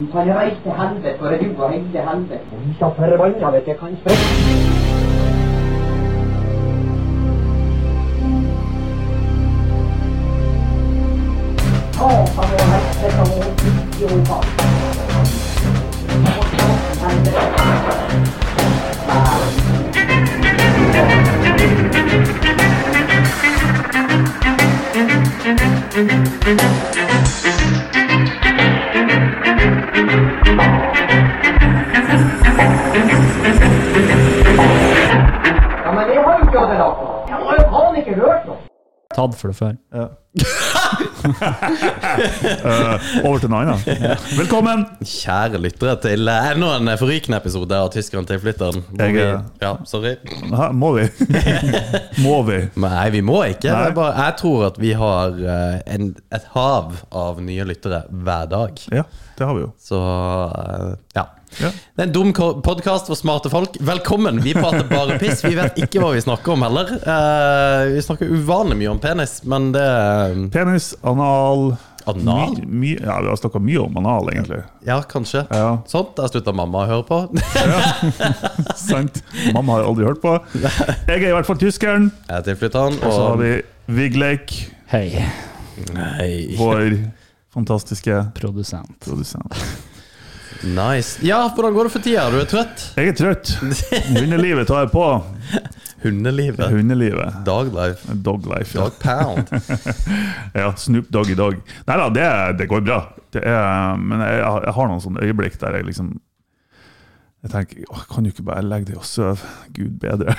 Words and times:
Du 0.00 0.06
kan 0.06 0.28
reise 0.38 0.56
til 0.62 0.72
helvete, 0.72 1.18
for 1.18 1.26
du 1.28 1.62
og 1.62 1.70
hele 1.72 1.82
helvete. 2.08 2.38
Vi 2.66 2.74
så 2.78 2.90
forbanna 2.96 3.50
vet 3.50 3.66
jeg 3.66 3.76
kan 3.78 3.96
sprette. 4.00 4.24
Satan 11.94 12.50
og 12.50 12.72
helvete 12.72 13.20
og 13.20 14.58
har 36.78 36.88
jo 36.88 37.04
noe. 37.04 37.20
Jeg 37.28 37.36
har 37.44 37.60
jo 37.60 37.68
faen 37.74 37.94
ikke 38.02 38.14
hørt 38.22 38.42
noe. 38.48 38.58
Tatt 39.16 39.34
for 39.40 39.48
det 39.50 39.56
før. 39.56 39.72
Eh, 39.98 40.08
over 43.24 43.38
til 43.42 43.50
Naina. 43.50 43.74
Velkommen! 44.36 44.84
Kjære 45.00 45.58
lyttere 45.62 45.94
til 46.02 46.28
eh, 46.30 46.48
enda 46.52 46.74
en 46.76 46.90
forrykende 47.00 47.38
episode 47.40 47.74
av 47.76 47.88
Tyskeren 47.94 48.26
til 48.28 48.40
flytteren. 48.42 48.82
Jeg, 49.00 49.14
vi, 49.16 49.22
eh, 49.24 49.40
ja, 49.62 49.72
sorry. 49.88 50.12
Hæ, 50.52 50.68
må 50.76 50.92
vi? 50.98 51.04
må 52.26 52.36
vi? 52.48 52.58
Nei, 52.84 53.06
vi 53.16 53.22
må 53.24 53.40
ikke. 53.48 53.72
Jeg, 53.72 53.96
bare, 53.96 54.12
jeg 54.26 54.36
tror 54.42 54.66
at 54.68 54.76
vi 54.82 54.92
har 55.00 55.40
eh, 55.40 55.78
en, 55.96 56.12
et 56.34 56.46
hav 56.54 56.86
av 57.08 57.40
nye 57.44 57.64
lyttere 57.68 58.04
hver 58.12 58.44
dag. 58.52 58.72
Ja, 58.92 59.04
det 59.38 59.44
har 59.50 59.54
vi 59.58 59.64
jo. 59.66 59.72
Så 59.82 59.98
eh, 60.04 60.92
ja. 61.18 61.24
Ja. 61.58 61.70
Det 61.96 62.02
er 62.02 62.06
en 62.08 62.12
dum 62.14 62.32
podkast 62.62 63.08
for 63.10 63.18
smarte 63.18 63.50
folk. 63.50 63.76
Velkommen! 63.80 64.40
Vi 64.44 64.52
prater 64.54 64.84
bare 64.90 65.16
piss. 65.18 65.40
Vi 65.44 65.54
vet 65.56 65.78
ikke 65.80 66.02
hva 66.02 66.12
vi 66.14 66.22
snakker 66.22 66.54
om 66.54 66.64
heller. 66.66 66.90
Uh, 67.02 67.94
vi 67.96 68.02
snakker 68.04 68.30
uvanlig 68.30 68.76
mye 68.82 68.90
om 68.92 69.00
penis, 69.02 69.38
men 69.48 69.70
det 69.74 69.86
Penis, 70.54 70.92
anal 71.02 71.72
Anal? 72.08 72.54
My, 72.62 72.64
my, 72.64 72.92
Ja, 73.04 73.18
vi 73.20 73.28
har 73.28 73.36
snakka 73.36 73.60
mye 73.60 73.80
om 73.82 73.96
anal, 74.00 74.30
egentlig. 74.32 74.62
Ja, 74.86 75.00
kanskje. 75.04 75.42
Ja, 75.52 75.82
Sånt. 75.90 76.14
Der 76.16 76.30
slutta 76.32 76.54
mamma 76.56 76.86
å 76.86 76.88
høre 76.88 77.04
på. 77.04 77.18
sant. 78.88 79.20
Mamma 79.52 79.76
har 79.76 79.88
aldri 79.90 80.06
hørt 80.08 80.22
på. 80.24 80.38
Jeg 80.62 81.18
er 81.18 81.26
i 81.28 81.34
hvert 81.36 81.48
fall 81.48 81.60
tyskeren. 81.60 82.08
Jeg 82.30 82.38
er 82.38 82.46
tilflytteren, 82.48 82.96
Og 83.02 83.12
så 83.12 83.26
har 83.26 83.42
vi 83.42 83.52
Vigleik, 83.98 84.56
Hei, 84.88 85.06
Hei. 85.96 86.32
vår 86.56 86.96
fantastiske 87.52 88.22
produsent. 88.36 88.96
produsent. 89.04 89.60
Nice. 90.62 91.18
Ja, 91.22 91.44
hvordan 91.54 91.74
går 91.74 91.88
det 91.88 91.92
for 91.94 92.02
tida? 92.02 92.28
Du 92.30 92.38
er 92.40 92.48
trøtt? 92.50 92.86
Jeg 92.98 93.12
er 93.12 93.18
trøtt. 93.18 93.52
Hundelivet 94.10 94.66
tar 94.68 94.86
jeg 94.86 94.90
på. 94.94 95.04
Hundelivet. 96.02 96.70
Hundelivet. 96.70 97.38
Doglife. 97.46 98.14
Doglife. 98.26 98.78
Ja. 98.78 98.86
Dog 98.86 98.98
pound. 99.02 99.52
ja, 100.60 100.72
Snoop 100.76 101.10
Dogg 101.14 101.30
i 101.30 101.38
dag. 101.38 101.60
Nei 101.86 101.98
da, 102.02 102.08
det, 102.14 102.28
det 102.58 102.68
går 102.70 102.82
bra. 102.86 103.00
Det 103.34 103.42
er, 103.44 103.98
men 104.00 104.22
jeg, 104.24 104.40
jeg 104.40 104.74
har 104.78 104.90
noen 104.90 105.04
sånne 105.04 105.26
øyeblikk 105.26 105.58
der 105.62 105.78
jeg 105.78 105.88
liksom 105.90 106.16
jeg 107.38 107.52
tenker, 107.52 107.84
åh, 107.94 108.00
Kan 108.10 108.24
du 108.26 108.32
ikke 108.32 108.42
bare 108.48 108.64
legge 108.66 108.88
deg 108.90 108.96
og 108.98 109.04
sove? 109.06 109.46
Gud 109.76 110.00
bedre. 110.02 110.34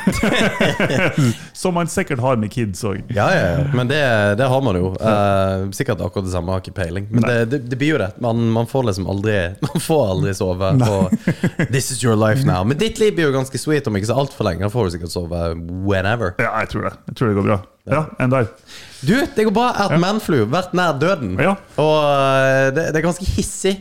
Som 1.61 1.77
man 1.79 1.87
sikkert 1.87 2.19
har 2.19 2.35
med 2.41 2.51
kids 2.51 2.81
òg. 2.83 3.05
Ja, 3.15 3.29
ja, 3.31 3.45
ja. 3.53 3.61
Men 3.71 3.87
det, 3.87 4.01
det 4.41 4.49
har 4.51 4.63
man 4.65 4.75
jo. 4.75 4.89
Uh, 4.99 5.69
sikkert 5.75 6.03
akkurat 6.03 6.27
det 6.27 6.33
samme, 6.33 6.51
har 6.51 6.59
ikke 6.59 6.75
peiling. 6.75 7.07
Men 7.07 7.23
det, 7.23 7.37
det, 7.53 7.61
det 7.71 7.79
blir 7.79 7.93
jo 7.93 8.01
det. 8.01 8.09
Man, 8.19 8.49
man 8.51 8.67
får 8.67 8.89
liksom 8.89 9.07
aldri 9.11 9.37
Man 9.69 9.85
får 9.85 10.03
aldri 10.11 10.33
sove. 10.35 10.73
This 11.71 11.87
is 11.95 12.03
your 12.03 12.19
life 12.19 12.43
now. 12.43 12.65
Men 12.67 12.77
ditt 12.81 12.99
liv 12.99 13.15
blir 13.15 13.29
jo 13.29 13.35
ganske 13.37 13.61
sweet 13.61 13.87
om 13.87 13.95
ikke 13.95 14.09
så 14.11 14.17
altfor 14.19 14.49
lenge. 14.49 14.65
Da 14.67 14.71
får 14.73 14.89
du 14.89 14.97
sikkert 14.97 15.13
sove 15.15 15.43
whenever. 15.87 16.35
Ja, 16.35 16.51
jeg 16.65 16.73
tror 16.73 16.89
det. 16.89 16.97
Jeg 17.07 17.15
tror 17.21 17.31
det 17.31 17.37
går 17.39 17.47
bra. 17.47 17.59
Ja, 17.89 18.01
enn 18.19 18.33
der. 18.33 18.49
Du, 18.99 19.15
det 19.15 19.47
går 19.47 19.55
bra. 19.55 19.69
Jeg 19.71 19.85
har 19.85 19.95
hatt 19.95 20.03
manflu. 20.03 20.41
Vært 20.51 20.75
nær 20.75 20.99
døden. 20.99 21.39
Ja. 21.39 21.55
Og 21.79 21.95
eh, 22.03 22.65
det, 22.75 22.89
det 22.91 22.99
er 22.99 23.07
ganske 23.07 23.29
hissig. 23.37 23.77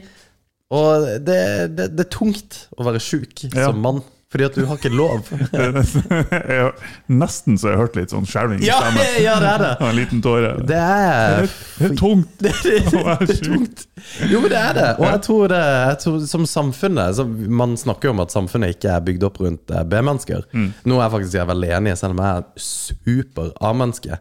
Og 0.70 1.06
det, 1.24 1.40
det, 1.78 1.90
det 1.96 2.04
er 2.04 2.10
tungt 2.12 2.66
å 2.76 2.84
være 2.84 3.00
sjuk 3.00 3.46
Ja. 3.54 3.70
som 3.70 3.80
mann. 3.80 4.02
Fordi 4.28 4.44
at 4.44 4.56
du 4.58 4.66
har 4.68 4.76
ikke 4.76 4.90
lov. 4.92 5.24
Er 5.56 6.74
nesten, 7.08 7.54
så 7.56 7.70
jeg 7.70 7.78
hørte 7.80 7.80
hørt 7.80 7.94
litt 7.96 8.10
sånn 8.12 8.26
skjelving 8.28 8.58
i 8.60 8.66
Ja, 8.68 8.76
stemmen. 8.82 9.14
ja, 9.24 9.36
det 9.40 9.48
er 9.54 9.62
det. 9.62 9.70
Og 9.80 9.86
en 9.88 9.96
liten 9.96 10.20
tåre. 10.20 10.50
Det 10.68 10.76
er 10.76 11.46
Det 11.78 11.86
er 11.88 11.94
tungt 11.96 12.34
det, 12.44 12.52
være 12.92 13.16
det 13.24 13.36
er 13.38 13.40
tungt. 13.46 13.86
Jo, 14.28 14.42
men 14.44 14.52
det 14.52 14.58
er 14.60 14.76
det. 14.76 14.90
Og 14.98 15.06
jeg 15.08 15.22
tror 15.24 15.48
det 15.54 15.62
jeg 15.64 15.96
tror, 16.04 16.18
Som 16.28 16.44
samfunnet 16.52 17.16
så 17.16 17.24
Man 17.24 17.72
snakker 17.80 18.10
jo 18.10 18.12
om 18.18 18.20
at 18.26 18.36
samfunnet 18.36 18.76
ikke 18.76 18.92
er 18.98 19.06
bygd 19.08 19.24
opp 19.30 19.40
rundt 19.46 19.72
eh, 19.72 19.86
B-mennesker. 19.88 20.44
Mm. 20.52 20.68
Nå 20.84 20.98
er 21.00 21.06
jeg 21.06 21.14
faktisk 21.16 21.38
jeg 21.38 21.44
er 21.46 21.50
veldig 21.54 21.70
enig, 21.78 21.96
selv 22.02 22.18
om 22.18 22.20
jeg 22.26 22.42
er 22.42 22.66
super 22.68 23.48
A-menneske. 23.64 24.20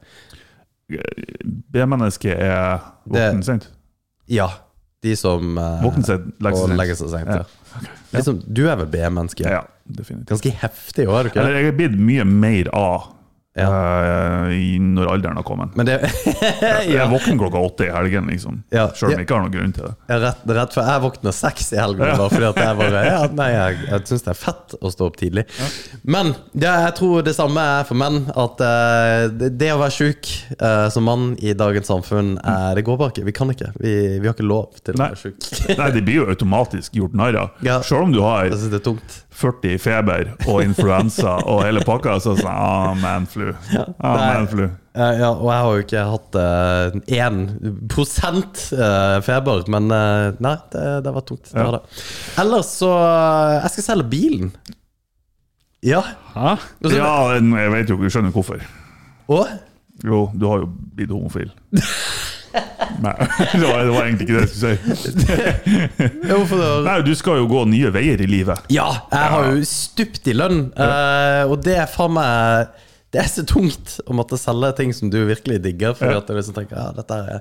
B-mennesket 1.75 2.31
er 2.47 2.79
Det- 3.11 3.43
sent. 3.45 3.67
Ja. 4.27 4.47
De 5.05 5.13
som 5.19 5.57
eh, 5.61 5.83
Våkne 5.83 6.07
seg, 6.07 6.29
legge 6.41 6.57
og 6.57 6.71
seg 6.71 6.79
legger 6.79 6.97
seg 6.97 7.11
sent. 7.13 7.29
Ja. 7.29 7.43
Ja. 7.77 7.91
Liksom, 8.15 8.39
du 8.47 8.63
er 8.65 8.79
vel 8.79 8.89
B-menneske? 8.89 9.45
Ja, 9.45 9.61
definitivt. 9.85 10.31
Ganske 10.31 10.53
heftig 10.63 11.05
er 11.05 11.27
du 11.27 11.29
ikke? 11.31 11.43
Eller 11.43 11.59
jeg 11.59 11.69
er 11.73 11.77
blitt 11.77 11.99
mye 12.01 12.25
mer 12.25 12.71
A 12.73 12.87
Ja. 13.57 13.67
uh, 13.71 14.51
i- 14.53 14.77
når 14.77 15.09
alderen 15.15 15.39
har 15.39 15.45
kommet. 15.47 15.75
Men 15.77 15.87
det 15.89 15.95
Jeg 16.61 16.91
ja. 16.93 17.03
er 17.03 17.09
våken 17.11 17.39
klokka 17.41 17.61
åtte 17.67 17.87
i 17.87 17.91
helgen, 17.93 18.27
liksom. 18.31 18.61
Ja. 18.73 18.87
Selv 18.93 19.11
om 19.11 19.17
jeg 19.17 19.25
ikke 19.27 19.37
har 19.37 19.45
noen 19.47 19.55
grunn 19.55 19.73
til 19.75 19.87
det. 19.87 19.93
Jeg 20.07 20.15
er 20.19 20.23
rett, 20.27 20.43
rett 20.59 20.75
for 20.77 20.91
jeg 20.91 21.03
våkner 21.07 21.35
seks 21.35 21.71
i 21.73 21.79
helgen. 21.81 22.03
Bare 22.21 22.29
fordi 22.33 22.47
at 22.51 22.61
jeg 22.63 22.77
bare 22.81 23.03
ja, 23.07 23.19
Nei, 23.37 23.49
jeg, 23.53 23.79
jeg 23.89 24.07
syns 24.11 24.25
det 24.27 24.31
er 24.33 24.39
fett 24.39 24.77
å 24.81 24.91
stå 24.93 25.09
opp 25.09 25.17
tidlig. 25.19 25.45
Men 26.07 26.33
ja, 26.53 26.75
jeg 26.87 26.95
tror 27.01 27.25
det 27.27 27.35
samme 27.37 27.63
er 27.79 27.87
for 27.89 27.99
menn. 27.99 28.21
At 28.37 28.61
uh, 28.63 29.27
det, 29.33 29.51
det 29.59 29.71
å 29.73 29.79
være 29.81 29.95
sjuk 29.97 30.31
uh, 30.61 30.87
som 30.93 31.07
mann 31.07 31.29
i 31.41 31.53
dagens 31.57 31.87
samfunn, 31.89 32.35
eh, 32.41 32.69
det 32.77 32.83
går 32.87 32.97
bare 32.99 33.13
ikke. 33.13 33.25
Vi 33.27 33.33
kan 33.35 33.51
ikke. 33.53 33.71
Vi, 33.81 33.93
vi 34.21 34.27
har 34.27 34.35
ikke 34.35 34.47
lov 34.47 34.77
til 34.83 34.95
å 34.97 35.01
være 35.01 35.19
sjuk. 35.19 35.37
Nei, 35.79 35.89
det 35.95 36.03
blir 36.07 36.21
jo 36.21 36.27
automatisk 36.33 36.97
gjort 36.99 37.15
narr 37.17 37.37
av. 37.41 37.55
Ja. 37.65 37.79
Selv 37.85 38.07
om 38.07 38.13
du 38.13 38.21
har 38.23 38.45
Jeg 38.49 38.57
synes 38.59 38.73
det 38.75 38.81
er 38.81 38.85
tungt. 38.91 39.17
40 39.37 39.73
i 39.75 39.77
feber 39.81 40.31
og 40.49 40.63
influensa 40.63 41.35
og 41.51 41.61
hele 41.65 41.83
pakka, 41.85 42.15
så 42.23 42.33
sånn 42.39 42.49
Ah, 42.49 42.93
manflu. 42.97 43.51
Ah, 43.77 44.15
man 44.17 44.23
manflu. 44.41 44.63
Eh, 44.97 45.11
ja, 45.21 45.29
og 45.29 45.45
jeg 45.51 45.61
har 45.61 45.75
jo 45.77 45.83
ikke 45.83 46.05
hatt 46.09 46.37
én 47.19 47.37
prosent 47.93 48.63
uh, 48.73 49.19
feber, 49.21 49.61
men 49.69 49.91
uh, 49.93 50.31
nei, 50.41 50.55
det, 50.73 50.85
det 51.05 51.13
var 51.13 51.25
tungt. 51.29 51.51
Det 51.51 51.59
Ja. 51.61 51.67
var 51.69 51.77
det. 51.77 52.01
Ellers 52.41 52.71
så 52.79 52.89
eh, 52.97 53.53
Jeg 53.61 53.75
skal 53.75 53.87
selge 53.91 54.07
bilen. 54.15 54.51
Ja. 55.85 56.01
Hæ? 56.33 56.55
Ja, 56.89 57.11
jeg 57.37 57.71
vet 57.75 57.93
jo 57.93 57.99
ikke, 57.99 58.09
skjønner 58.17 58.33
hvorfor. 58.33 58.65
Og 59.29 59.45
Jo, 60.05 60.27
du 60.33 60.43
har 60.49 60.59
jo 60.65 60.71
blitt 60.97 61.13
homofil. 61.13 61.53
Nei, 63.03 63.13
det 63.53 63.61
var, 63.67 63.83
det 63.85 63.91
var 63.93 64.05
egentlig 64.07 64.25
ikke 64.25 64.39
det 64.39 64.43
jeg 64.43 64.49
skulle 64.49 65.19
si. 65.21 66.57
Nei, 66.87 66.97
Du 67.05 67.13
skal 67.19 67.41
jo 67.41 67.47
gå 67.51 67.63
nye 67.69 67.91
veier 67.93 68.21
i 68.23 68.27
livet. 68.29 68.65
Ja, 68.73 68.87
jeg 69.11 69.31
har 69.35 69.49
jo 69.53 69.63
stupt 69.69 70.27
i 70.31 70.35
lønn, 70.37 70.67
eh, 70.73 71.43
og 71.49 71.59
det 71.65 71.77
er 71.83 71.89
faen 71.91 72.15
meg 72.17 72.73
Det 73.13 73.21
er 73.21 73.29
så 73.31 73.43
tungt 73.47 73.93
å 74.03 74.15
måtte 74.17 74.35
selge 74.39 74.73
ting 74.81 74.91
som 74.95 75.09
du 75.13 75.19
virkelig 75.29 75.61
digger. 75.63 75.93
Fordi 75.95 76.11
Ja. 76.17 76.17
at 76.23 76.27
du 76.27 76.33
liksom 76.35 76.57
tenker, 76.57 76.75
ja, 76.75 76.89
dette 76.97 77.15
er 77.15 77.39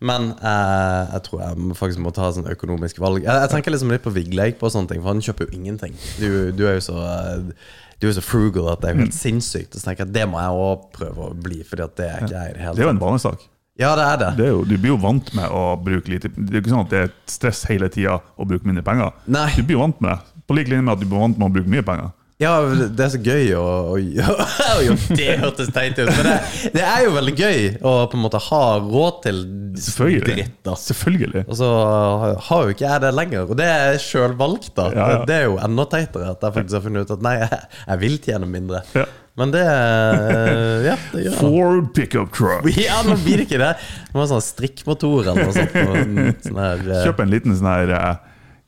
Men 0.00 0.30
eh, 0.40 1.12
jeg 1.12 1.22
tror 1.28 1.42
jeg 1.44 1.76
faktisk 1.78 2.00
må 2.02 2.12
ta 2.16 2.30
sånn 2.32 2.48
økonomisk 2.50 2.98
valg. 3.02 3.20
Jeg, 3.22 3.30
jeg 3.44 3.50
tenker 3.52 3.74
liksom 3.74 3.92
litt 3.92 4.02
på 4.06 4.10
Vigleik 4.14 4.58
på 4.58 4.70
sånne 4.72 4.88
ting, 4.90 5.02
for 5.04 5.12
han 5.12 5.20
kjøper 5.22 5.46
jo 5.50 5.58
ingenting. 5.60 5.94
Du, 6.18 6.50
du 6.56 6.64
er 6.66 6.78
jo 6.80 6.86
så 6.88 6.96
eh, 7.04 7.52
du 8.02 8.08
er 8.08 8.16
så 8.16 8.22
frugal 8.24 8.72
at 8.72 8.80
det 8.82 8.88
er 8.90 8.96
helt 9.04 9.14
sinnssykt. 9.14 9.76
Og 9.76 9.78
så 9.78 9.86
tenker 9.92 10.02
jeg 10.02 10.10
at 10.10 10.14
det 10.16 10.24
må 10.32 10.40
jeg 10.42 10.56
òg 10.64 10.88
prøve 10.96 11.28
å 11.28 11.34
bli, 11.38 11.60
Fordi 11.68 11.84
at 11.84 11.92
det 12.00 12.08
er 12.08 12.24
ikke 12.24 12.34
jeg 12.40 12.50
i 12.50 12.56
det 12.56 12.62
hele 12.64 12.74
Det 12.74 12.82
er 12.82 12.88
jo 12.88 12.94
en 12.96 13.02
vanesak. 13.04 13.44
Ja, 13.82 13.92
det 13.98 14.06
er 14.06 14.22
det. 14.22 14.30
Det 14.38 14.48
er 14.48 14.54
jo, 14.54 14.64
du 14.68 14.74
blir 14.76 14.94
jo 14.94 15.00
vant 15.02 15.32
med 15.36 15.50
å 15.50 15.64
bruke 15.82 16.12
lite 16.12 16.30
Det 16.32 16.54
er 16.54 16.60
jo 16.60 16.64
ikke 16.64 16.74
sånn 16.74 16.86
at 16.86 16.92
det 16.92 17.00
er 17.00 17.10
et 17.10 17.36
stress 17.36 17.64
hele 17.70 17.90
tida 17.92 18.18
å 18.22 18.48
bruke 18.48 18.68
mindre 18.68 18.84
penger. 18.86 19.14
Nei. 19.26 19.50
Du 19.58 19.62
blir 19.66 19.78
jo 19.78 19.84
vant 19.84 20.02
med 20.02 20.14
det. 20.14 20.42
På 20.46 20.56
lik 20.58 20.70
linje 20.70 20.86
med 20.86 20.96
at 20.96 21.02
du 21.02 21.08
blir 21.08 21.22
vant 21.22 21.38
med 21.38 21.50
å 21.50 21.54
bruke 21.58 21.72
mye 21.72 21.86
penger. 21.86 22.12
Ja, 22.42 22.52
det 22.66 23.02
er 23.04 23.10
så 23.12 23.20
gøy 23.22 23.52
å, 23.54 23.62
å, 23.92 23.98
å 23.98 24.78
jo, 24.86 24.96
Det 25.14 25.36
hørtes 25.38 25.70
teit 25.74 25.98
ut, 26.00 26.08
men 26.08 26.26
det, 26.26 26.36
det 26.74 26.82
er 26.82 27.04
jo 27.06 27.12
veldig 27.14 27.34
gøy 27.38 27.60
å 27.86 27.92
på 28.10 28.18
en 28.18 28.24
måte 28.24 28.40
ha 28.48 28.62
råd 28.82 29.20
til 29.26 29.40
Selvfølgelig. 29.78 30.24
dritt. 30.26 30.56
da 30.66 30.74
Selvfølgelig. 30.78 31.44
Og 31.46 31.58
så 31.60 31.70
har 32.48 32.66
jo 32.66 32.74
ikke 32.74 32.86
jeg 32.88 33.04
det 33.04 33.12
lenger, 33.14 33.46
og 33.46 33.60
det 33.60 33.68
er 33.70 34.00
sjølvalgt, 34.02 34.72
da. 34.78 34.88
Ja, 34.90 35.08
ja. 35.14 35.24
Det, 35.28 35.38
er 35.38 35.50
jo 35.50 35.58
enda 35.62 35.86
teitere 35.92 36.32
at 36.34 36.42
jeg 36.42 36.56
faktisk 36.58 36.78
har 36.80 36.86
funnet 36.88 37.06
ut 37.06 37.14
at 37.16 37.26
nei, 37.28 37.36
jeg, 37.44 37.60
jeg 37.86 38.02
vil 38.02 38.18
tjene 38.26 38.50
mindre. 38.50 38.82
Ja. 38.96 39.06
Men 39.40 39.52
det 39.54 39.62
Ja, 39.62 40.96
det 41.12 41.22
gjør. 41.24 41.36
Ford 41.38 41.94
pickup 41.96 42.34
truck. 42.36 42.66
Ja, 42.76 43.00
nå 43.06 43.16
blir 43.22 43.40
det 43.40 43.46
ikke 43.48 43.62
det. 43.62 43.70
Det 44.10 44.18
var 44.18 44.28
sånn 44.28 44.44
strikkmotor 44.44 45.30
eller 45.32 45.48
noe 45.48 45.54
sånt. 45.56 45.78
og 45.80 46.44
Sånn 46.48 46.60
her, 46.60 46.84
eh, 46.84 47.06
Kjøp 47.06 47.22
en 47.24 47.32
liten 47.32 47.56
sånn 47.56 47.70
her 47.70 47.94
eh, 47.96 48.12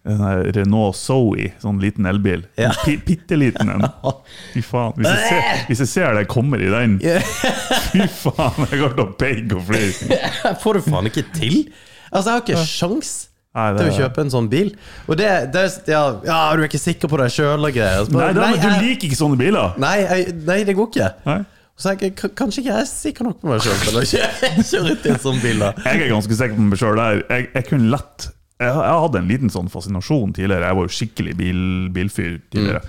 en 0.04 0.20
her 0.20 0.42
Renault 0.52 0.96
Zoe, 1.00 1.50
sånn 1.62 1.78
liten 1.80 2.04
elbil. 2.08 2.42
Ja. 2.60 2.72
Bitte 2.84 3.38
liten 3.40 3.70
en. 3.72 3.86
Fy 4.52 4.60
faen. 4.64 4.96
Hvis 4.98 5.08
jeg, 5.08 5.28
ser, 5.30 5.62
hvis 5.70 5.84
jeg 5.84 5.92
ser 5.94 6.18
det 6.18 6.26
kommer 6.28 6.60
i 6.60 6.68
den, 6.72 6.98
fy 7.00 8.04
faen, 8.12 8.66
jeg 8.68 8.82
kommer 8.82 8.98
til 8.98 9.04
å 9.04 9.08
peike 9.20 9.56
og 9.56 9.64
flire. 9.70 10.18
Får 10.60 10.76
du 10.80 10.90
faen 10.90 11.08
ikke 11.08 11.24
til. 11.32 11.62
Altså, 12.10 12.26
jeg 12.28 12.34
har 12.34 12.44
ikke 12.44 12.66
sjans 12.68 13.14
Nei, 13.54 13.66
det 13.72 13.78
til 13.80 13.86
å 13.86 13.92
er- 13.92 13.98
kjøpe 14.02 14.22
en 14.24 14.30
sånn 14.34 14.48
bil. 14.50 14.70
Og 15.08 15.16
det, 15.20 15.28
det 15.54 15.60
er 15.62 15.74
ja, 15.92 16.00
ja, 16.26 16.38
du 16.56 16.62
er 16.64 16.68
ikke 16.68 16.80
sikker 16.82 17.08
på 17.12 17.18
deg 17.20 17.30
sjøl 17.30 17.68
og 17.68 17.74
greier. 17.76 18.08
Nei, 18.10 18.18
bare, 18.18 18.34
nei 18.34 18.52
du 18.58 18.66
jeg- 18.68 18.82
liker 18.82 19.08
ikke 19.08 19.18
sånne 19.20 19.38
biler. 19.38 19.76
Nei, 19.78 19.96
jeg, 20.02 20.34
nei, 20.48 20.56
det 20.66 20.74
går 20.78 20.88
ikke. 20.90 21.10
Nei. 21.28 21.40
Så 21.76 21.90
jeg, 21.98 22.12
kanskje 22.38 22.60
ikke 22.62 22.70
jeg 22.70 22.80
er 22.84 22.86
sikker 22.86 23.24
nok 23.26 23.40
på 23.42 23.48
meg 23.50 23.62
sjøl 23.64 23.78
til 23.82 23.98
å 23.98 24.02
kjøre, 24.12 24.96
til 25.02 25.12
en 25.14 25.22
sånn 25.22 25.40
bil. 25.42 25.58
da 25.62 25.72
Jeg 25.86 26.02
er 26.04 26.10
ganske 26.12 26.36
sikker 26.38 26.54
på 26.58 26.66
meg 26.70 26.78
sjøl 26.82 26.98
der. 26.98 27.22
Jeg, 27.30 27.48
jeg 27.54 27.66
kunne 27.70 27.90
lett 27.94 28.28
jeg, 28.62 28.70
jeg 28.70 28.98
hadde 29.02 29.18
en 29.18 29.28
liten 29.32 29.50
sånn 29.50 29.70
fascinasjon 29.72 30.32
tidligere. 30.36 30.68
Jeg 30.70 30.76
var 30.78 30.86
jo 30.86 30.92
skikkelig 30.94 31.32
bil, 31.36 31.62
bilfyr 31.96 32.36
tidligere. 32.54 32.82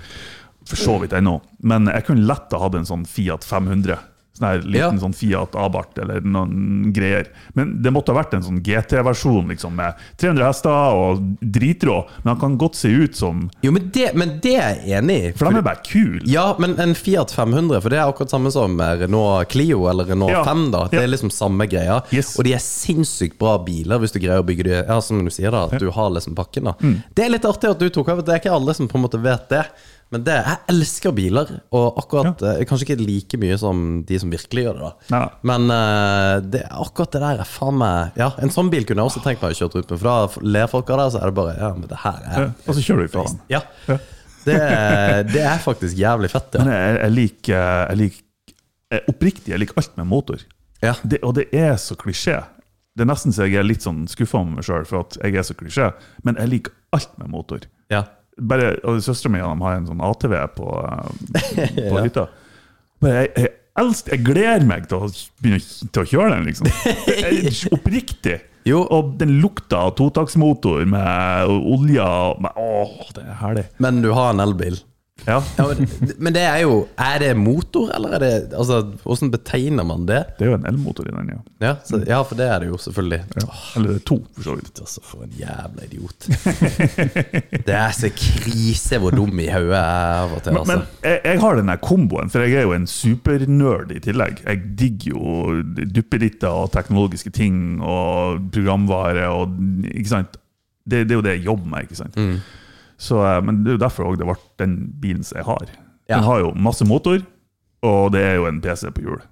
For 0.66 0.78
så 0.78 0.94
vidt 1.02 1.12
ennå. 1.18 1.40
Men 1.66 1.86
jeg 1.90 2.06
kunne 2.06 2.26
lett 2.26 2.54
ha 2.54 2.60
hatt 2.62 2.74
en 2.78 2.86
sånn 2.86 3.02
Fiat 3.10 3.42
500. 3.46 3.98
Sånn 4.36 4.46
her 4.48 4.58
liten 4.60 4.98
Ja. 4.98 5.00
sånn 5.00 5.14
Fiat 5.16 5.54
Abarth 5.56 5.98
eller 6.02 6.20
noen 6.20 6.92
greier. 6.92 7.26
Men 7.54 7.80
det 7.82 7.90
måtte 7.92 8.12
ha 8.12 8.22
vært 8.22 8.34
en 8.34 8.42
sånn 8.42 8.60
GT-versjon 8.62 9.48
liksom, 9.48 9.74
med 9.74 9.94
300 10.18 10.46
hester 10.46 10.70
og 10.70 11.22
dritrå. 11.40 12.02
Men 12.24 12.34
han 12.34 12.40
kan 12.40 12.58
godt 12.58 12.74
se 12.76 12.88
ut 12.88 13.16
som 13.16 13.48
Jo, 13.62 13.72
men 13.72 13.90
det, 13.94 14.14
men 14.14 14.38
det 14.42 14.54
er 14.60 14.74
jeg 14.84 15.02
enig 15.02 15.16
i. 15.16 15.32
For 15.32 15.50
de 15.50 15.56
er 15.58 15.62
bare 15.62 15.82
kule. 15.86 16.20
Ja, 16.28 16.54
men 16.58 16.78
en 16.78 16.94
Fiat 16.94 17.32
500, 17.32 17.80
for 17.80 17.88
det 17.88 17.98
er 17.98 18.12
akkurat 18.12 18.30
samme 18.30 18.52
som 18.52 18.76
Renault 18.78 19.48
Clio 19.48 19.86
eller 19.88 20.04
Renault 20.04 20.30
Ja. 20.32 20.44
5. 20.44 20.70
da 20.70 20.86
Det 20.88 21.00
er 21.02 21.08
liksom 21.08 21.30
samme 21.32 21.66
greia. 21.68 22.02
Yes. 22.12 22.36
Og 22.38 22.44
de 22.44 22.52
er 22.54 22.58
sinnssykt 22.62 23.38
bra 23.38 23.56
biler 23.64 23.98
hvis 23.98 24.12
du 24.12 24.20
greier 24.20 24.42
å 24.42 24.46
bygge 24.46 24.64
de 24.64 24.76
Ja, 24.86 25.00
som 25.00 25.24
du 25.24 25.30
sier, 25.30 25.50
da 25.50 25.64
at 25.64 25.78
du 25.80 25.90
har 25.90 26.10
liksom 26.10 26.34
pakken. 26.34 26.64
da 26.64 26.72
Mm. 26.82 27.02
Det 27.14 27.24
er 27.24 27.30
litt 27.30 27.42
artig 27.44 27.70
at 27.70 27.78
du 27.78 27.88
tok 27.88 28.08
over. 28.08 28.22
Det 28.22 28.34
er 28.34 28.38
ikke 28.40 28.54
alle 28.54 28.74
som 28.74 28.86
på 28.88 28.96
en 28.96 29.02
måte 29.08 29.20
vet 29.22 29.48
det. 29.48 29.66
Men 30.14 30.22
det, 30.22 30.34
jeg 30.46 30.58
elsker 30.70 31.10
biler, 31.16 31.48
og 31.74 31.96
akkurat 31.98 32.42
eh, 32.46 32.60
kanskje 32.68 32.86
ikke 32.86 33.02
like 33.02 33.38
mye 33.42 33.56
som 33.58 33.80
de 34.06 34.18
som 34.22 34.30
virkelig 34.30 34.62
gjør 34.68 34.76
det. 34.78 34.90
da 35.10 35.16
Ja. 35.16 35.22
Men 35.50 35.64
eh, 35.74 36.34
det, 36.46 36.60
akkurat 36.70 37.16
det 37.16 37.22
der 37.24 37.40
er 37.42 37.48
faen 37.50 37.80
meg 37.80 38.20
Ja, 38.20 38.28
en 38.38 38.52
sånn 38.54 38.70
bil 38.70 38.86
kunne 38.86 39.02
jeg 39.02 39.10
også 39.10 39.22
tenkt 39.24 39.42
meg 39.42 39.56
å 39.56 39.58
kjøre 39.58 39.82
ut 39.82 39.90
med, 39.90 39.98
for 39.98 40.06
da 40.06 40.46
ler 40.46 40.70
folk 40.70 40.92
av 40.94 41.00
det, 41.02 41.06
og 41.08 41.14
så 41.16 41.22
er 41.24 41.32
det 41.32 41.36
bare 41.40 41.56
Ja, 41.58 41.72
men 41.74 41.88
det 41.90 41.98
her 42.04 42.20
Ja, 42.22 42.36
er 42.44 42.52
Og 42.70 42.78
så 42.78 42.84
kjører 42.86 43.02
du 43.02 43.10
ifra 43.10 43.24
den. 43.26 43.40
Ja. 43.50 43.62
Ja. 43.90 43.98
Det, 44.46 44.58
det 45.32 45.42
er 45.42 45.58
faktisk 45.58 45.98
jævlig 45.98 46.30
fett, 46.30 46.54
ja. 46.54 46.62
Men 46.62 46.70
jeg, 46.76 46.98
jeg 47.02 47.14
liker 47.16 47.56
jeg 47.90 47.98
liker, 48.04 48.22
Oppriktig, 49.10 49.50
jeg 49.50 49.58
liker 49.64 49.80
alt 49.82 49.96
med 49.98 50.06
motor. 50.06 50.44
ja. 50.86 50.94
det, 51.02 51.18
og 51.26 51.34
det 51.34 51.48
er 51.50 51.74
så 51.82 51.96
klisjé. 51.98 52.38
Det 52.96 53.02
er 53.02 53.10
nesten 53.10 53.34
så 53.34 53.44
jeg 53.44 53.58
er 53.58 53.66
litt 53.66 53.82
sånn 53.84 54.04
skuffa 54.08 54.44
med 54.46 54.60
meg 54.60 54.68
sjøl 54.68 54.86
for 54.86 55.02
at 55.02 55.18
jeg 55.18 55.34
er 55.34 55.44
så 55.44 55.56
klisjé. 55.58 55.88
Men 56.24 56.38
jeg 56.38 56.52
liker 56.52 56.72
alt 56.94 57.10
med 57.18 57.28
motor. 57.34 57.66
ja. 57.90 58.04
Bare, 58.36 58.74
og 58.84 58.98
Søstera 59.04 59.32
mi 59.32 59.40
har 59.40 59.78
en 59.78 59.86
sånn 59.88 60.02
ATV 60.04 60.34
på, 60.56 60.72
eh, 60.84 61.78
på 61.90 62.02
hytta. 62.02 62.26
Bare, 63.00 63.22
jeg, 63.24 63.30
jeg, 63.46 63.52
elsker, 63.80 64.16
jeg 64.16 64.26
gleder 64.26 64.66
meg 64.68 64.90
til 64.90 65.06
å 65.06 65.08
begynne 65.40 65.62
til 65.62 66.02
å 66.02 66.10
kjøre 66.10 66.34
den, 66.34 66.50
liksom. 66.50 66.70
Oppriktig. 67.78 68.40
Jo. 68.66 68.82
Og 68.92 69.14
den 69.20 69.38
lukta 69.42 69.86
av 69.86 69.94
totaktsmotor 69.98 70.84
med 70.90 71.52
olje 71.54 72.06
med, 72.42 72.58
Åh, 72.58 73.10
det 73.14 73.24
er 73.24 73.40
herlig. 73.40 73.66
Men 73.82 74.02
du 74.04 74.10
har 74.16 74.34
en 74.34 74.42
elbil. 74.42 74.80
Ja, 75.24 75.38
Ja, 75.58 75.64
men, 75.72 75.88
men 76.20 76.34
det 76.36 76.42
er 76.44 76.58
jo 76.60 76.74
Er 77.00 77.18
det 77.22 77.30
motor, 77.40 77.88
eller 77.96 78.12
er 78.14 78.20
det 78.20 78.32
Altså, 78.54 78.82
Hvordan 79.02 79.30
betegner 79.32 79.82
man 79.88 80.04
det? 80.06 80.18
det 80.38 80.44
er 80.44 80.50
jo 80.50 80.56
en 80.58 80.66
elmotor 80.68 81.08
i 81.08 81.14
den, 81.14 81.30
ja. 81.32 81.38
Ja, 81.66 81.70
så, 81.88 82.02
ja 82.06 82.18
for 82.22 82.36
det 82.38 82.44
er 82.46 82.58
det 82.62 82.68
jo 82.68 82.76
selvfølgelig. 82.78 83.22
ja. 83.40 83.46
Eller 83.76 83.88
det 83.94 83.96
er 83.96 84.04
to, 84.10 84.18
for 84.36 84.42
så 84.44 84.54
vidt. 84.58 84.80
Altså, 84.84 85.00
For 85.08 85.24
en 85.24 85.32
jævla 85.38 85.86
idiot. 85.88 86.28
Det 87.66 87.74
er 87.74 87.90
så 87.96 88.10
krise 88.12 88.98
hvor 89.02 89.10
dum 89.16 89.40
i 89.40 89.48
hodet 89.48 89.72
jeg 89.72 89.80
er 89.80 90.20
av 90.20 90.36
og 90.36 90.42
til. 90.44 90.52
Men, 90.52 90.60
Altså. 90.60 90.76
men 90.76 91.10
jeg, 91.10 91.20
jeg 91.24 91.40
har 91.40 91.56
den 91.62 91.68
der 91.72 91.80
komboen, 91.88 92.30
for 92.30 92.44
jeg 92.44 92.52
er 92.60 92.68
jo 92.68 92.76
en 92.76 92.86
supernerd 92.86 93.96
i 93.96 93.98
tillegg. 94.04 94.42
Jeg 94.46 94.62
digger 94.78 95.16
jo 95.16 95.88
duppeditter 95.96 96.48
og 96.52 96.70
teknologiske 96.76 97.30
ting 97.34 97.80
og 97.82 98.44
programvare 98.52 99.26
og 99.32 99.56
Ikke 99.94 100.08
sant? 100.12 100.36
Det, 100.86 101.02
det 101.08 101.16
er 101.16 101.18
jo 101.18 101.24
det 101.26 101.34
jeg 101.38 101.44
jobber 101.48 101.66
med, 101.72 101.88
ikke 101.88 101.98
sant? 102.04 102.16
Mm. 102.20 102.36
Så, 102.96 103.20
eh, 103.26 103.40
men 103.44 103.62
det 103.62 103.74
er 103.74 103.78
jo 103.78 103.84
derfor 103.86 104.10
også 104.10 104.22
det 104.22 104.28
ble 104.30 104.36
den 104.62 104.76
bilen 105.02 105.24
som 105.26 105.40
jeg 105.40 105.48
har. 105.48 105.72
Den 106.08 106.22
har 106.26 106.44
jo 106.44 106.52
masse 106.54 106.86
motor, 106.86 107.20
og 107.86 108.12
det 108.14 108.22
er 108.24 108.36
jo 108.38 108.46
en 108.48 108.60
PC 108.64 108.88
på 108.96 109.04
hjul. 109.06 109.22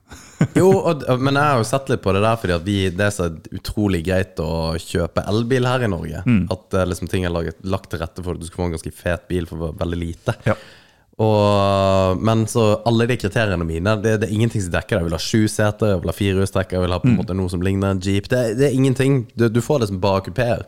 Jo, 0.59 0.67
og, 0.91 1.05
men 1.23 1.39
jeg 1.39 1.47
har 1.47 1.61
jo 1.61 1.65
sett 1.65 1.89
litt 1.89 2.03
på 2.05 2.13
det 2.13 2.21
der 2.21 2.37
fordi 2.37 2.53
at 2.53 2.65
vi, 2.67 2.75
det 2.93 3.05
er 3.07 3.13
så 3.15 3.29
utrolig 3.55 4.03
greit 4.05 4.41
å 4.43 4.75
kjøpe 4.83 5.23
elbil 5.31 5.65
her 5.71 5.85
i 5.87 5.89
Norge. 5.89 6.21
At 6.53 6.75
eh, 6.77 6.87
liksom, 6.91 7.09
ting 7.09 7.25
er 7.25 7.33
laget, 7.33 7.63
lagt 7.65 7.89
til 7.93 8.03
rette 8.03 8.21
for 8.21 8.35
at 8.35 8.43
du 8.43 8.49
skal 8.49 8.61
få 8.61 8.67
en 8.67 8.75
ganske 8.75 8.93
fet 8.99 9.25
bil 9.31 9.47
for 9.49 9.73
veldig 9.79 10.01
lite. 10.01 10.35
Ja. 10.45 10.57
Og, 11.23 12.19
men 12.27 12.41
så 12.51 12.63
alle 12.91 13.05
de 13.07 13.15
kriteriene 13.23 13.63
mine 13.63 13.93
Det, 14.03 14.17
det 14.19 14.27
er 14.27 14.33
ingenting 14.35 14.65
som 14.65 14.73
dekker 14.75 14.97
det. 14.97 15.03
Jeg 15.03 15.07
vil 15.07 15.15
ha 15.15 15.21
sju 15.23 15.43
seter, 15.53 15.93
jeg 15.93 16.01
vil 16.03 16.11
ha 16.11 16.15
firehjulstrekk, 16.17 16.73
jeg 16.75 16.83
vil 16.83 16.95
ha 16.97 16.99
på 17.03 17.11
en 17.13 17.19
måte 17.21 17.37
noe 17.39 17.53
som 17.53 17.63
ligner 17.63 17.95
en 17.95 18.01
jeep. 18.03 18.27
Det, 18.33 18.41
det 18.59 18.67
er 18.67 18.75
ingenting. 18.75 19.21
Du, 19.39 19.47
du 19.49 19.61
får 19.63 19.85
det 19.85 19.91
som 19.93 20.01
bare 20.03 20.25
kupeer. 20.27 20.65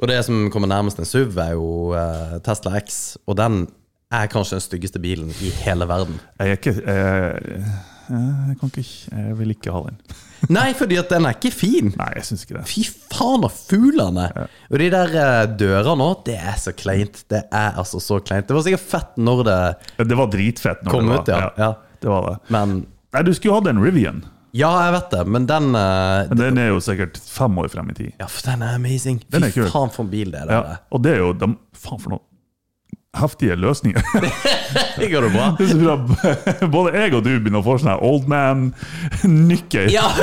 Og 0.00 0.10
det 0.10 0.18
som 0.26 0.48
kommer 0.50 0.70
nærmest 0.72 0.98
en 0.98 1.06
SUV, 1.06 1.38
er 1.38 1.52
jo 1.54 1.68
eh, 1.94 2.40
Tesla 2.46 2.74
X. 2.80 2.98
Og 3.30 3.38
den 3.38 3.68
er 4.10 4.26
kanskje 4.32 4.58
den 4.58 4.66
styggeste 4.66 4.98
bilen 4.98 5.30
i 5.38 5.52
hele 5.62 5.86
verden. 5.86 6.18
Jeg 6.40 6.48
er 6.50 6.58
ikke 6.58 6.74
jeg, 6.82 7.62
jeg 8.10 8.56
kan 8.58 8.72
ikke 8.74 8.84
Jeg 9.28 9.38
vil 9.38 9.54
ikke 9.54 9.76
ha 9.76 9.84
den. 9.86 10.02
Nei, 10.48 10.70
fordi 10.78 10.96
at 11.00 11.10
den 11.12 11.26
er 11.28 11.36
ikke 11.36 11.52
fin. 11.52 11.90
Nei, 11.98 12.08
jeg 12.16 12.24
synes 12.30 12.46
ikke 12.46 12.56
det. 12.56 12.64
Fy 12.70 12.84
faen 13.12 13.44
av 13.44 13.52
fuglene! 13.52 14.26
Og 14.70 14.80
de 14.80 14.88
der 14.94 15.14
eh, 15.20 15.44
dørene 15.60 16.06
òg, 16.06 16.24
det 16.30 16.38
er 16.40 16.56
så 16.62 16.72
kleint. 16.76 17.22
Det 17.30 17.42
er 17.52 17.76
altså 17.80 18.00
så 18.02 18.20
kleint. 18.24 18.48
Det 18.48 18.56
var 18.56 18.64
sikkert 18.66 18.86
fett 18.94 19.20
når 19.20 19.44
det 19.50 19.60
Det 20.08 20.18
var 20.18 20.30
dritfett 20.32 20.84
når 20.86 20.94
kom 20.96 21.10
det 21.10 21.18
var. 21.18 21.22
ut, 21.22 21.32
ja. 21.34 21.68
ja. 21.68 21.72
Det 22.00 22.08
var 22.08 22.28
det. 22.30 22.36
Men 22.56 22.76
Nei, 23.10 23.24
du 23.26 23.32
skulle 23.34 23.50
jo 23.52 23.58
hatt 23.58 23.68
en 23.72 23.82
Rivian. 23.82 24.22
Ja, 24.56 24.70
jeg 24.86 24.94
vet 24.96 25.12
det, 25.12 25.20
men 25.30 25.44
den 25.46 25.68
eh, 25.78 26.30
Men 26.32 26.38
den 26.40 26.58
er 26.58 26.72
jo 26.72 26.80
sikkert 26.82 27.18
fem 27.22 27.58
år 27.62 27.68
frem 27.70 27.90
i 27.92 27.94
tid. 27.94 28.10
Ja, 28.18 28.26
for 28.30 28.48
den 28.48 28.64
er 28.66 28.78
amazing. 28.80 29.20
Den 29.30 29.46
Fy 29.50 29.62
er 29.66 29.70
faen 29.70 29.92
for 29.94 30.06
en 30.06 30.10
bil 30.14 30.32
det 30.34 30.40
er. 30.46 30.50
Ja, 30.56 30.78
og 30.90 31.04
det 31.04 31.12
er 31.18 31.22
jo 31.22 31.30
de, 31.38 31.52
Faen 31.80 32.00
for 32.02 32.16
noe 32.16 32.24
heftige 33.18 33.56
løsninger. 33.58 34.02
Det 35.00 35.08
går 35.10 35.22
jo 35.26 35.30
bra. 35.34 35.56
Det 35.58 35.64
er 35.64 35.70
så 35.70 35.78
bra. 35.80 35.96
Både 36.74 36.92
jeg 36.94 37.14
og 37.16 37.24
du 37.24 37.30
begynner 37.32 37.58
å 37.58 37.64
få 37.66 37.78
sånn 37.82 37.98
old 38.06 38.28
man-nykker. 38.30 39.90
Ja! 39.90 40.06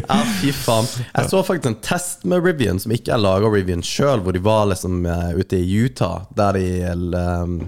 ja, 0.00 0.18
fy 0.40 0.52
faen. 0.56 0.86
Jeg 1.12 1.24
så 1.32 1.42
faktisk 1.44 1.68
en 1.72 1.80
test 1.84 2.24
med 2.28 2.44
Rivian, 2.46 2.80
som 2.82 2.90
ikke 2.96 3.12
er 3.16 3.20
laga 3.20 3.46
Rivian 3.52 3.84
sjøl, 3.84 4.20
hvor 4.24 4.32
de 4.36 4.40
var 4.44 4.64
liksom 4.72 4.92
eh, 5.04 5.32
ute 5.36 5.56
i 5.60 5.66
Utah, 5.84 6.18
der 6.36 6.50
de 6.56 6.66
um, 6.88 7.60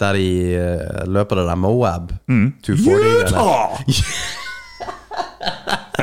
Der 0.00 0.12
de 0.16 0.28
eh, 0.58 1.04
løper 1.06 1.36
det 1.42 1.46
der 1.50 1.60
Moab. 1.60 2.12
240 2.26 3.28
Utah! 3.28 4.43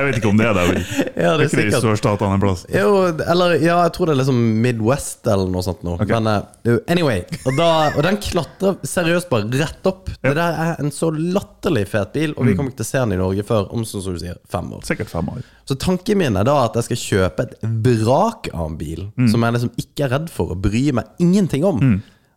Jeg 0.01 0.08
vet 0.10 0.17
ikke 0.20 0.31
om 0.31 0.39
det 0.41 0.48
er 0.50 0.58
der. 0.58 0.72
Ja, 1.22 1.36
det 1.38 1.46
er 1.46 1.46
ikke 1.46 1.53
sikkert. 1.53 1.84
sørstatene 1.84 2.38
en 2.38 2.41
plass? 2.41 2.63
Jo, 2.74 2.91
eller 3.12 3.53
ja, 3.62 3.75
jeg 3.86 3.93
tror 3.93 4.10
det 4.10 4.15
er 4.15 4.20
liksom 4.24 4.39
Midwest 4.63 5.27
eller 5.29 5.51
noe 5.53 5.62
sånt 5.65 5.84
noe. 5.86 6.00
Men 6.10 6.29
uh, 6.31 6.77
anyway. 6.89 7.22
Og, 7.46 7.51
da, 7.60 7.67
og 7.93 8.01
den 8.08 8.17
klatrer 8.24 8.79
seriøst 8.88 9.29
bare 9.29 9.50
rett 9.62 9.89
opp. 9.91 10.10
Det 10.17 10.34
der 10.38 10.58
er 10.65 10.81
en 10.81 10.89
så 10.96 11.12
latterlig 11.13 11.86
fet 11.91 12.15
bil, 12.15 12.34
og 12.36 12.48
vi 12.50 12.55
kommer 12.58 12.74
ikke 12.74 12.81
til 12.81 12.88
å 12.88 12.91
se 12.91 13.03
den 13.03 13.15
i 13.17 13.20
Norge 13.22 13.46
før 13.48 13.70
om 13.75 13.86
som 13.88 14.01
du 14.01 14.17
sier, 14.22 14.39
fem 14.50 14.72
år. 14.74 14.81
Sikkert 14.88 15.12
fem 15.13 15.29
år. 15.34 15.43
Så 15.70 15.77
tanken 15.79 16.17
min 16.20 16.39
er 16.39 16.48
da 16.48 16.55
at 16.65 16.79
jeg 16.79 16.89
skal 16.89 17.01
kjøpe 17.03 17.46
et 17.46 17.53
vrak 18.01 18.50
av 18.55 18.72
en 18.72 18.79
bil 18.79 19.05
som 19.29 19.46
jeg 19.46 19.58
liksom 19.58 19.75
ikke 19.84 20.08
er 20.08 20.15
redd 20.17 20.31
for 20.34 20.55
og 20.55 20.63
bryr 20.65 20.98
meg 20.98 21.22
ingenting 21.22 21.67
om. 21.67 21.84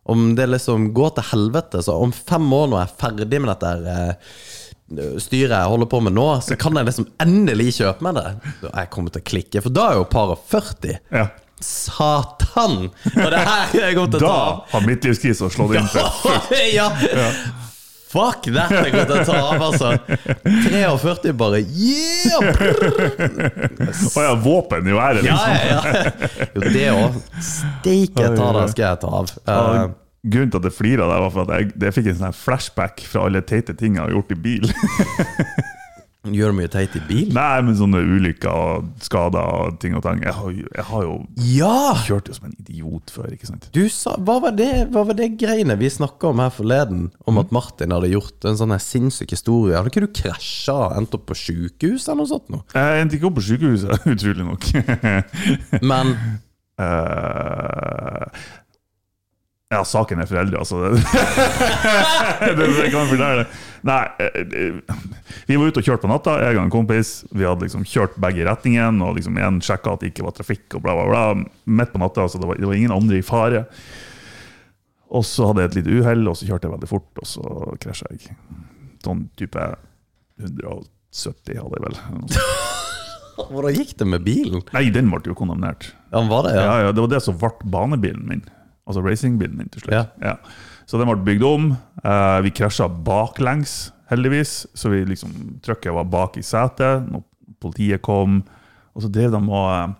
Om 0.05 0.35
det 0.37 0.45
liksom 0.51 0.91
går 0.93 1.15
til 1.17 1.25
helvete, 1.31 1.81
så 1.81 1.95
om 1.97 2.11
fem 2.13 2.45
år 2.53 2.67
når 2.69 2.77
jeg 2.83 2.89
er 2.91 2.99
ferdig 3.01 3.39
med 3.41 3.49
dette 3.49 3.71
her, 3.71 3.87
eh, 3.89 4.35
styret 5.19 5.55
jeg 5.55 5.71
holder 5.71 5.89
på 5.89 5.99
med 6.05 6.13
nå, 6.13 6.27
så 6.45 6.55
kan 6.61 6.77
jeg 6.77 6.85
liksom 6.85 7.07
endelig 7.23 7.71
kjøpe 7.79 8.05
meg 8.05 8.19
det. 8.19 8.27
Jeg 8.69 8.91
kommer 8.93 9.09
til 9.15 9.23
å 9.23 9.27
klikke, 9.31 9.63
for 9.65 9.73
da 9.73 9.87
er 9.91 9.99
jo 9.99 10.05
par 10.11 10.35
og 10.35 10.43
40. 10.51 10.99
Ja. 11.15 11.25
Satan! 11.65 12.89
Og 13.15 13.29
det 13.31 13.39
her 13.39 13.69
er 13.79 13.85
jeg 13.87 13.95
kommer 13.95 14.11
til 14.11 14.19
å 14.19 14.25
Da 14.25 14.33
har 14.35 14.65
har 14.75 14.83
midtlivskrisa 14.89 15.47
slått 15.49 15.77
inn. 15.79 15.87
For. 15.89 16.49
ja. 16.77 16.89
Fuck 18.15 18.45
that! 18.53 18.71
Jeg 18.71 18.91
kommer 18.93 19.09
til 19.09 19.17
å 19.17 19.25
ta 19.27 19.35
av, 19.41 19.63
altså. 19.65 19.89
43 20.69 21.33
bare 21.35 21.59
Yeah! 21.65 22.39
Å 24.15 24.23
ja, 24.27 24.33
våpen 24.45 24.87
i 24.87 24.93
været, 24.95 25.25
Ja, 25.25 25.33
liksom. 25.33 25.51
ja, 25.51 25.81
ja. 25.81 26.47
Jo, 26.53 26.61
det 26.75 26.87
òg. 26.93 27.19
Steike 27.49 28.29
ta, 28.37 28.51
det 28.59 28.67
skal 28.75 28.85
jeg 28.91 29.01
ta 29.03 29.13
av. 29.19 29.25
Ja, 29.41 29.59
Eh, 29.85 29.87
Grunnen 30.25 30.51
til 30.51 30.61
at 30.61 30.69
jeg 30.71 30.77
flirer 30.79 31.05
der, 31.05 31.21
var 31.21 31.31
for 31.33 31.45
at 31.45 31.53
jeg, 31.59 31.71
jeg 31.85 31.93
fikk 31.99 32.11
en 32.11 32.19
sånn 32.23 32.35
flashback 32.37 33.03
fra 33.05 33.27
alle 33.27 33.43
teite 33.45 33.75
ting 33.77 33.99
jeg 33.99 34.05
har 34.07 34.13
gjort 34.15 34.33
i 34.33 34.39
bil. 34.47 34.69
gjør 36.33 36.55
mye 36.57 36.69
teit 36.71 36.95
i 36.97 37.01
bil? 37.05 37.27
Nei, 37.35 37.59
men 37.65 37.75
sånne 37.77 37.99
ulykker 38.01 38.49
og 38.49 38.87
skader 39.05 39.45
og 39.45 39.75
ting 39.81 39.93
og 39.97 40.01
tang. 40.05 40.23
Jeg 40.25 40.33
har, 40.33 40.55
jeg 40.55 40.85
har 40.87 41.03
jo 41.05 41.15
Ja! 41.53 41.75
kjørt 42.05 42.31
jo 42.31 42.37
som 42.37 42.47
en 42.49 42.55
idiot 42.63 43.13
før, 43.13 43.27
ikke 43.35 43.49
sant? 43.49 43.67
Du 43.75 43.83
sa, 43.93 44.15
hva, 44.17 44.39
var 44.43 44.55
det, 44.57 44.69
hva 44.93 45.03
var 45.07 45.17
det 45.19 45.31
greiene 45.39 45.77
vi 45.79 45.91
snakka 45.93 46.31
om 46.31 46.41
her 46.41 46.53
forleden? 46.55 47.09
Om 47.29 47.41
at 47.43 47.53
Martin 47.55 47.93
hadde 47.93 48.09
gjort 48.13 48.47
en 48.49 48.57
sånn 48.57 48.73
her 48.73 48.81
sinnssyk 48.83 49.35
historie. 49.35 49.77
Hadde 49.77 49.93
ikke 49.93 50.05
du 50.07 50.09
krasja 50.23 50.77
og 50.87 50.97
endt 50.97 51.13
opp 51.17 51.27
på 51.29 51.37
sjukehus 51.43 52.07
eller 52.09 52.23
noe 52.23 52.31
sånt? 52.33 52.49
Nå? 52.53 52.63
Jeg 52.73 53.05
endte 53.05 53.19
ikke 53.19 53.29
opp 53.29 53.37
på 53.37 53.45
sykehuset, 53.51 54.09
utrolig 54.15 54.49
nok. 54.49 54.69
Men 55.85 56.15
Eh, 56.75 58.23
ja, 59.73 59.79
saken 59.81 60.21
er 60.21 60.29
foreldre, 60.29 60.59
altså. 60.61 60.77
det, 62.45 62.53
det, 62.55 62.89
kan 62.93 63.07
fortelle. 63.09 63.45
Nei, 63.85 64.01
eh, 64.21 64.97
vi 65.49 65.57
var 65.57 65.71
ute 65.71 65.81
og 65.81 65.87
kjørte 65.87 66.05
på 66.05 66.11
natta, 66.11 66.35
jeg 66.43 66.59
og 66.59 66.63
en 66.67 66.73
kompis. 66.73 67.13
Vi 67.33 67.47
hadde 67.47 67.65
liksom 67.65 67.85
kjørt 67.89 68.17
begge 68.21 68.43
i 68.43 68.45
retningen, 68.45 69.01
og 69.01 69.17
liksom 69.17 69.39
én 69.41 69.57
sjekka 69.65 69.95
at 69.95 70.05
det 70.05 70.11
ikke 70.13 70.27
var 70.27 70.35
trafikk, 70.37 70.67
og 70.77 70.85
bla, 70.85 70.93
bla, 70.99 71.07
bla. 71.09 71.47
Midt 71.81 71.93
på 71.95 72.01
natta, 72.01 72.27
så 72.29 72.41
det 72.41 72.49
var, 72.49 72.61
det 72.61 72.69
var 72.69 72.77
ingen 72.77 72.93
andre 72.93 73.17
i 73.17 73.25
fare. 73.25 73.65
Og 75.15 75.25
så 75.25 75.49
hadde 75.49 75.63
jeg 75.63 75.71
et 75.71 75.79
lite 75.79 75.97
uhell, 75.97 76.25
og 76.29 76.37
så 76.37 76.49
kjørte 76.49 76.69
jeg 76.69 76.75
veldig 76.75 76.91
fort, 76.91 77.09
og 77.23 77.29
så 77.29 77.75
krasja 77.81 78.13
jeg. 78.13 78.37
Sånn 79.05 79.25
type 79.39 79.65
170 80.41 81.57
hadde 81.61 81.79
jeg 81.79 81.87
vel. 81.87 81.99
hvordan 83.49 83.75
gikk 83.75 83.95
det 83.97 84.07
med 84.13 84.25
bilen? 84.25 84.61
Nei, 84.75 84.87
den 84.93 85.09
ble 85.09 85.25
jo 85.25 85.37
kondemnert. 85.37 85.89
Ja, 86.13 86.21
var 86.29 86.45
det, 86.45 86.53
ja? 86.53 86.67
Ja, 86.69 86.77
ja, 86.85 86.93
Det 86.93 87.01
var 87.05 87.11
det 87.17 87.25
som 87.25 87.41
ble 87.41 87.71
banebilen 87.73 88.29
min. 88.29 88.45
Altså 88.85 89.01
racingbilen 89.05 89.57
min 89.57 89.69
til 89.73 89.81
slutt. 89.81 89.95
Ja. 89.95 90.05
Ja. 90.21 90.35
Så 90.85 90.99
den 91.01 91.09
ble 91.09 91.17
bygd 91.25 91.43
om. 91.47 91.71
Eh, 92.03 92.39
vi 92.45 92.51
krasja 92.53 92.85
baklengs, 92.89 93.91
heldigvis. 94.11 94.65
Så 94.77 94.91
vi 94.93 95.03
liksom, 95.09 95.31
trykket 95.65 95.95
var 95.95 96.05
bak 96.05 96.37
i 96.37 96.43
setet 96.45 97.07
når 97.09 97.23
politiet 97.63 98.03
kom. 98.05 98.43
Og 98.93 99.01
så 99.05 99.09
drev 99.11 99.33
de 99.33 99.41
og 99.41 99.69
eh, 99.73 99.95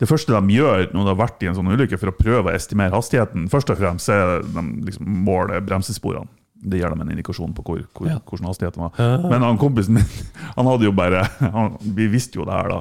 Det 0.00 0.08
første 0.08 0.32
de 0.32 0.54
gjør 0.56 0.86
når 0.94 1.02
det 1.04 1.12
har 1.12 1.18
vært 1.20 1.42
i 1.44 1.50
en 1.50 1.56
sånn 1.58 1.68
ulykke 1.74 1.98
for 2.00 2.08
å 2.08 2.16
prøve 2.16 2.48
å 2.48 2.54
estimere 2.56 2.96
hastigheten, 2.96 3.50
først 3.52 3.68
og 3.74 3.76
fremst 3.82 4.08
er 4.08 4.38
de 4.46 4.62
liksom 4.86 5.04
måler 5.26 5.60
bremsesporene. 5.60 6.24
Det 6.60 6.76
gir 6.80 6.88
dem 6.92 7.00
en 7.04 7.10
indikasjon 7.12 7.52
på 7.56 7.62
hvor, 7.64 7.82
hvor, 7.96 8.08
Ja. 8.08 8.18
hvordan 8.24 8.48
hastigheten 8.48 8.82
var. 8.86 8.96
Men 9.28 9.44
han 9.44 9.60
kompisen 9.60 9.94
min, 9.96 10.08
han 10.56 10.66
hadde 10.68 10.88
jo 10.88 10.92
bare 10.96 11.26
han, 11.40 11.76
Vi 11.80 12.08
visste 12.12 12.40
jo 12.40 12.44
det 12.48 12.56
her 12.56 12.68
da. 12.72 12.80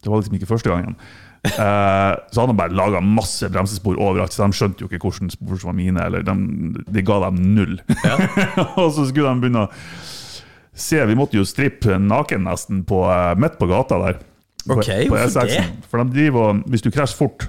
Det 0.00 0.08
var 0.12 0.20
liksom 0.20 0.36
ikke 0.40 0.48
første 0.48 0.72
gangen. 0.72 0.96
Eh, 1.46 2.12
så 2.32 2.42
han 2.42 2.50
de 2.50 2.56
bare 2.58 2.74
laga 2.76 3.00
masse 3.04 3.48
bremsespor 3.52 3.98
overalt, 3.98 4.34
så 4.34 4.46
de 4.46 4.56
skjønte 4.56 4.82
jo 4.84 4.88
ikke 4.90 5.00
hvilke 5.06 5.30
spor 5.34 5.60
som 5.60 5.70
var 5.72 5.78
mine. 5.78 6.02
Eller 6.06 6.24
de, 6.26 6.34
de 6.90 7.04
ga 7.06 7.20
dem 7.26 7.40
null. 7.56 7.76
og 8.80 8.88
så 8.96 9.06
skulle 9.08 9.30
de 9.32 9.44
begynne 9.44 9.66
å 9.66 9.72
se 10.76 11.00
Vi 11.08 11.16
måtte 11.16 11.38
jo 11.38 11.44
strippe 11.48 11.96
naken 12.02 12.44
nesten 12.44 12.82
på, 12.88 13.02
eh, 13.08 13.34
midt 13.40 13.58
på 13.60 13.68
gata 13.70 14.00
der. 14.02 14.18
På, 14.66 14.80
Ok, 14.80 14.88
på 15.06 15.14
hvorfor 15.14 15.46
E6-en. 15.46 15.76
For 15.88 16.02
de 16.02 16.16
driver 16.16 16.50
og 16.50 16.64
Hvis 16.72 16.82
du 16.84 16.90
krasjer 16.90 17.20
fort, 17.20 17.46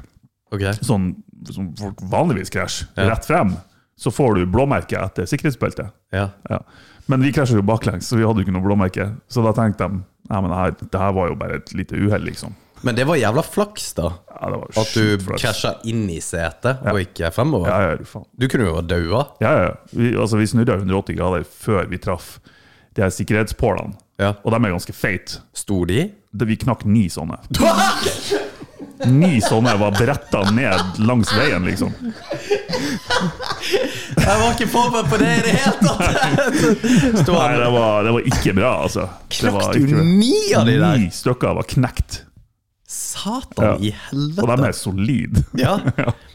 okay. 0.54 0.76
sånn 0.86 1.16
som 1.50 1.72
folk 1.80 2.00
vanligvis 2.12 2.52
krasjer, 2.54 2.90
Ja. 2.98 3.10
rett 3.12 3.26
frem, 3.26 3.56
så 3.98 4.12
får 4.14 4.38
du 4.38 4.46
blåmerke 4.54 5.00
etter 5.02 5.26
sikkerhetsbeltet. 5.30 5.90
Ja. 6.14 6.30
Ja. 6.50 6.60
Men 7.08 7.24
vi 7.24 7.32
krasja 7.34 7.56
jo 7.58 7.64
baklengs, 7.66 8.08
så 8.10 8.18
vi 8.20 8.26
hadde 8.28 8.42
jo 8.42 8.46
ikke 8.46 8.54
noe 8.54 8.66
blåmerke. 8.66 9.10
Så 9.32 9.44
da 9.46 9.54
tenkte 9.58 9.88
de 9.90 10.04
Nei, 10.28 10.42
men 10.44 10.52
det 10.52 10.58
her, 10.60 10.74
det 10.92 11.00
her 11.00 11.14
var 11.16 11.30
jo 11.30 11.36
bare 11.40 11.56
et 11.62 11.70
lite 11.72 11.96
uhell, 11.96 12.26
liksom. 12.28 12.52
Men 12.86 12.96
det 12.96 13.04
var 13.10 13.16
jævla 13.18 13.42
flaks, 13.44 13.94
da. 13.98 14.12
Ja, 14.30 14.50
det 14.54 14.58
var 14.62 14.82
At 14.84 14.92
du 14.94 15.34
krasja 15.42 15.72
inn 15.90 16.04
i 16.14 16.20
setet 16.22 16.84
og 16.86 17.00
ikke 17.02 17.32
fremover. 17.34 17.72
Ja, 17.72 17.94
ja, 17.96 18.06
faen. 18.06 18.26
Du 18.38 18.46
kunne 18.52 18.68
jo 18.70 18.76
ha 18.78 18.84
daua. 18.86 19.24
Ja, 19.42 19.54
ja. 19.64 19.72
Vi, 19.92 20.12
altså, 20.16 20.38
vi 20.38 20.46
snudde 20.48 20.76
180 20.78 21.18
grader 21.18 21.48
før 21.66 21.88
vi 21.90 21.98
traff 22.04 22.38
de 22.98 23.02
her 23.06 23.10
sikkerhetspålene. 23.14 23.98
Ja. 24.22 24.36
Og 24.44 24.54
de 24.54 24.58
er 24.62 24.74
ganske 24.78 24.94
feite. 24.98 25.42
Sto 25.58 25.84
de? 25.90 26.08
Det- 26.34 26.48
Vi 26.48 26.56
knakk 26.58 26.86
ni 26.86 27.08
sånne. 27.10 27.38
Ni 29.06 29.38
sånne 29.46 29.76
var 29.78 29.92
bretta 29.94 30.40
ned 30.52 30.98
langs 31.06 31.30
veien, 31.38 31.66
liksom. 31.70 31.92
Jeg 34.18 34.40
var 34.42 34.54
ikke 34.56 34.68
forberedt 34.72 35.10
på 35.12 35.20
det 35.22 35.30
i 35.38 35.42
det 35.46 35.54
hele 35.54 35.76
tatt! 35.84 37.28
Nei, 37.30 37.52
det 37.62 37.70
var, 37.74 38.04
det 38.08 38.14
var 38.16 38.30
ikke 38.32 38.54
bra, 38.58 38.72
altså. 38.88 39.06
Knakk 39.38 39.78
du 39.78 40.02
ni 40.02 40.34
av 40.58 40.66
de 40.68 40.78
der? 40.82 40.98
Ni 40.98 41.12
stykker 41.14 41.54
var 41.60 41.68
knekt. 41.70 42.24
Satan 43.28 43.84
i 43.84 43.92
Og 44.16 44.48
de 44.50 44.58
er 44.70 44.76
solide. 44.78 45.44
Ja. 45.64 45.76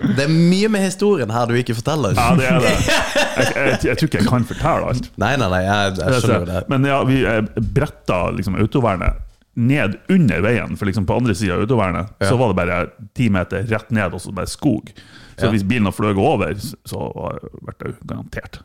Det 0.03 0.27
er 0.27 0.31
mye 0.33 0.69
med 0.73 0.85
historien 0.85 1.33
her 1.33 1.49
du 1.51 1.57
ikke 1.59 1.77
forteller. 1.79 2.15
Ja, 2.19 2.31
det 2.39 2.47
er 2.51 2.61
det. 2.61 2.73
Jeg, 3.33 3.53
jeg, 3.57 3.77
jeg 3.89 3.97
tror 3.97 4.09
ikke 4.11 4.19
jeg 4.21 4.29
kan 4.29 4.45
fortelle 4.45 4.89
alt. 4.93 5.07
Nei, 5.23 5.31
nei, 5.41 5.47
nei, 5.49 5.61
jeg, 5.65 5.93
jeg 6.03 6.19
skjønner 6.21 6.49
det. 6.51 6.61
Men 6.69 6.85
ja, 6.85 6.99
vi 7.09 7.23
eh, 7.25 7.39
bretta 7.75 8.19
liksom 8.37 8.59
autovernet 8.61 9.23
ned 9.57 9.95
under 10.13 10.41
veien, 10.45 10.77
for 10.81 10.89
liksom 10.89 11.05
på 11.09 11.17
andre 11.21 11.35
sida 11.37 11.57
av 11.59 11.65
autovernet 11.65 12.13
Ja. 12.23 12.29
så 12.31 12.37
var 12.41 12.53
det 12.53 12.59
bare 12.61 12.77
ti 13.17 13.27
meter 13.33 13.65
rett 13.69 13.91
ned, 13.93 14.13
og 14.17 14.21
så 14.25 14.33
bare 14.37 14.49
skog. 14.53 14.93
Så 15.37 15.47
Ja. 15.49 15.51
hvis 15.53 15.65
bilen 15.65 15.89
hadde 15.89 15.97
fløyet 15.97 16.21
over, 16.21 16.53
så 16.89 17.09
ble 17.65 17.75
det 17.83 17.95
garantert. 18.09 18.61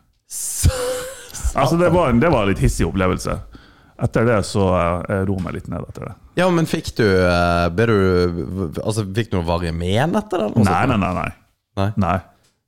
Altså, 1.56 1.78
det 1.80 1.90
var, 1.96 2.10
en, 2.12 2.20
det 2.22 2.30
var 2.32 2.44
en 2.46 2.52
litt 2.52 2.62
hissig 2.64 2.86
opplevelse. 2.88 3.36
Etter 4.04 4.28
det 4.30 4.42
så 4.46 4.68
eh, 4.78 5.16
jeg 5.16 5.28
roer 5.32 5.44
meg 5.48 5.56
litt 5.58 5.70
ned 5.72 5.88
etter 5.90 6.10
det. 6.12 6.16
Ja, 6.38 6.48
men 6.54 6.70
fikk 6.70 6.92
du 7.00 7.06
eh, 7.06 7.68
Ble 7.74 7.86
du 7.90 7.98
Altså, 8.84 9.04
fikk 9.04 9.32
du 9.32 9.40
noe 9.40 9.48
varige 9.48 9.74
men 9.74 10.22
etter 10.22 10.46
det? 10.46 10.66
Nei, 10.68 10.84
nei, 10.92 11.00
nei. 11.02 11.14
nei. 11.18 11.32
Nei. 11.78 11.90
nei. 12.04 12.18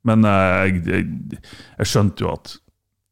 Men 0.08 0.26
eh, 0.26 0.56
jeg, 0.64 0.82
jeg, 0.90 1.40
jeg 1.78 1.90
skjønte 1.92 2.26
jo 2.26 2.32
at 2.34 2.56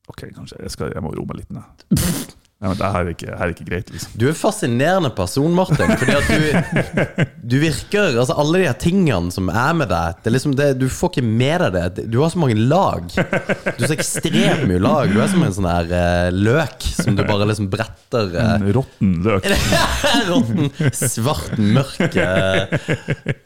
Ok, 0.08 0.24
kanskje 0.32 0.62
jeg, 0.64 0.72
skal, 0.72 0.92
jeg 0.96 1.04
må 1.04 1.12
roe 1.12 1.28
meg 1.28 1.42
litt 1.42 1.50
ned. 1.52 1.82
Nei, 2.58 2.72
men 2.72 2.78
det 2.80 2.88
her 2.90 3.04
er 3.06 3.12
ikke, 3.12 3.26
her 3.38 3.44
er 3.44 3.52
ikke 3.52 3.64
greit, 3.68 3.90
liksom. 3.94 4.14
Du 4.18 4.24
er 4.26 4.32
en 4.32 4.36
fascinerende 4.38 5.10
person, 5.14 5.52
Martin. 5.54 5.92
Fordi 6.00 6.14
at 6.16 6.26
du, 6.26 7.20
du 7.52 7.54
virker 7.62 8.16
Altså 8.18 8.34
Alle 8.34 8.58
de 8.58 8.66
her 8.66 8.74
tingene 8.82 9.30
som 9.30 9.46
er 9.52 9.76
med 9.78 9.86
deg 9.92 10.16
det 10.18 10.26
er 10.26 10.34
liksom 10.34 10.56
det, 10.58 10.66
Du 10.80 10.88
får 10.90 11.12
ikke 11.12 11.22
med 11.28 11.62
deg 11.62 11.76
det. 11.94 12.06
Du 12.10 12.18
har 12.18 12.32
så 12.34 12.40
mange 12.42 12.56
lag. 12.58 13.06
Du 13.14 13.20
har 13.22 13.84
så 13.84 13.94
ekstremt 13.94 14.64
mye 14.66 14.82
lag. 14.82 15.14
Du 15.14 15.22
er 15.22 15.30
som 15.30 15.46
en 15.46 15.54
sånn 15.54 15.70
her 15.70 15.94
eh, 16.00 16.32
løk 16.34 16.88
som 16.96 17.14
du 17.14 17.22
bare 17.30 17.46
liksom 17.46 17.70
bretter 17.70 18.34
eh, 18.34 18.50
En 18.56 18.66
råtten 18.74 19.14
løk. 19.28 19.46
Råtten, 20.32 20.74
svart, 20.98 21.54
mørk 21.62 22.18
eh, 22.18 22.76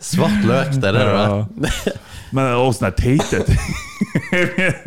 Svart 0.01 0.41
løk, 0.49 0.73
det 0.81 0.89
er 0.89 1.03
det 1.03 1.05
du 1.05 1.15
er. 1.21 2.03
Men 2.33 2.45
det 2.47 2.49
er 2.49 2.59
også 2.65 2.87
sånn 2.87 3.01
teite 3.05 3.45
ting. 3.53 3.81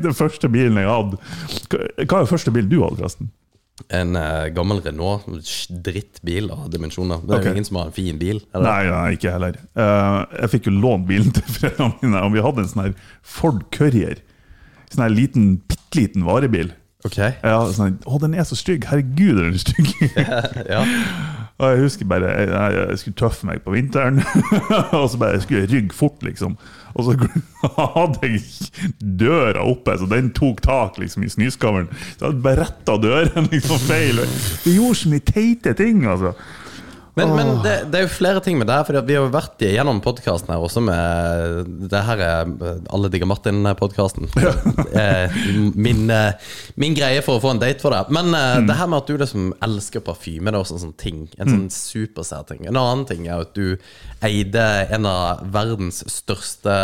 Den 0.02 0.18
første 0.18 0.50
bilen 0.50 0.82
jeg 0.82 0.90
hadde 0.90 1.22
hva 1.70 2.24
er 2.24 2.24
den 2.26 2.30
første 2.34 2.52
bilen 2.58 2.74
du 2.74 2.80
hadde, 2.82 3.04
forresten? 3.04 3.30
En 3.92 4.16
uh, 4.16 4.46
gammel 4.56 4.80
Renault, 4.86 5.26
drittbil 5.84 6.48
av 6.54 6.70
dimensjoner. 6.72 7.20
Det 7.26 7.34
er 7.34 7.42
okay. 7.42 7.50
jo 7.52 7.58
ingen 7.58 7.68
som 7.68 7.80
har 7.82 7.90
en 7.90 7.96
fin 7.98 8.22
bil. 8.22 8.40
Eller? 8.56 8.70
Nei, 8.70 8.94
nei, 8.94 9.18
ikke 9.18 9.34
heller. 9.36 9.60
Uh, 9.76 10.22
jeg 10.40 10.54
fikk 10.54 10.70
jo 10.70 10.78
lånt 10.78 11.10
bilen 11.10 11.34
til 11.36 11.44
foreldrene 11.50 12.00
mine, 12.00 12.24
og 12.24 12.34
vi 12.38 12.46
hadde 12.46 12.64
en 12.64 12.72
sånn 12.72 12.86
her 12.86 12.96
Ford 13.36 13.66
Courier. 13.76 14.24
Sånn 14.94 15.04
her 15.04 15.14
liten, 15.14 15.56
bitte 15.68 16.00
liten 16.00 16.28
varebil. 16.28 16.72
Ok, 17.06 17.20
Ja, 17.20 17.60
sånn, 17.76 18.00
å, 18.10 18.18
den 18.24 18.34
er 18.34 18.48
så 18.50 18.58
stygg! 18.58 18.88
Herregud, 18.90 19.38
den 19.38 19.54
er 19.54 19.62
stygg! 19.62 19.92
ja 20.74 20.82
Og 21.56 21.72
jeg 21.72 21.86
husker 21.86 22.08
bare 22.10 22.32
jeg, 22.36 22.50
jeg, 22.76 22.98
skulle 23.00 23.16
tøffe 23.20 23.48
meg 23.48 23.62
på 23.64 23.72
vinteren, 23.72 24.20
og 25.00 25.06
så 25.12 25.20
bare 25.20 25.38
jeg 25.38 25.46
skulle 25.46 25.62
jeg 25.62 25.72
rygge 25.72 25.96
fort, 25.96 26.18
liksom. 26.26 26.58
Og 26.96 27.08
så 27.08 27.16
hadde 27.96 28.28
jeg 28.28 28.42
døra 29.20 29.64
oppe, 29.64 29.96
så 30.00 30.10
den 30.12 30.34
tok 30.36 30.60
tak 30.66 31.00
liksom 31.00 31.24
i 31.24 31.32
snøskavlen. 31.32 31.88
Så 32.18 32.20
jeg 32.20 32.28
hadde 32.28 32.44
bare 32.44 32.66
retta 32.66 32.98
døren 33.00 33.50
liksom 33.54 33.80
feil. 33.88 34.20
Det 34.66 34.76
gjorde 34.76 35.00
så 35.00 35.14
mye 35.14 35.28
teite 35.32 35.76
ting, 35.80 36.04
altså. 36.12 36.36
Men, 37.16 37.32
men 37.36 37.52
det, 37.64 37.74
det 37.92 38.00
er 38.00 38.04
jo 38.06 38.12
flere 38.12 38.42
ting 38.44 38.58
med 38.60 38.68
det 38.68 38.76
her. 38.76 38.86
For 38.88 39.08
vi 39.08 39.16
har 39.16 39.24
jo 39.24 39.32
vært 39.34 39.64
igjennom 39.64 40.02
podkasten 40.04 40.52
her 40.52 40.64
også 40.64 40.84
med 40.84 41.72
Det 41.92 42.02
her 42.10 42.24
er 42.26 42.52
eh, 42.52 42.82
Alle 42.96 43.12
digger 43.12 43.30
Martin-podkasten. 43.32 44.28
Min, 45.86 46.06
eh, 46.12 46.54
min 46.80 46.96
greie 46.98 47.24
for 47.26 47.40
å 47.40 47.44
få 47.44 47.56
en 47.56 47.62
date 47.64 47.84
for 47.84 47.96
deg. 47.96 48.12
Men 48.16 48.34
mm. 48.36 48.68
det 48.68 48.80
her 48.80 48.92
med 48.92 49.04
at 49.04 49.12
du 49.12 49.20
liksom 49.22 49.52
elsker 49.66 50.04
parfyme, 50.06 50.52
det 50.52 50.60
er 50.60 50.64
også 50.64 50.80
en 50.80 50.86
sånn 50.88 50.98
ting. 51.00 51.22
En 51.40 51.52
sånn 51.52 51.70
supersær 51.74 52.48
ting. 52.52 52.66
En 52.68 52.80
annen 52.80 53.08
ting 53.10 53.30
er 53.30 53.46
at 53.46 53.56
du 53.56 53.78
eide 54.26 54.66
en 54.96 55.08
av 55.10 55.46
verdens 55.56 56.04
største 56.12 56.76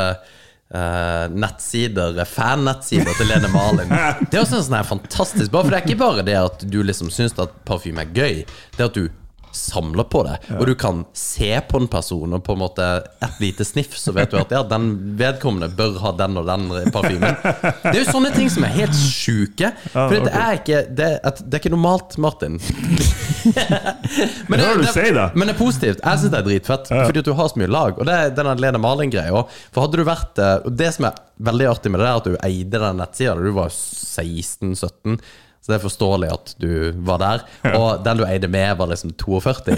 Uh, 0.71 1.27
nettsider, 1.35 2.15
fan-nettsider 2.23 3.17
til 3.19 3.27
Lene 3.27 3.49
Malin. 3.51 3.89
Det 4.31 4.37
er 4.37 4.45
også 4.45 4.55
en 4.55 4.63
sånn 4.63 4.77
her 4.77 4.85
fantastisk 4.87 5.51
Bare 5.51 5.65
for 5.65 5.73
det 5.73 5.79
er 5.81 5.83
ikke 5.89 5.99
bare 5.99 6.23
det 6.23 6.37
at 6.39 6.63
du 6.63 6.77
liksom 6.87 7.09
syns 7.11 7.35
at 7.43 7.57
parfyme 7.67 8.05
er 8.05 8.13
gøy, 8.15 8.37
det 8.77 8.79
er 8.79 8.87
at 8.87 8.95
du 8.95 9.09
samler 9.55 10.05
på 10.11 10.23
det. 10.27 10.37
Og 10.57 10.65
du 10.69 10.73
kan 10.79 11.03
se 11.17 11.51
på 11.69 11.79
en 11.81 11.87
person, 11.91 12.33
og 12.37 12.43
på 12.45 12.55
en 12.55 12.61
måte 12.61 12.85
et 13.23 13.39
lite 13.43 13.65
sniff, 13.67 13.97
så 13.99 14.13
vet 14.15 14.31
du 14.31 14.37
at 14.39 14.51
ja, 14.55 14.61
den 14.67 14.91
vedkommende 15.19 15.69
bør 15.77 15.97
ha 16.03 16.11
den 16.19 16.37
og 16.41 16.47
den 16.47 16.67
parfymen. 16.93 17.35
Det 17.83 17.93
er 17.93 17.99
jo 18.03 18.07
sånne 18.11 18.31
ting 18.35 18.49
som 18.53 18.65
er 18.67 18.73
helt 18.75 18.95
sjuke. 18.97 19.73
For 19.91 20.15
det 20.15 20.31
er 20.33 20.59
ikke 20.61 20.81
det, 20.97 21.09
er- 21.19 21.41
det 21.41 21.57
er 21.57 21.63
ikke 21.63 21.73
normalt, 21.75 22.17
Martin. 22.21 22.59
men, 24.47 24.59
det, 24.59 24.93
det. 24.95 25.31
men 25.35 25.47
det 25.47 25.53
er 25.55 25.59
positivt. 25.59 25.99
Jeg 26.03 26.19
syns 26.21 26.31
det 26.33 26.39
er 26.41 26.47
dritfett, 26.47 26.89
fordi 26.91 27.23
at 27.23 27.29
du 27.29 27.33
har 27.37 27.51
så 27.51 27.59
mye 27.61 27.71
lag. 27.71 27.99
Og 27.99 28.07
det 28.07 28.15
er 28.17 28.33
den 28.37 28.51
Lene 28.61 28.81
Maling-greia. 28.81 29.43
For 29.73 29.85
hadde 29.85 29.99
du 30.01 30.07
vært 30.07 30.41
eh, 30.41 30.67
det 30.81 30.91
som 30.95 31.07
er 31.09 31.19
veldig 31.41 31.69
artig 31.71 31.91
med 31.93 32.01
det, 32.03 32.09
er 32.09 32.19
at 32.21 32.27
du 32.29 32.35
eide 32.45 32.81
den 32.83 32.99
nettsida 33.01 33.35
da 33.37 33.45
du 33.47 33.53
var 33.55 33.71
16-17. 33.73 35.17
Så 35.61 35.69
det 35.69 35.75
er 35.77 35.83
forståelig 35.83 36.29
at 36.33 36.53
du 36.57 36.69
var 37.05 37.19
der. 37.21 37.43
Og 37.77 38.01
den 38.01 38.17
du 38.17 38.23
eide 38.25 38.49
med, 38.49 38.71
var 38.79 38.89
liksom 38.89 39.11
42. 39.13 39.75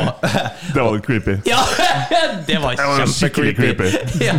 og, 0.00 0.24
Det 0.74 0.80
var 0.82 0.96
litt 0.96 1.06
creepy. 1.06 1.36
ja, 1.46 1.60
det 2.48 2.58
var 2.58 2.74
var 2.74 3.06
kjempecreepy. 3.06 3.92
ja. 4.28 4.34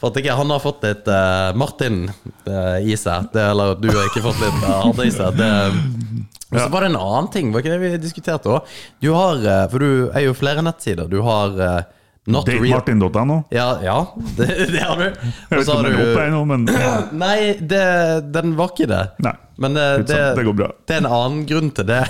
For 0.00 0.08
at 0.08 0.16
ikke 0.22 0.38
han 0.40 0.54
har 0.54 0.64
fått 0.64 0.86
litt 0.86 1.08
uh, 1.12 1.52
Martin 1.60 2.06
uh, 2.48 2.78
i 2.80 2.96
seg, 2.96 3.28
det, 3.36 3.44
eller 3.52 3.76
du 3.80 3.90
har 3.92 4.08
ikke 4.08 4.24
fått 4.24 4.40
litt 4.40 4.64
uh, 4.64 4.78
Hadde 4.86 5.08
i 5.10 5.12
seg. 5.12 5.36
Det, 5.36 5.50
og 6.52 6.60
så 6.60 6.68
var 6.68 6.84
det 6.84 6.92
en 6.92 7.00
annen 7.00 7.28
ting, 7.32 7.52
var 7.52 7.62
ikke 7.62 7.72
det 7.72 7.80
vi 7.80 8.00
diskuterte 8.00 8.50
òg? 8.52 8.72
Du 9.00 9.12
har, 9.16 9.40
eh, 9.40 9.64
for 9.72 9.80
du 9.80 10.10
er 10.12 10.26
jo 10.26 10.34
flere 10.36 10.64
nettsider. 10.64 11.08
Du 11.08 11.22
har 11.24 11.56
uh, 11.56 11.78
Not 12.26 12.46
Datemartin.no. 12.46 13.42
Ja, 13.50 13.78
ja 13.82 14.14
det, 14.36 14.46
det 14.70 14.82
har 14.82 15.00
du. 15.00 15.08
Og 15.56 15.64
så 15.66 15.78
har 15.78 15.88
du 15.88 16.20
ennå, 16.22 16.44
men 16.46 16.68
Nei, 17.24 17.56
det, 17.58 17.82
den 18.34 18.54
var 18.58 18.70
ikke 18.70 18.86
det. 18.90 19.02
Nei. 19.26 19.34
Men 19.62 19.74
det, 19.76 19.86
Litt 20.02 20.12
sånn, 20.14 20.38
det 20.38 20.44
går 20.46 20.54
bra. 20.58 20.68
det 20.88 20.94
er 20.94 21.02
en 21.02 21.10
annen 21.10 21.42
grunn 21.46 21.68
til 21.76 21.86
det. 21.86 22.00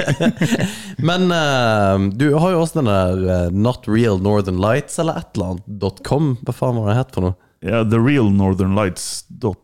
Men 1.08 1.28
uh, 1.32 2.08
du 2.12 2.26
har 2.34 2.56
jo 2.56 2.64
også 2.64 2.80
den 2.80 2.90
der 2.90 3.22
eh, 3.36 3.54
Not 3.54 3.86
Real 3.88 4.18
Northern 4.20 4.58
Lights 4.60 4.98
eller 5.00 5.22
et 5.22 5.30
eller 5.38 5.54
annet 5.54 6.02
.com. 6.04 6.34
Hva 6.44 6.56
faen 6.56 6.80
var 6.80 6.90
det 6.90 6.98
het 6.98 7.14
for 7.16 7.28
noe? 7.28 7.38
ja, 7.60 7.84
The 7.84 8.00
Real 8.00 8.30
Northern 8.32 8.74
Lights 8.74 9.24
.no. 9.42 9.54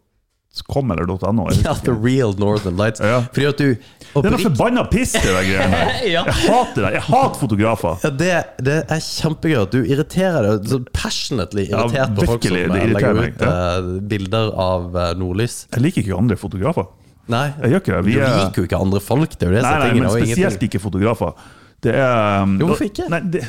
jeg 1.52 1.64
Ja, 1.64 1.75
The. 1.84 1.92
Real 1.92 2.34
Northern 2.40 2.76
Lights. 2.80 3.00
Ja. 3.04 3.20
Fordi 3.32 3.46
at 3.50 3.58
du 3.60 3.66
Det 3.76 4.22
er 4.25 4.32
noe 4.32 4.40
forbanna 4.40 4.84
piss, 4.88 5.12
det 5.12 5.25
der 5.28 5.44
greiene 5.44 5.80
der. 5.80 5.90
Ja. 6.16 6.22
Jeg 6.25 6.36
hater 6.46 6.86
det. 6.86 6.92
Jeg 6.96 7.02
hater 7.10 7.40
fotografer. 7.40 7.98
ja, 8.04 8.10
det, 8.22 8.30
det 8.64 8.76
er 8.96 9.02
kjempegøy 9.04 9.58
at 9.62 9.75
du 9.75 9.80
irriterer 9.84 10.46
deg 10.48 10.70
så 10.70 10.78
passionately 10.96 11.66
Ja, 11.68 11.82
irritert 11.84 12.14
på 12.16 12.28
folk 12.30 12.46
som 12.48 12.56
eh, 12.56 12.86
legger 12.94 13.20
ut 13.26 13.44
eh, 13.50 13.90
bilder 14.14 14.54
av 14.66 14.96
eh, 14.96 15.12
nordlys. 15.20 15.58
Jeg 15.75 15.84
liker 15.84 16.04
ikke 16.06 16.20
andre 16.22 16.40
fotografer. 16.40 16.88
Nei, 17.32 17.44
Jeg 17.60 17.72
gjør 17.75 17.82
ikke 17.82 17.92
det. 17.96 18.02
Vi 18.06 18.16
du 18.16 18.25
liker 18.25 18.62
jo 18.62 18.66
ikke 18.70 18.80
andre 18.86 19.00
folk. 19.02 19.36
Det 19.36 19.46
er 19.46 19.50
jo 19.52 19.56
det 19.58 19.62
nei, 19.66 19.76
nei, 19.82 19.92
men 20.00 20.10
spesielt 20.14 20.38
ingenting- 20.38 20.68
ikke 20.70 20.82
fotografer. 20.86 21.46
Det 21.84 21.92
er 21.98 22.42
um, 22.42 22.56
Jo, 22.60 22.70
hvorfor 22.70 22.86
ikke? 22.88 23.08
Nei, 23.12 23.20
det, 23.34 23.42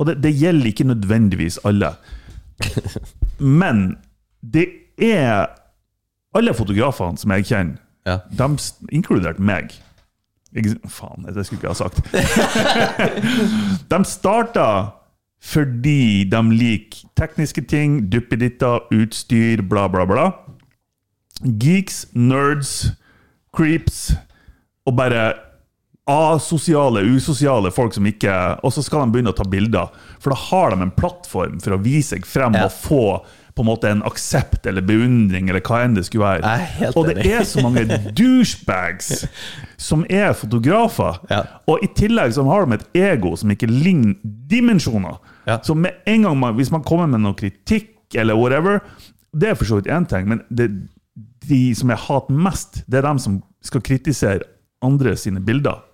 og 0.00 0.06
det, 0.08 0.16
det 0.24 0.32
gjelder 0.38 0.70
ikke 0.70 0.86
nødvendigvis 0.88 1.58
alle. 1.68 1.92
Men 3.60 3.96
det 4.40 4.66
er 5.00 5.50
Alle 6.34 6.52
fotografene 6.54 7.18
som 7.18 7.30
jeg 7.36 7.44
kjenner, 7.50 7.78
Ja. 8.06 8.18
de, 8.30 8.44
inkluderte 8.46 8.94
inkludert 8.96 9.38
meg 9.38 9.72
jeg, 10.52 10.76
Faen, 10.88 11.26
det 11.30 11.44
skulle 11.46 11.60
ikke 11.60 11.68
jeg 11.68 11.76
ha 11.76 11.78
sagt. 11.78 12.00
de 13.92 13.98
starta 14.08 14.64
fordi 15.40 16.24
de 16.28 16.40
liker 16.52 17.06
tekniske 17.16 17.62
ting, 17.70 18.00
duppeditter, 18.12 18.82
utstyr, 18.92 19.62
bla, 19.62 19.86
bla, 19.88 20.04
bla. 20.04 20.24
Geeks, 21.44 22.02
nerds, 22.12 22.90
creeps 23.56 24.10
og 24.84 24.96
bare 24.98 25.22
asosiale, 26.10 27.04
usosiale 27.14 27.70
folk 27.72 27.94
som 27.94 28.06
ikke 28.08 28.32
Og 28.66 28.72
så 28.74 28.82
skal 28.82 29.04
de 29.06 29.14
begynne 29.14 29.30
å 29.32 29.36
ta 29.38 29.46
bilder. 29.48 29.92
For 30.20 30.34
da 30.34 30.38
har 30.50 30.74
de 30.74 30.82
en 30.82 30.92
plattform 30.96 31.60
for 31.62 31.76
å 31.76 31.80
vise 31.84 32.16
seg 32.16 32.26
frem 32.28 32.56
Ja. 32.58 32.66
og 32.66 32.72
få 32.74 33.04
på 33.60 33.64
en 33.64 33.68
måte 33.68 33.90
en 33.92 34.02
aksept 34.08 34.64
eller 34.66 34.84
beundring, 34.86 35.50
eller 35.52 35.60
hva 35.60 35.82
enn 35.84 35.96
det 35.98 36.06
skulle 36.08 36.24
være. 36.24 36.40
Jeg 36.40 36.64
er 36.64 36.70
helt 36.78 36.96
og 36.96 37.10
det 37.10 37.26
er 37.28 37.44
så 37.44 37.64
mange 37.64 37.84
douchebags 38.18 39.26
som 39.80 40.06
er 40.08 40.32
fotografer. 40.36 41.18
Ja. 41.28 41.42
Og 41.68 41.84
i 41.84 41.90
tillegg 41.96 42.32
så 42.36 42.44
har 42.48 42.64
de 42.64 42.78
et 42.78 43.02
ego 43.02 43.34
som 43.36 43.52
ikke 43.52 43.68
ligner 43.68 44.16
dimensjoner. 44.50 45.20
Ja. 45.44 45.58
Så 45.64 45.76
med 45.76 46.00
en 46.08 46.24
gang 46.24 46.40
man, 46.40 46.56
hvis 46.56 46.72
man 46.72 46.84
kommer 46.86 47.10
med 47.10 47.20
noe 47.20 47.36
kritikk 47.36 48.16
eller 48.16 48.38
whatever, 48.38 48.80
det 49.36 49.52
er 49.52 49.60
for 49.60 49.68
så 49.68 49.78
vidt 49.78 49.92
én 49.92 50.08
ting, 50.08 50.26
men 50.28 50.40
det, 50.48 50.70
de 51.46 51.60
som 51.76 51.92
jeg 51.92 52.04
hater 52.08 52.40
mest, 52.48 52.82
det 52.88 53.00
er 53.00 53.06
dem 53.06 53.20
som 53.22 53.42
skal 53.64 53.84
kritisere 53.84 54.48
andre 54.82 55.12
sine 55.20 55.42
bilder. 55.44 55.84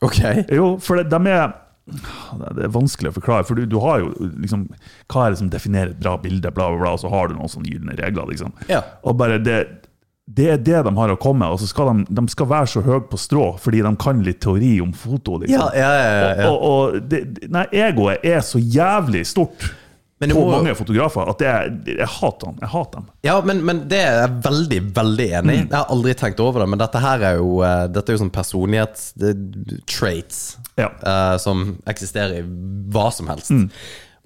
Ok. 0.00 0.22
Jo, 0.54 0.76
for 0.80 1.02
de 1.02 1.20
er 1.34 1.50
Det 1.90 2.64
er 2.66 2.72
vanskelig 2.74 3.10
å 3.10 3.16
forklare, 3.16 3.46
for 3.48 3.58
du, 3.58 3.64
du 3.66 3.78
har 3.82 4.02
jo 4.02 4.12
liksom 4.38 4.68
Hva 5.10 5.24
er 5.24 5.32
det 5.32 5.40
som 5.40 5.48
definerer 5.50 5.94
et 5.94 6.02
bra 6.02 6.16
bilde, 6.22 6.52
bla, 6.54 6.68
bla, 6.70 6.78
bla, 6.82 6.92
og 6.94 7.02
så 7.02 7.10
har 7.10 7.30
du 7.30 7.38
noen 7.38 7.50
sånne 7.50 7.72
gylne 7.72 7.96
regler, 7.98 8.28
liksom. 8.30 8.52
Ja. 8.70 8.84
Og 9.02 9.18
bare 9.20 9.40
det 9.42 9.60
det 10.30 10.46
er 10.46 10.60
det 10.62 10.80
de 10.86 10.92
har 10.94 11.10
å 11.10 11.18
komme 11.18 11.42
med. 11.42 11.54
Og 11.56 11.58
så 11.58 11.66
skal 11.66 11.90
de, 11.90 12.04
de 12.14 12.22
skal 12.30 12.46
være 12.50 12.70
så 12.70 12.82
høye 12.84 13.02
på 13.10 13.18
strå 13.18 13.46
fordi 13.58 13.82
de 13.82 13.90
kan 13.98 14.20
litt 14.22 14.38
teori 14.44 14.76
om 14.82 14.92
foto. 14.94 15.40
liksom. 15.42 15.56
Ja, 15.58 15.70
ja, 15.74 15.90
ja, 15.90 16.10
ja, 16.14 16.28
ja. 16.44 16.50
Og, 16.52 16.62
og 16.62 17.08
det, 17.10 17.24
nei, 17.50 17.64
egoet 17.82 18.22
er 18.26 18.38
så 18.46 18.62
jævlig 18.62 19.24
stort 19.26 19.66
Men 20.20 20.34
på 20.36 20.40
må- 20.44 20.50
mange 20.52 20.74
fotografer 20.76 21.24
at 21.32 21.40
jeg, 21.40 21.70
jeg 21.96 22.08
hater 22.20 22.50
dem. 22.50 22.56
Jeg 22.60 22.68
hater 22.74 22.98
dem. 23.00 23.06
Ja, 23.24 23.38
men, 23.40 23.62
men 23.64 23.78
det 23.88 24.02
er 24.04 24.18
jeg 24.20 24.34
veldig, 24.44 24.80
veldig 24.98 25.28
enig 25.40 25.54
i. 25.54 25.62
Jeg 25.62 25.72
har 25.78 25.88
aldri 25.94 26.12
tenkt 26.20 26.40
over 26.44 26.60
det, 26.60 26.68
men 26.68 26.78
dette 26.82 27.00
her 27.00 27.18
er 27.30 27.34
jo, 27.40 27.54
eh, 27.64 27.86
dette 27.88 28.12
er 28.12 28.16
jo 28.18 28.22
sånn 28.26 28.34
personlighetstraits 28.34 30.42
Ja. 30.80 30.88
uh, 31.04 31.36
som 31.40 31.78
eksisterer 31.88 32.38
i 32.40 32.42
hva 32.92 33.08
som 33.12 33.28
helst. 33.32 33.52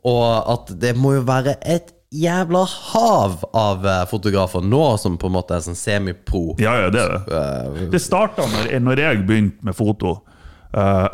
Og 0.04 0.24
at 0.54 0.74
det 0.80 0.94
må 1.00 1.14
jo 1.16 1.22
være 1.26 1.54
et 1.62 1.90
jævla 2.14 2.60
hav 2.68 3.40
av 3.58 3.86
eh, 3.90 4.04
fotografer 4.06 4.62
nå 4.62 4.82
som 5.02 5.16
på 5.18 5.26
en 5.26 5.32
måte 5.34 5.56
er 5.56 5.62
sånn 5.64 5.74
semipro. 5.74 6.52
Ja, 6.62 6.76
ja, 6.84 6.90
det 6.94 7.00
er 7.02 7.08
det. 7.16 7.22
Eh, 7.38 7.88
Det 7.90 7.98
starta 8.04 8.44
når, 8.46 8.68
når 8.84 9.00
jeg 9.02 9.24
begynte 9.26 9.64
med 9.66 9.74
foto. 9.74 10.12
Eh, 10.74 11.08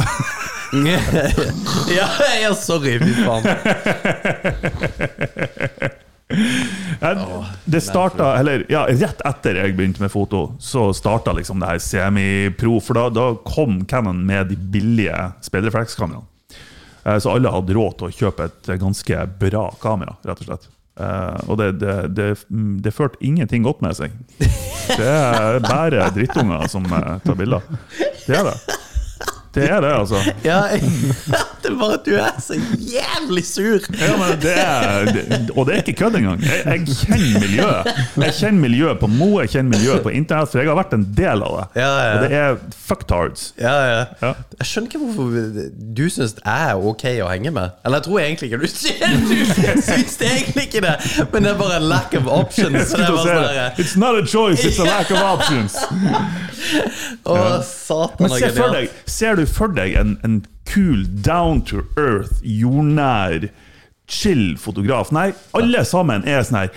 ja, 1.97 2.09
ja, 2.43 2.55
sorry, 2.55 2.99
fy 2.99 3.25
faen. 3.25 3.45
det 7.65 7.81
starta, 7.81 8.39
eller 8.39 8.67
ja, 8.71 8.85
Rett 8.87 9.21
etter 9.27 9.55
jeg 9.59 9.75
begynte 9.77 10.03
med 10.05 10.13
foto, 10.13 10.45
så 10.63 10.93
starta 10.95 11.33
liksom 11.37 11.61
det 11.61 11.69
her 11.73 11.79
semipro. 11.83 12.79
For 12.85 12.95
da, 12.99 13.09
da 13.13 13.31
kom 13.47 13.83
Canon 13.91 14.23
med 14.27 14.47
de 14.53 14.57
billige 14.57 15.31
speilreflekskameraene. 15.45 16.27
Eh, 17.05 17.19
Så 17.19 17.33
alle 17.35 17.51
hadde 17.53 17.75
råd 17.77 17.99
til 17.99 18.07
å 18.11 18.17
kjøpe 18.23 18.45
et 18.51 18.75
ganske 18.81 19.25
bra 19.41 19.67
kamera, 19.83 20.17
rett 20.29 20.45
og 20.45 20.51
slett. 20.53 20.69
Eh, 21.01 21.41
og 21.49 21.59
det, 21.61 21.73
det, 21.81 21.97
det, 22.17 22.29
det 22.85 22.95
førte 22.95 23.21
ingenting 23.25 23.65
godt 23.67 23.83
med 23.85 23.97
seg. 23.99 24.15
Det 24.39 25.07
er 25.07 25.59
bare 25.65 26.11
drittunger 26.15 26.69
som 26.71 26.87
tar 26.87 27.37
bilder. 27.39 27.67
Det 28.27 28.37
er 28.39 28.53
det. 28.53 28.59
Det 29.55 29.65
er 29.71 29.81
det, 29.83 29.91
altså. 29.93 30.19
Ja, 30.51 30.61
det 31.63 31.71
er 31.71 31.79
bare 31.79 31.97
at 31.99 32.05
du 32.07 32.13
er 32.15 32.37
så 32.43 32.55
jævlig 32.79 33.43
sur. 33.47 33.81
Ja, 33.99 34.13
men 34.17 34.39
det 34.43 34.53
er, 34.55 35.11
og 35.57 35.67
det 35.67 35.75
er 35.75 35.83
ikke 35.83 35.97
kødd 36.05 36.19
engang. 36.21 36.43
Jeg, 36.43 36.63
jeg 36.67 36.97
kjenner 37.01 37.41
miljøet. 37.43 37.91
Jeg 38.17 38.35
kjenner 38.39 38.61
miljøet 38.61 39.01
på 39.01 39.09
Mo, 39.11 39.31
jeg 39.41 39.51
kjenner 39.57 39.75
miljøet 39.79 40.05
på 40.07 40.13
internett, 40.15 40.53
for 40.53 40.63
jeg 40.63 40.71
har 40.71 40.79
vært 40.79 40.95
en 40.95 41.07
del 41.17 41.43
av 41.47 41.57
det. 41.59 41.67
Ja, 41.83 41.91
ja. 41.91 42.13
Og 42.15 42.25
det 42.25 42.39
er 42.41 42.61
fucktards. 42.87 43.49
Ja, 43.61 43.75
ja. 43.91 44.05
Ja. 44.23 44.33
Jeg 44.61 44.71
skjønner 44.71 44.93
ikke 44.93 45.03
hvorfor 45.03 45.69
du 45.99 46.05
syns 46.15 46.37
jeg 46.39 46.71
er 46.71 46.87
ok 46.93 47.05
å 47.27 47.29
henge 47.33 47.55
med. 47.55 47.75
Eller 47.85 48.01
jeg 48.01 48.07
tror 48.07 48.23
egentlig 48.23 48.51
ikke 48.51 48.63
du 48.63 48.69
syns 48.71 50.17
det, 50.21 50.31
egentlig 50.31 50.69
ikke 50.69 50.85
det, 50.87 50.95
men 51.33 51.47
det 51.47 51.53
er 51.55 51.59
bare 51.59 51.81
en 51.81 51.89
lack 51.91 52.15
of 52.19 52.31
options. 52.31 52.87
Så 52.91 53.01
det 53.03 53.09
er 53.09 53.19
bare 53.19 53.35
det. 53.35 53.67
sånn 53.75 53.85
It's 53.85 53.97
not 53.99 54.19
a 54.19 54.25
choice, 54.27 54.65
it's 54.65 54.79
a 54.79 54.87
lack 54.87 55.11
of 55.11 55.21
options. 55.21 55.77
Å, 57.25 57.37
satan. 57.67 58.25
Men 58.25 58.31
og 58.31 58.39
se 58.39 58.51
for 58.55 58.75
deg, 58.77 58.91
ser 59.11 59.39
du 59.39 59.40
for 59.49 59.73
deg 59.77 59.95
en, 60.01 60.19
en 60.27 60.41
kul, 60.69 61.07
down 61.25 61.63
to 61.63 61.83
earth, 61.97 62.41
jordnær, 62.43 63.49
chill 64.11 64.57
fotograf? 64.59 65.13
Nei, 65.15 65.31
alle 65.57 65.85
sammen 65.89 66.27
er 66.29 66.43
sånn 66.47 66.65
her 66.65 66.71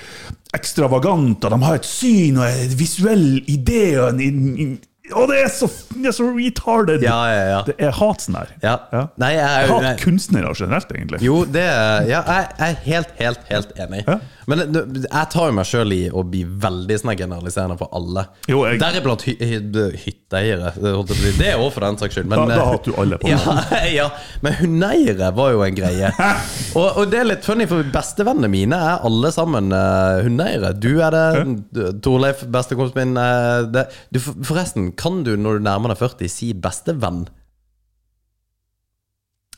ekstravagante, 0.53 1.49
de 1.49 1.57
har 1.65 1.79
et 1.79 1.87
syn 1.87 2.37
og 2.37 2.45
en 2.45 2.73
visuell 2.77 3.29
idé 3.49 3.95
og 3.97 4.21
en, 4.21 4.75
og 5.13 5.25
det 5.31 5.39
er 5.43 5.49
så, 5.51 5.67
det 5.97 6.11
er 6.11 6.15
så 6.15 6.27
retarded! 6.31 7.01
Ja, 7.03 7.17
ja, 7.27 7.41
ja. 7.49 7.57
Det 7.67 7.73
er 7.81 7.91
hat 7.97 8.21
sånn 8.23 8.37
her. 8.39 8.53
ja. 8.63 8.75
Ja. 8.93 9.01
Nei, 9.19 9.33
jeg 9.33 9.41
Jeg 9.43 9.65
er 9.65 9.73
hat 9.73 10.03
kunstnere 10.03 10.53
generelt, 10.55 10.93
egentlig. 10.95 11.19
Jo, 11.25 11.41
det 11.45 11.65
Ja, 11.65 12.21
jeg 12.21 12.45
jeg 12.59 12.69
er 12.69 12.77
helt, 12.85 13.11
helt, 13.19 13.43
helt 13.49 13.73
enig. 13.83 14.05
Men 14.51 14.63
jeg 14.75 15.27
tar 15.31 15.49
jo 15.49 15.55
meg 15.55 15.67
sjøl 15.69 15.93
i 15.95 16.01
å 16.11 16.23
bli 16.27 16.41
veldig 16.43 16.97
sånn 16.99 17.13
generaliserende 17.19 17.77
for 17.79 17.89
alle. 17.95 18.25
Jo, 18.51 18.63
jeg- 18.67 18.79
Deriblant 18.81 19.21
hy 19.27 19.35
hy 19.39 19.59
hytteeiere. 20.03 20.73
Det 20.79 21.47
er 21.47 21.61
òg 21.61 21.71
for 21.75 21.85
den 21.85 21.97
saks 22.01 22.17
skyld. 22.17 22.27
Men, 22.31 22.39
Da- 22.43 22.55
da 22.55 22.61
eh, 22.61 22.71
hater 22.73 22.91
du 22.91 22.97
alle 23.01 23.19
på 23.21 23.29
ja, 23.29 23.39
ja, 23.99 24.07
men 24.41 24.53
hundeeiere 24.59 25.29
var 25.37 25.51
jo 25.55 25.61
en 25.63 25.75
greie. 25.77 26.11
Og, 26.79 26.87
og 26.97 27.11
det 27.11 27.19
er 27.21 27.27
litt 27.29 27.45
funny, 27.45 27.67
for 27.69 27.83
bestevennene 27.93 28.49
mine 28.49 28.73
er 28.75 29.03
alle 29.05 29.29
sammen 29.35 29.69
uh, 29.75 30.23
hundeeiere. 30.25 30.71
Du 30.81 30.89
er 31.05 31.13
det, 31.13 31.99
Torleif, 32.03 32.41
bestekompisen 32.49 33.13
min. 33.13 33.17
Uh, 33.19 33.67
det. 33.71 33.85
Du, 34.11 34.19
forresten, 34.23 34.91
kan 34.97 35.21
du 35.23 35.35
når 35.37 35.59
du 35.61 35.67
nærmer 35.69 35.93
deg 35.93 36.01
40 36.01 36.31
si 36.33 36.49
bestevenn? 36.57 37.27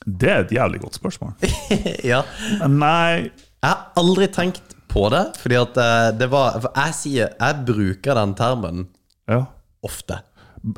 Det 0.05 0.29
er 0.29 0.43
et 0.43 0.51
jævlig 0.53 0.81
godt 0.83 0.99
spørsmål. 0.99 1.31
ja. 2.11 2.19
Nei 2.69 3.31
Jeg 3.31 3.71
har 3.71 3.87
aldri 3.97 4.27
tenkt 4.29 4.74
på 4.95 5.03
det, 5.13 5.25
fordi 5.41 5.57
at 5.59 5.81
eh, 5.83 6.05
det 6.21 6.29
var 6.31 6.55
For 6.63 6.71
jeg 6.79 6.95
sier 6.97 7.33
Jeg 7.35 7.65
bruker 7.67 8.15
den 8.17 8.33
termen 8.39 8.85
ja. 9.29 9.41
ofte. 9.85 10.21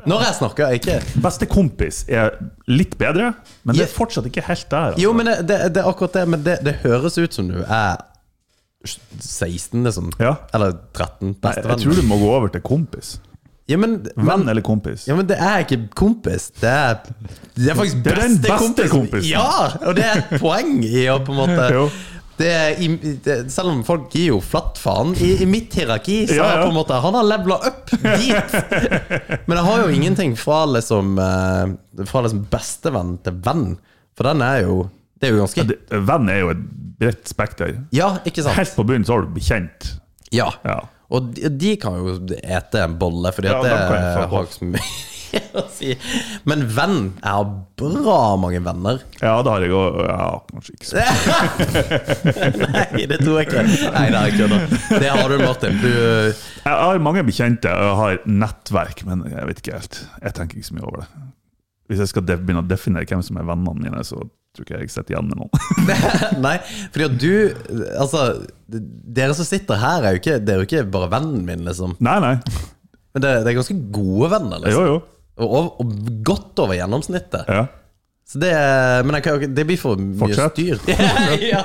Når 0.04 0.20
jeg 0.26 0.36
snakker, 0.36 0.74
ikke 0.76 0.98
Bestekompis 1.24 2.02
er 2.12 2.34
litt 2.68 2.98
bedre, 3.00 3.30
men 3.64 3.78
det 3.78 3.86
er 3.86 3.92
fortsatt 3.94 4.26
ikke 4.28 4.42
helt 4.44 4.66
der. 4.68 4.90
altså. 4.90 5.00
Jo, 5.00 5.14
men 5.16 5.30
det, 5.30 5.38
det, 5.48 5.60
det 5.78 5.80
er 5.80 5.88
akkurat 5.88 6.18
det, 6.18 6.24
men 6.28 6.42
det, 6.44 6.58
det 6.66 6.74
høres 6.82 7.16
ut 7.16 7.38
som 7.38 7.48
du 7.48 7.62
er 7.62 7.96
16, 8.84 9.80
liksom. 9.86 10.10
Ja. 10.20 10.34
Eller 10.54 10.74
13. 10.92 11.32
Bestevenn. 11.40 11.72
jeg 11.72 11.86
tror 11.86 11.96
du 12.02 12.04
må 12.10 12.18
gå 12.20 12.28
over 12.34 12.52
til 12.52 12.62
kompis. 12.66 13.14
Ja, 13.68 13.76
men, 13.76 13.98
Venn 14.16 14.46
eller 14.48 14.64
kompis. 14.64 15.02
ja, 15.08 15.16
men 15.16 15.26
det 15.28 15.36
er 15.44 15.64
ikke 15.64 15.80
kompis. 15.96 16.46
Det 16.56 16.68
er, 16.68 16.94
det 17.56 17.68
er 17.68 17.76
faktisk 17.76 17.98
Det 18.04 18.12
er 18.14 18.20
den 18.22 18.38
beste 18.38 18.52
beste 18.52 18.86
kompisen. 18.88 18.94
kompisen. 18.94 19.30
Ja! 19.32 19.88
Og 19.88 19.96
det 19.98 20.06
er 20.08 20.22
et 20.22 20.38
poeng 20.40 20.78
i 20.88 21.02
å 21.12 21.18
på 21.24 21.34
en 21.34 21.40
måte 21.42 21.66
Jo. 21.76 21.82
Det 22.38 22.52
i, 22.84 22.88
det, 23.24 23.36
Selv 23.52 23.72
om 23.72 23.80
folk 23.86 24.08
gir 24.14 24.28
jo 24.32 24.38
flatt 24.44 24.78
faen, 24.80 25.14
i, 25.18 25.34
i 25.42 25.46
mitt 25.48 25.74
hierarki 25.78 26.20
så 26.30 26.36
Ja, 26.38 26.46
ja. 26.56 26.62
på 26.64 26.70
en 26.70 26.76
måte 26.78 26.98
Han 27.02 27.14
har 27.18 27.26
levela 27.26 27.58
opp 27.70 27.90
dit! 27.92 28.56
Men 29.48 29.56
jeg 29.58 29.66
har 29.68 29.82
jo 29.84 29.88
ingenting 29.94 30.36
fra 30.38 30.60
liksom 30.70 31.18
eh, 31.22 32.04
Fra 32.08 32.22
liksom 32.24 32.44
bestevenn 32.52 33.16
til 33.26 33.38
venn. 33.46 33.66
For 34.18 34.28
den 34.30 34.42
er 34.46 34.62
jo 34.66 34.78
Det 35.18 35.28
er 35.30 35.34
jo 35.36 35.42
ganske 35.44 35.66
Det- 35.72 36.02
Venn 36.12 36.28
er 36.32 36.40
jo 36.44 36.52
et 36.54 36.64
bredt 36.98 37.28
spekter. 37.30 37.76
Ja, 37.94 38.16
ikke 38.26 38.42
sant? 38.42 38.56
Helt 38.58 38.74
på 38.74 38.82
bunnen 38.88 39.04
så 39.06 39.14
har 39.14 39.22
du 39.26 39.34
bekjent. 39.36 39.92
Ja. 40.34 40.48
Ja. 40.66 40.80
Og 41.14 41.28
de, 41.36 41.46
de 41.54 41.76
kan 41.80 41.94
jo 42.00 42.16
ete 42.42 42.82
en 42.82 42.96
bolle, 43.00 43.30
Fordi 43.36 43.52
Ja, 43.52 43.60
at 43.62 43.68
det 43.68 44.26
har 44.32 44.42
ikke 44.48 44.58
så 44.58 44.66
mye 44.72 44.82
å 45.58 45.64
si. 45.72 45.92
Men 46.48 46.64
venn 46.72 46.96
Jeg 47.18 47.28
har 47.28 47.48
bra 47.78 48.18
mange 48.40 48.60
venner. 48.64 49.00
ja, 49.20 49.34
det 49.44 49.52
har 49.54 49.66
jeg 49.66 49.74
òg. 49.76 49.98
Ja, 50.08 50.28
kanskje 50.50 50.74
ikke 50.76 50.88
så 50.88 50.96
Nei, 52.64 53.04
det 53.10 53.20
tror 53.22 53.38
jeg 53.40 53.48
ikke. 53.48 53.64
Nei, 53.94 54.06
det 54.14 54.22
er 54.22 54.36
kødda. 54.38 54.60
Det 55.04 55.12
har 55.12 55.32
du, 55.32 55.36
Martin. 55.42 55.78
Du 55.82 55.90
Jeg 55.90 56.74
har 56.74 57.02
mange 57.04 57.24
bekjente, 57.28 57.72
og 57.72 57.86
jeg 57.90 57.98
har 58.02 58.18
nettverk, 58.44 59.04
men 59.08 59.26
jeg 59.30 59.50
vet 59.52 59.62
ikke 59.62 59.76
helt. 59.78 60.00
Jeg 60.24 60.36
tenker 60.38 60.60
ikke 60.60 60.70
så 60.70 60.78
mye 60.78 60.88
over 60.88 61.04
det. 61.04 61.08
Hvis 61.88 62.02
jeg 62.04 62.10
skal 62.10 62.26
begynne 62.28 62.60
å 62.64 62.68
definere 62.68 63.08
hvem 63.08 63.22
som 63.24 63.38
er 63.40 63.46
vennene 63.48 63.80
mine, 63.86 64.02
så 64.04 64.18
tror 64.56 64.66
ikke 64.66 64.80
jeg 64.82 64.90
sitter 64.92 65.14
igjen 65.14 65.28
med 65.30 65.38
noen. 65.40 65.52
Nei, 66.46 66.56
fordi 66.92 67.06
at 67.06 67.14
du 67.20 67.30
Altså, 68.00 68.24
dere 68.68 69.36
som 69.38 69.46
sitter 69.48 69.78
her, 69.80 70.04
er 70.08 70.16
jo 70.16 70.22
ikke, 70.22 70.38
det 70.42 70.54
er 70.54 70.60
jo 70.62 70.66
ikke 70.68 70.82
bare 70.92 71.10
vennen 71.14 71.44
min, 71.46 71.62
liksom. 71.68 71.94
Nei, 72.04 72.18
nei. 72.24 72.34
Men 73.14 73.24
det, 73.24 73.30
det 73.44 73.52
er 73.52 73.56
ganske 73.60 73.78
gode 73.94 74.28
venner, 74.34 74.60
liksom. 74.64 74.84
Jo, 74.84 74.98
jo. 74.98 74.98
Og, 75.38 75.80
og, 75.80 75.92
godt 76.26 76.58
over 76.64 76.74
gjennomsnittet. 76.78 77.44
Ja. 77.48 77.66
Så 78.28 78.36
det, 78.42 78.48
men 79.08 79.14
jeg 79.16 79.22
kan, 79.24 79.44
det 79.56 79.62
blir 79.64 79.78
for 79.80 79.96
mye 79.96 80.18
Fortsett. 80.20 80.52
styr. 80.52 80.76
ja. 81.52 81.62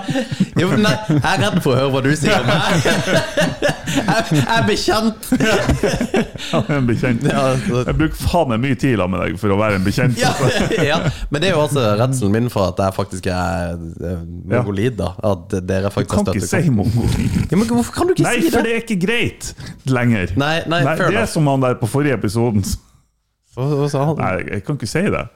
Jo, 0.55 0.69
nei, 0.79 0.93
jeg 1.09 1.17
er 1.27 1.41
redd 1.41 1.57
for 1.65 1.73
å 1.73 1.79
høre 1.81 1.89
hva 1.91 2.01
du 2.05 2.13
sier 2.15 2.37
om 2.39 2.47
meg. 2.47 2.85
Jeg, 3.93 4.23
jeg 4.33 4.45
er 4.49 4.63
bekjent. 4.65 5.25
Er 5.37 6.69
en 6.79 6.87
bekjent. 6.87 7.25
Ja, 7.29 7.41
så- 7.61 7.83
Jeg 7.85 7.93
bruker 7.99 8.17
faen 8.23 8.49
meg 8.49 8.61
mye 8.63 8.77
tid 8.79 8.95
sammen 8.97 9.13
med 9.19 9.21
deg 9.27 9.35
for 9.41 9.53
å 9.53 9.57
være 9.59 9.77
en 9.77 9.83
bekjent. 9.85 10.17
Ja, 10.17 10.31
ja, 10.91 10.97
men 11.29 11.43
det 11.43 11.51
er 11.51 11.53
jo 11.53 11.59
også 11.67 11.83
redselen 11.99 12.33
min 12.33 12.47
for 12.53 12.71
at 12.71 12.81
jeg 12.81 12.95
faktisk 12.95 13.27
er 13.35 13.75
mongolid, 14.49 14.95
da. 14.97 15.11
At 15.33 15.53
dere 15.67 15.91
Du 15.91 15.97
faktisk 15.99 16.15
kan 16.15 16.31
har 16.31 16.39
ikke 16.39 16.49
si 16.49 16.73
mongolid. 16.73 17.37
ja, 17.51 17.59
Men 17.59 17.69
hvorfor 17.69 17.99
kan 17.99 18.09
du 18.09 18.15
ikke 18.15 18.25
Nei, 18.25 18.33
si 18.39 18.49
for 18.49 18.63
det? 18.65 18.65
det 18.65 18.73
er 18.73 18.81
ikke 18.87 18.99
greit 19.03 19.51
lenger. 19.93 20.33
Nei, 20.41 20.55
nei, 20.65 20.81
nei 20.89 20.97
det 21.03 21.21
er 21.27 21.29
som 21.29 21.51
han 21.53 21.61
der 21.67 21.77
på 21.83 21.91
forrige 21.91 22.17
episoden. 22.17 22.65
Hva, 23.53 23.69
hva 23.69 23.87
sa 23.91 24.09
han? 24.09 24.19
Nei, 24.21 24.35
jeg 24.49 24.67
kan 24.67 24.79
ikke 24.79 24.89
si 24.89 25.07
det. 25.13 25.27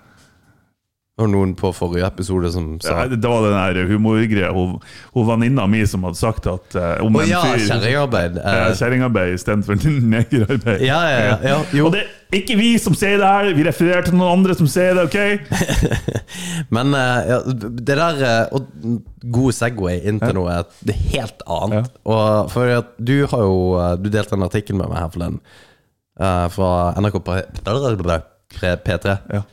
Det 1.17 1.25
var 1.25 1.29
noen 1.33 1.55
på 1.57 1.71
forrige 1.73 2.05
episode 2.05 2.51
som 2.53 2.65
sa 2.77 2.91
Ja, 2.93 3.05
det 3.09 3.25
var 3.25 3.41
den 3.41 3.55
der 3.57 3.87
humorgreia. 3.89 4.51
Hun, 4.53 4.75
hun 5.15 5.25
venninna 5.25 5.63
mi 5.65 5.79
som 5.89 6.03
hadde 6.05 6.19
sagt 6.19 6.45
at 6.45 6.77
uh, 6.77 6.91
om 7.01 7.17
en 7.17 7.25
ja, 7.25 7.39
fyr 7.41 7.63
kjerringarbeid. 7.71 8.37
Uh, 8.37 8.51
Eh, 8.67 8.75
Kjerringarbeid 8.77 9.33
istedenfor 9.33 9.81
negerarbeid. 10.13 10.85
Ja, 10.85 10.99
ja, 11.09 11.17
ja, 11.25 11.39
ja, 11.41 11.57
jo. 11.73 11.87
Og 11.89 11.95
det 11.95 12.03
er 12.05 12.37
ikke 12.37 12.59
vi 12.59 12.69
som 12.77 12.93
sier 12.93 13.17
det 13.17 13.33
her, 13.33 13.49
vi 13.57 13.65
refererer 13.65 14.05
til 14.05 14.13
noen 14.13 14.43
andre 14.43 14.53
som 14.59 14.69
sier 14.69 14.93
det, 14.93 15.07
OK? 15.09 15.97
Men 16.77 16.93
uh, 16.93 17.17
ja, 17.33 17.41
det 17.49 17.97
der 17.97 18.53
Og 18.53 18.69
god 19.25 19.57
Segway 19.57 20.03
inn 20.05 20.21
til 20.21 20.37
noe 20.37 20.53
er 20.53 20.99
helt 21.15 21.41
annet. 21.49 21.89
Og 22.05 22.53
for 22.53 22.77
at 22.77 22.93
du 23.01 23.23
har 23.25 23.41
jo 23.41 23.57
Du 24.05 24.11
delte 24.13 24.37
en 24.37 24.45
artikkel 24.45 24.77
med 24.77 24.93
meg 24.93 25.01
her 25.01 25.15
forleden 25.17 25.41
eh, 26.19 26.47
fra 26.53 26.71
NRK 26.99 27.19
P- 27.23 28.75
P3. 28.85 29.17
Ja. 29.33 29.43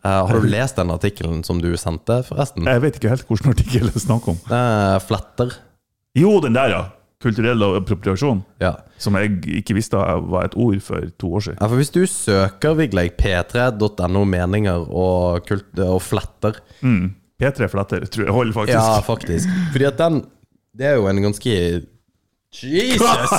Uh, 0.00 0.26
har 0.26 0.40
du 0.40 0.46
lest 0.48 0.78
den 0.80 0.88
artikkelen 0.94 1.42
som 1.44 1.58
du 1.60 1.74
sendte, 1.76 2.22
forresten? 2.24 2.64
Jeg 2.64 2.80
vet 2.80 2.94
ikke 2.96 3.10
helt 3.12 3.26
hvilken 3.28 3.52
artikkel 3.52 3.90
det 3.90 3.98
er 3.98 4.04
snakk 4.06 4.28
om. 4.32 4.38
Uh, 4.48 4.96
fletter. 5.04 5.52
Jo, 6.16 6.38
den 6.40 6.56
der, 6.56 6.72
ja. 6.72 6.80
Kulturell 7.20 7.60
appropriasjon. 7.76 8.38
Ja. 8.64 8.70
Som 8.96 9.18
jeg 9.20 9.34
ikke 9.60 9.74
visste 9.76 10.00
var 10.00 10.46
et 10.48 10.54
ord 10.56 10.80
for 10.80 11.04
to 11.20 11.34
år 11.36 11.44
siden. 11.44 11.58
ja, 11.60 11.66
for 11.68 11.76
hvis 11.76 11.92
du 11.92 12.00
søker 12.08 12.78
Vigleik 12.78 13.18
p3.no 13.20 14.24
meninger 14.24 14.86
og, 14.88 15.44
kult, 15.48 15.68
og 15.84 16.00
fletter 16.02 16.56
Mm. 16.80 17.10
P3 17.40 17.68
fletter, 17.72 18.04
tror 18.08 18.24
jeg 18.24 18.32
holder, 18.32 18.52
faktisk. 18.56 18.76
Ja, 18.78 19.00
faktisk. 19.04 19.48
Fordi 19.72 19.84
at 19.88 19.98
den 20.00 20.22
Det 20.76 20.86
er 20.86 20.94
jo 20.96 21.06
en 21.08 21.20
ganske 21.22 21.52
Jesus! 22.52 23.30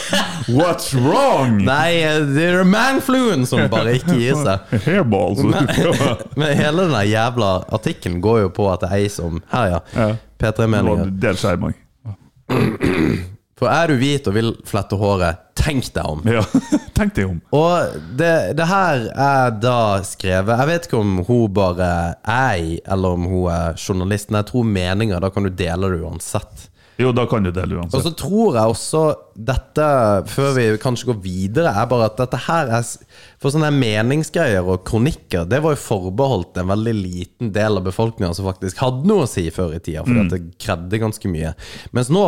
What's 0.48 0.94
wrong? 0.94 1.58
Nei, 1.66 2.00
det 2.32 2.46
er 2.48 2.62
manfluen 2.64 3.44
som 3.44 3.66
bare 3.68 3.98
ikke 3.98 4.16
gir 4.16 4.38
seg. 4.40 4.70
Hairballs. 4.86 5.42
Men. 5.44 5.68
Men 6.40 6.56
hele 6.56 6.86
den 6.88 6.96
jævla 7.10 7.50
artikkelen 7.76 8.22
går 8.24 8.46
jo 8.46 8.54
på 8.56 8.70
at 8.72 8.86
det 8.86 8.88
er 8.88 9.02
ei 9.04 9.12
som 9.12 9.42
Her, 9.52 9.74
ja. 9.74 9.82
Ja. 9.92 10.08
P3-meninger. 10.40 11.12
Del 11.20 11.36
skjerm 11.36 11.68
òg. 11.68 11.78
For 13.54 13.68
er 13.70 13.92
du 13.92 14.00
hvit 14.00 14.26
og 14.32 14.34
vil 14.34 14.50
flette 14.66 14.96
håret, 14.98 15.44
tenk 15.60 15.86
deg 15.94 16.08
om. 16.16 16.24
Ja. 16.26 16.42
Tenk 16.96 17.14
deg 17.20 17.28
om. 17.28 17.38
Og 17.54 18.00
det, 18.16 18.32
det 18.56 18.66
her 18.72 19.06
er 19.12 19.54
da 19.60 19.76
skrevet 20.08 20.56
Jeg 20.58 20.70
vet 20.72 20.88
ikke 20.88 21.02
om 21.04 21.18
hun 21.28 21.52
bare 21.54 21.86
er 21.92 22.14
ei, 22.32 22.78
eller 22.88 23.20
om 23.20 23.28
hun 23.28 23.50
er 23.52 23.76
journalist. 23.76 24.32
Men 24.32 24.40
jeg 24.40 24.54
tror 24.54 24.72
meninger, 24.72 25.20
da 25.20 25.30
kan 25.36 25.44
du 25.44 25.52
dele 25.52 25.92
det 25.92 26.00
uansett. 26.00 26.70
Jo, 27.00 27.10
da 27.10 27.24
kan 27.26 27.42
du 27.42 27.50
dele 27.54 27.80
Og 27.82 28.02
så 28.04 28.12
tror 28.14 28.54
jeg 28.54 28.70
også 28.70 29.02
dette, 29.34 29.86
før 30.30 30.52
vi 30.54 30.66
kanskje 30.82 31.08
går 31.10 31.16
videre, 31.24 31.72
er 31.74 31.88
bare 31.90 32.06
at 32.06 32.20
dette 32.20 32.38
her 32.46 32.70
er 32.78 32.84
For 33.42 33.50
sånne 33.50 33.72
meningsgreier 33.74 34.62
og 34.62 34.84
kronikker, 34.86 35.48
det 35.50 35.58
var 35.64 35.74
jo 35.74 35.82
forbeholdt 35.82 36.60
en 36.62 36.70
veldig 36.70 36.94
liten 36.94 37.50
del 37.54 37.80
av 37.80 37.88
befolkninga 37.88 38.34
som 38.36 38.46
faktisk 38.46 38.78
hadde 38.84 39.10
noe 39.10 39.26
å 39.26 39.30
si 39.30 39.48
før 39.54 39.74
i 39.74 39.82
tida, 39.82 40.04
for 40.06 40.30
det 40.30 40.40
krevde 40.62 41.02
ganske 41.02 41.30
mye. 41.30 41.54
Mens 41.96 42.12
nå 42.14 42.24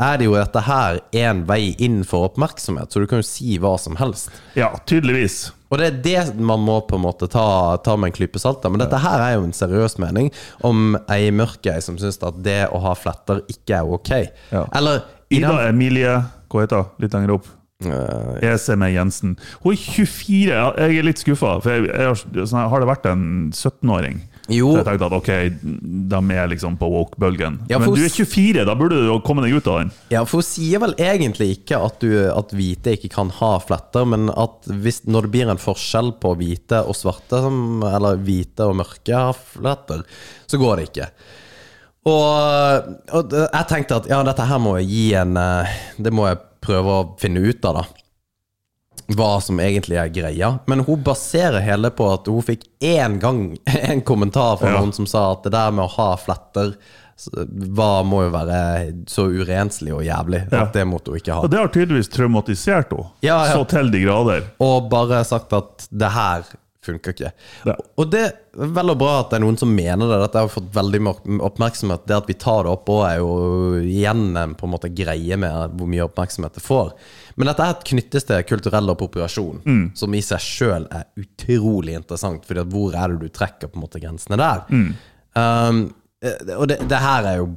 er 0.00 0.18
det 0.20 0.26
jo 0.28 0.34
dette 0.38 0.62
her 0.66 0.98
en 1.22 1.44
vei 1.48 1.74
inn 1.82 2.00
for 2.08 2.26
oppmerksomhet, 2.30 2.90
så 2.92 3.02
du 3.02 3.06
kan 3.10 3.20
jo 3.22 3.26
si 3.28 3.58
hva 3.60 3.74
som 3.80 3.98
helst. 4.00 4.30
Ja, 4.58 4.72
tydeligvis. 4.88 5.50
Og 5.70 5.78
det 5.78 5.86
er 5.86 6.00
det 6.02 6.40
man 6.42 6.64
må 6.66 6.80
på 6.88 6.96
en 6.98 7.04
måte 7.04 7.28
ta, 7.30 7.44
ta 7.84 7.94
med 8.00 8.10
en 8.10 8.16
klype 8.16 8.40
salt. 8.42 8.64
Men 8.66 8.82
dette 8.82 8.98
her 9.04 9.22
er 9.22 9.36
jo 9.36 9.44
en 9.46 9.54
seriøs 9.54 9.98
mening 10.02 10.32
om 10.66 10.96
ei 11.12 11.28
mørkei 11.30 11.76
som 11.84 11.98
syns 12.00 12.18
at 12.26 12.40
det 12.42 12.64
å 12.74 12.80
ha 12.82 12.96
fletter 12.98 13.44
ikke 13.52 13.78
er 13.78 13.92
ok. 14.00 14.10
Ja. 14.50 14.64
Eller 14.80 15.04
Ida 15.30 15.52
den, 15.60 15.68
Emilie, 15.76 16.16
hva 16.50 16.64
heter 16.64 16.82
hun? 16.82 16.90
Litt 17.04 17.14
lenger 17.14 17.36
opp. 17.36 17.46
Jeg 17.80 18.58
ser 18.60 18.76
meg 18.76 18.92
Jensen. 18.92 19.36
Hun 19.62 19.72
er 19.72 19.78
24. 19.80 20.56
Jeg 20.82 20.98
er 21.00 21.06
litt 21.06 21.22
skuffa, 21.22 21.54
for 21.64 21.70
jeg, 21.72 21.86
jeg, 21.88 22.08
har- 22.10 22.48
sånn, 22.50 22.66
har 22.72 22.82
det 22.82 22.88
vært 22.90 23.06
en 23.08 23.22
17-åring 23.54 24.18
Jo. 24.50 24.72
Så 24.74 24.80
jeg 24.80 24.86
tenkte 24.88 25.08
at 25.08 25.16
ok, 25.16 25.30
de 26.10 26.20
er 26.34 26.50
liksom 26.50 26.76
på 26.80 26.88
woke-bølgen. 26.90 27.60
Ja, 27.70 27.78
Men 27.78 27.94
du 27.94 28.02
er 28.02 28.12
24, 28.12 28.64
da 28.66 28.74
burde 28.78 28.98
du 28.98 29.08
jo 29.08 29.18
komme 29.24 29.44
deg 29.44 29.54
ut 29.58 29.68
av 29.70 29.82
den. 29.82 29.92
Ja, 30.12 30.24
for 30.26 30.42
hun 30.42 30.48
sier 30.48 30.82
vel 30.82 30.96
egentlig 30.98 31.52
ikke 31.58 31.78
at, 31.86 32.02
du, 32.02 32.14
at 32.30 32.54
hvite 32.56 32.96
ikke 32.96 33.12
kan 33.14 33.30
ha 33.40 33.52
fletter, 33.62 34.08
men 34.10 34.30
at 34.34 34.66
hvis, 34.66 35.04
når 35.06 35.28
det 35.28 35.34
blir 35.36 35.52
en 35.52 35.62
forskjell 35.62 36.14
på 36.22 36.34
hvite 36.40 36.82
og 36.82 36.98
svarte, 36.98 37.44
eller 37.90 38.20
hvite 38.26 38.66
og 38.66 38.80
mørke 38.82 39.22
har 39.28 39.38
fletter, 39.38 40.02
så 40.50 40.60
går 40.60 40.80
det 40.80 40.90
ikke. 40.90 41.10
Og, 42.10 42.92
og 43.12 43.34
jeg 43.36 43.66
tenkte 43.68 43.98
at 44.00 44.06
ja, 44.08 44.22
dette 44.24 44.46
her 44.48 44.60
må 44.62 44.78
jeg 44.78 44.86
gi 44.88 45.02
en 45.20 45.34
eh, 45.36 45.74
Det 46.00 46.08
må 46.16 46.24
jeg 46.30 46.38
prøve 46.64 46.94
å 46.94 47.02
finne 47.20 47.42
ut 47.44 47.66
av, 47.68 47.82
da. 47.82 48.06
Hva 49.16 49.40
som 49.42 49.58
egentlig 49.62 49.96
er 49.98 50.08
greia. 50.14 50.52
Men 50.70 50.84
hun 50.86 51.02
baserer 51.02 51.60
hele 51.64 51.90
på 51.90 52.06
at 52.12 52.28
hun 52.30 52.42
fikk 52.46 52.64
én 52.84 53.18
gang 53.22 53.56
en 53.90 54.02
kommentar 54.06 54.56
fra 54.60 54.70
Ja. 54.74 54.80
noen 54.80 54.92
som 54.94 55.06
sa 55.10 55.32
at 55.32 55.42
det 55.46 55.52
der 55.56 55.70
med 55.74 55.84
å 55.88 55.94
ha 55.96 56.10
fletter 56.20 56.76
hva 57.76 58.02
må 58.06 58.22
jo 58.24 58.30
være 58.32 58.60
så 59.10 59.26
urenslig 59.28 59.92
og 59.92 60.04
jævlig 60.06 60.38
Ja. 60.52 60.62
at 60.62 60.72
det 60.72 60.86
måtte 60.88 61.12
hun 61.12 61.18
ikke 61.20 61.34
ha. 61.36 61.42
Og 61.44 61.50
det 61.52 61.58
har 61.60 61.68
tydeligvis 61.68 62.08
traumatisert 62.14 62.94
henne. 62.94 63.10
Ja. 63.26 63.42
Så 63.52 63.66
til 63.68 63.90
de 63.92 64.00
grader. 64.06 64.46
Og 64.64 64.88
bare 64.88 65.22
sagt 65.28 65.52
at 65.52 65.84
det 65.92 66.08
her 66.14 66.46
funker 66.84 67.12
ikke. 67.12 67.30
Ja. 67.68 67.74
Og 68.00 68.08
det 68.12 68.20
er 68.24 68.70
vel 68.76 68.92
og 68.94 68.98
bra 69.02 69.10
at 69.20 69.30
det 69.32 69.36
er 69.38 69.42
noen 69.44 69.58
som 69.60 69.72
mener 69.76 70.08
det. 70.08 70.18
Dette 70.22 70.40
har 70.44 70.48
fått 70.52 70.70
veldig 70.74 71.00
oppmerksomhet. 71.44 72.06
Det 72.08 72.16
at 72.16 72.30
vi 72.30 72.36
tar 72.40 72.64
det 72.64 72.72
opp 72.72 72.88
òg, 72.94 73.02
er 73.10 73.18
jo 73.20 73.34
igjen 73.84 74.22
en 74.40 74.54
på 74.56 74.64
en 74.68 74.72
måte 74.74 74.88
greie 74.96 75.36
med 75.40 75.76
hvor 75.76 75.90
mye 75.92 76.06
oppmerksomhet 76.06 76.56
det 76.56 76.64
får. 76.64 76.94
Men 77.36 77.50
dette 77.50 77.66
her 77.68 77.78
knyttes 77.92 78.26
til 78.28 78.46
kulturell 78.48 78.88
appropriasjon, 78.94 79.60
Mm. 79.64 79.84
som 79.96 80.14
i 80.16 80.22
seg 80.24 80.40
sjøl 80.40 80.88
er 80.90 81.04
utrolig 81.20 81.94
interessant. 82.00 82.44
Fordi 82.48 82.64
hvor 82.72 82.96
er 82.96 83.12
det 83.12 83.20
du 83.20 83.28
trekker 83.28 83.68
på 83.68 83.76
en 83.76 83.84
måte 83.84 84.00
grensene 84.00 84.40
der? 84.40 84.64
Mm. 84.72 84.94
Um, 85.36 85.82
eh, 86.24 86.56
og 86.56 86.66
det, 86.72 86.80
det 86.88 86.98
her 86.98 87.28
er 87.28 87.36
jo 87.42 87.50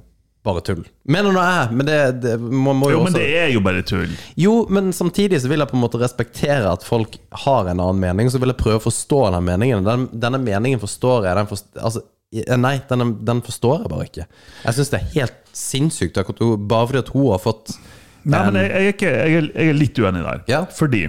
bare 0.44 0.62
tull. 0.66 0.82
Mener 1.08 1.32
nå 1.36 1.44
jeg, 1.44 1.76
men 1.78 1.88
det, 1.88 1.98
det 2.24 2.34
må, 2.42 2.74
må 2.76 2.90
jo, 2.92 2.98
Jo, 2.98 3.04
men 3.08 3.16
det 3.16 3.28
er 3.40 3.52
jo 3.54 3.62
bare 3.64 3.84
tull. 3.88 4.12
Jo, 4.40 4.56
men 4.74 4.92
samtidig 4.96 5.40
så 5.44 5.52
vil 5.52 5.64
jeg 5.64 5.72
på 5.72 5.78
en 5.78 5.84
måte 5.84 6.02
respektere 6.02 6.72
at 6.72 6.84
folk 6.88 7.16
har 7.46 7.70
en 7.72 7.80
annen 7.80 8.02
mening, 8.02 8.32
så 8.32 8.42
vil 8.44 8.52
jeg 8.52 8.60
prøve 8.60 8.82
å 8.82 8.86
forstå 8.88 9.22
den 9.38 9.48
meningen. 9.48 9.88
Den, 9.88 10.10
denne 10.26 10.42
meningen 10.44 10.84
forstår 10.84 11.30
jeg. 11.30 11.40
Den 11.40 11.50
forstår, 11.52 11.86
altså, 11.90 12.04
eh, 12.36 12.54
nei, 12.60 12.76
den, 12.92 13.18
den 13.24 13.44
forstår 13.46 13.82
jeg 13.86 13.94
bare 13.96 14.08
ikke. 14.12 14.28
Jeg 14.66 14.80
syns 14.80 14.94
det 14.94 15.00
er 15.00 15.12
helt 15.18 15.42
sinnssykt, 15.54 16.20
bare 16.20 16.90
fordi 16.90 17.04
at 17.06 17.14
hun 17.16 17.30
har 17.32 17.44
fått 17.44 17.76
Nei, 18.24 18.40
men 18.48 18.56
jeg, 18.56 18.70
jeg, 18.72 18.84
er 18.88 18.94
ikke, 18.94 19.10
jeg, 19.12 19.36
er, 19.36 19.48
jeg 19.52 19.72
er 19.74 19.76
litt 19.76 20.00
uenig 20.00 20.22
der. 20.24 20.44
Ja. 20.48 20.62
Fordi 20.72 21.02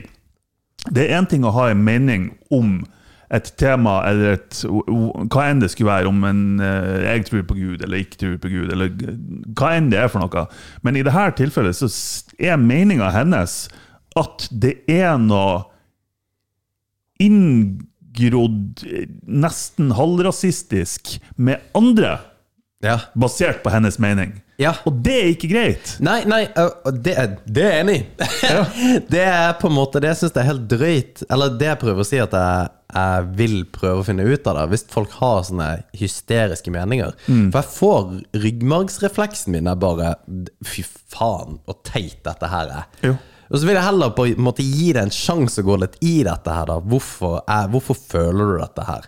det 0.90 1.04
er 1.04 1.18
én 1.20 1.28
ting 1.30 1.46
å 1.46 1.52
ha 1.54 1.68
en 1.70 1.84
mening 1.86 2.32
om 2.52 2.80
et 3.32 3.50
tema, 3.60 3.98
eller 4.08 4.36
et, 4.36 4.58
hva 4.64 5.46
enn 5.48 5.62
det 5.62 5.70
skulle 5.72 5.90
være, 5.90 6.10
om 6.10 6.26
en, 6.28 6.42
eh, 6.60 7.06
jeg 7.06 7.24
tror 7.28 7.46
på 7.48 7.56
Gud 7.58 7.84
eller 7.84 8.02
ikke 8.02 8.20
tror 8.20 8.36
på 8.42 8.52
Gud, 8.52 8.72
eller 8.74 8.92
hva 9.56 9.72
enn 9.78 9.90
det 9.92 10.02
er 10.02 10.10
for 10.12 10.24
noe. 10.24 10.46
Men 10.84 10.98
i 10.98 11.04
dette 11.06 11.30
tilfellet 11.40 11.78
så 11.78 11.88
er 12.38 12.60
meninga 12.60 13.10
hennes 13.14 13.64
at 14.18 14.46
det 14.52 14.76
er 14.90 15.16
noe 15.18 15.64
inngrodd, 17.22 18.84
eh, 18.86 19.08
nesten 19.24 19.94
halvrasistisk, 19.96 21.16
med 21.36 21.64
andre, 21.78 22.18
Ja. 22.84 22.98
basert 23.16 23.62
på 23.64 23.72
hennes 23.72 23.96
mening. 24.02 24.34
ja. 24.60 24.74
Og 24.84 24.98
det 25.02 25.14
er 25.22 25.28
ikke 25.32 25.48
greit. 25.50 25.96
Nei, 26.04 26.18
nei, 26.28 26.42
det, 27.02 27.14
er- 27.18 27.36
det 27.48 27.64
er 27.64 27.78
enig 27.80 27.96
ja. 28.44 28.60
det 29.14 29.22
er 29.24 29.54
på 29.58 29.70
en 29.70 29.74
måte 29.78 30.02
Det 30.04 30.12
syns 30.18 30.34
jeg 30.36 30.42
er 30.44 30.50
helt 30.52 30.66
drøyt. 30.70 31.24
Eller 31.32 31.56
det 31.58 31.70
jeg 31.72 31.80
prøver 31.80 32.04
å 32.04 32.06
si, 32.06 32.20
at 32.22 32.36
jeg, 32.36 32.68
jeg 32.94 33.28
vil 33.40 33.56
prøve 33.74 34.02
å 34.02 34.06
finne 34.06 34.26
ut 34.28 34.46
av 34.52 34.60
det. 34.60 34.66
Hvis 34.74 34.86
folk 34.92 35.16
har 35.22 35.42
sånne 35.48 35.68
hysteriske 35.98 36.70
meninger. 36.74 37.16
For 37.26 37.58
jeg 37.62 37.72
får 37.80 38.12
ryggmargsrefleksen 38.44 39.54
min 39.56 39.70
er 39.70 39.78
bare 39.80 40.14
Fy 40.66 40.84
faen, 41.14 41.58
så 41.66 41.76
teit 41.86 42.20
dette 42.26 42.50
her 42.52 42.70
er. 42.82 42.84
Jo. 43.06 43.16
Og 43.52 43.60
så 43.60 43.68
vil 43.68 43.76
jeg 43.76 43.84
heller 43.86 44.14
på 44.16 44.24
en 44.30 44.40
måte 44.42 44.64
gi 44.64 44.92
det 44.96 45.02
en 45.04 45.12
sjanse 45.14 45.60
å 45.60 45.66
gå 45.66 45.74
litt 45.82 45.98
i 46.02 46.14
dette 46.26 46.50
her, 46.50 46.64
da. 46.70 46.78
Hvorfor, 46.80 47.42
er, 47.44 47.68
hvorfor 47.70 47.98
føler 48.00 48.48
du 48.48 48.54
dette 48.62 48.86
her? 48.88 49.04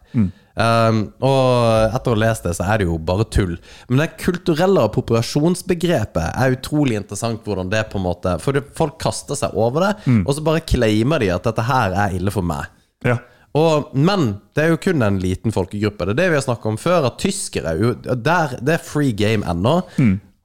Um, 0.57 1.03
og 1.21 1.93
etter 1.93 2.13
å 2.13 2.17
ha 2.17 2.21
lest 2.23 2.47
det, 2.49 2.55
så 2.57 2.65
er 2.65 2.79
det 2.81 2.87
jo 2.89 2.97
bare 3.05 3.27
tull. 3.29 3.59
Men 3.91 3.99
det 4.01 4.07
kulturelle 4.23 4.87
appropriasjonsbegrepet 4.89 6.31
er 6.33 6.55
utrolig 6.57 6.97
interessant. 6.97 7.43
hvordan 7.45 7.69
det 7.71 7.83
på 7.93 7.99
en 8.01 8.07
måte 8.07 8.37
For 8.41 8.57
folk 8.77 8.99
kaster 9.03 9.37
seg 9.37 9.55
over 9.55 9.85
det, 9.85 9.95
og 10.25 10.33
så 10.35 10.45
bare 10.47 10.65
claimer 10.65 11.21
de 11.21 11.29
at 11.35 11.45
dette 11.45 11.63
her 11.69 11.93
er 11.93 12.17
ille 12.17 12.33
for 12.33 12.43
meg. 12.47 12.71
Ja. 13.05 13.19
Og, 13.57 13.93
men 13.97 14.35
det 14.57 14.65
er 14.67 14.73
jo 14.75 14.81
kun 14.85 15.03
en 15.05 15.19
liten 15.21 15.53
folkegruppe. 15.55 16.07
Det 16.09 16.13
er 16.17 16.19
det 16.23 16.31
vi 16.33 16.39
har 16.41 16.45
snakket 16.45 16.73
om 16.73 16.77
før. 16.81 17.07
At 17.09 17.19
tyskere 17.23 17.73
er 17.77 18.17
der, 18.21 18.57
Det 18.61 18.75
er 18.75 18.85
free 18.85 19.13
game 19.17 19.45
ennå. 19.49 19.83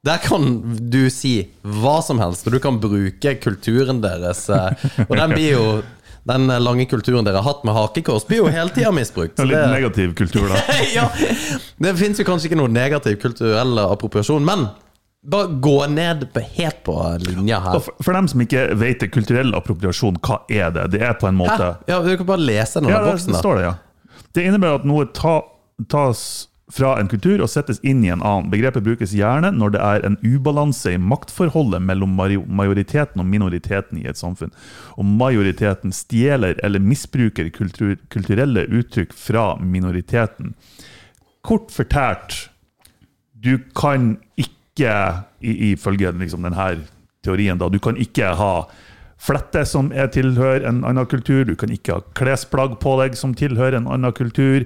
Der 0.04 0.18
kan 0.18 0.46
du 0.90 1.10
si 1.14 1.50
hva 1.62 2.00
som 2.02 2.18
helst, 2.24 2.48
og 2.48 2.56
du 2.56 2.60
kan 2.64 2.80
bruke 2.82 3.36
kulturen 3.44 4.00
deres. 4.02 4.48
eh, 4.50 5.06
Og 5.10 5.16
den 5.16 5.36
blir 5.36 5.52
jo 5.52 5.66
Den 6.28 6.46
lange 6.62 6.86
kulturen 6.86 7.26
dere 7.26 7.40
har 7.42 7.48
hatt 7.50 7.64
med 7.66 7.74
hakekors, 7.74 8.28
blir 8.30 8.44
jo 8.44 8.50
hele 8.54 8.70
tida 8.70 8.92
misbrukt. 9.00 9.40
En 9.40 9.46
så 9.46 9.50
litt 9.50 9.58
det- 9.58 9.72
negativ 9.74 10.14
kultur, 10.20 10.48
da. 10.52 10.60
ja, 10.98 11.08
Det 11.82 11.96
fins 11.98 12.20
jo 12.22 12.26
kanskje 12.28 12.52
ikke 12.52 12.60
noe 12.62 12.70
negativ 12.70 13.18
kulturell 13.24 13.80
appropriasjon, 13.88 14.46
men 14.46 14.68
bare 15.24 15.48
gå 15.62 15.76
ned 15.90 16.28
på, 16.34 16.42
helt 16.58 16.80
på 16.86 16.94
linja 17.26 17.60
her. 17.62 17.80
For, 17.80 17.94
for 18.06 18.14
dem 18.18 18.28
som 18.30 18.42
ikke 18.42 18.68
vet 18.82 19.02
det, 19.04 19.12
kulturell 19.14 19.54
appropriasjon, 19.58 20.18
hva 20.26 20.40
er 20.50 20.72
det? 20.74 20.88
Det 20.96 21.02
er 21.06 21.14
på 21.22 21.28
en 21.30 21.38
måte 21.38 21.58
Hæ? 21.62 21.74
Ja, 21.90 22.00
Du 22.06 22.14
kan 22.18 22.26
bare 22.30 22.42
lese 22.42 22.82
den 22.82 22.90
Ja, 22.90 23.02
boksen. 23.06 23.12
boksen. 23.12 23.34
det 23.34 23.42
står 23.44 23.60
det, 23.60 23.66
ja. 23.68 23.74
Det 24.34 24.46
innebærer 24.48 24.80
at 24.82 24.86
noe 24.90 25.06
ta, 25.14 25.36
tas 25.90 26.48
fra 26.72 26.94
en 27.00 27.10
kultur 27.12 27.42
og 27.44 27.50
settes 27.52 27.82
inn 27.84 28.04
i 28.06 28.12
en 28.14 28.24
annen. 28.24 28.50
Begrepet 28.52 28.86
brukes 28.86 29.16
gjerne 29.16 29.52
når 29.56 29.74
det 29.76 29.82
er 29.84 30.06
en 30.08 30.18
ubalanse 30.24 30.94
i 30.96 31.02
maktforholdet 31.02 31.84
mellom 31.84 32.16
majoriteten 32.16 33.24
og 33.24 33.28
minoriteten 33.28 34.00
i 34.02 34.08
et 34.10 34.20
samfunn. 34.20 34.54
Og 34.98 35.08
majoriteten 35.08 35.94
stjeler 35.96 36.60
eller 36.64 36.84
misbruker 36.84 37.50
kultur, 37.56 37.98
kulturelle 38.14 38.68
uttrykk 38.70 39.16
fra 39.18 39.56
minoriteten. 39.60 40.56
Kort 41.46 41.74
fortalt, 41.74 42.48
du 43.34 43.58
kan 43.76 44.16
ikke, 44.38 44.94
ifølge 45.42 46.14
liksom 46.22 46.46
denne 46.46 46.72
teorien, 47.26 47.60
da, 47.60 47.70
du 47.70 47.80
kan 47.82 47.98
ikke 48.00 48.36
ha 48.38 48.54
flette 49.22 49.64
som 49.70 49.92
er 49.94 50.10
tilhører 50.14 50.66
en 50.66 50.82
annen 50.88 51.08
kultur, 51.10 51.44
du 51.46 51.54
kan 51.60 51.72
ikke 51.74 51.98
ha 51.98 52.06
klesplagg 52.18 52.80
på 52.82 52.96
deg 53.02 53.18
som 53.18 53.36
tilhører 53.38 53.78
en 53.78 53.90
annen 53.92 54.16
kultur. 54.18 54.66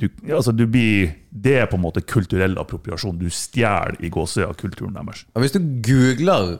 Du, 0.00 0.08
altså 0.34 0.50
du 0.50 0.64
blir, 0.66 1.12
det 1.30 1.58
er 1.62 1.66
på 1.70 1.78
en 1.78 1.84
måte 1.84 2.02
kulturell 2.02 2.56
appropriasjon. 2.58 3.18
Du 3.18 3.28
stjeler 3.30 3.94
i 4.02 4.10
gåsøya 4.12 4.50
kulturen 4.58 4.96
deres. 4.96 5.22
Hvis 5.38 5.54
du 5.54 5.60
googler 5.86 6.56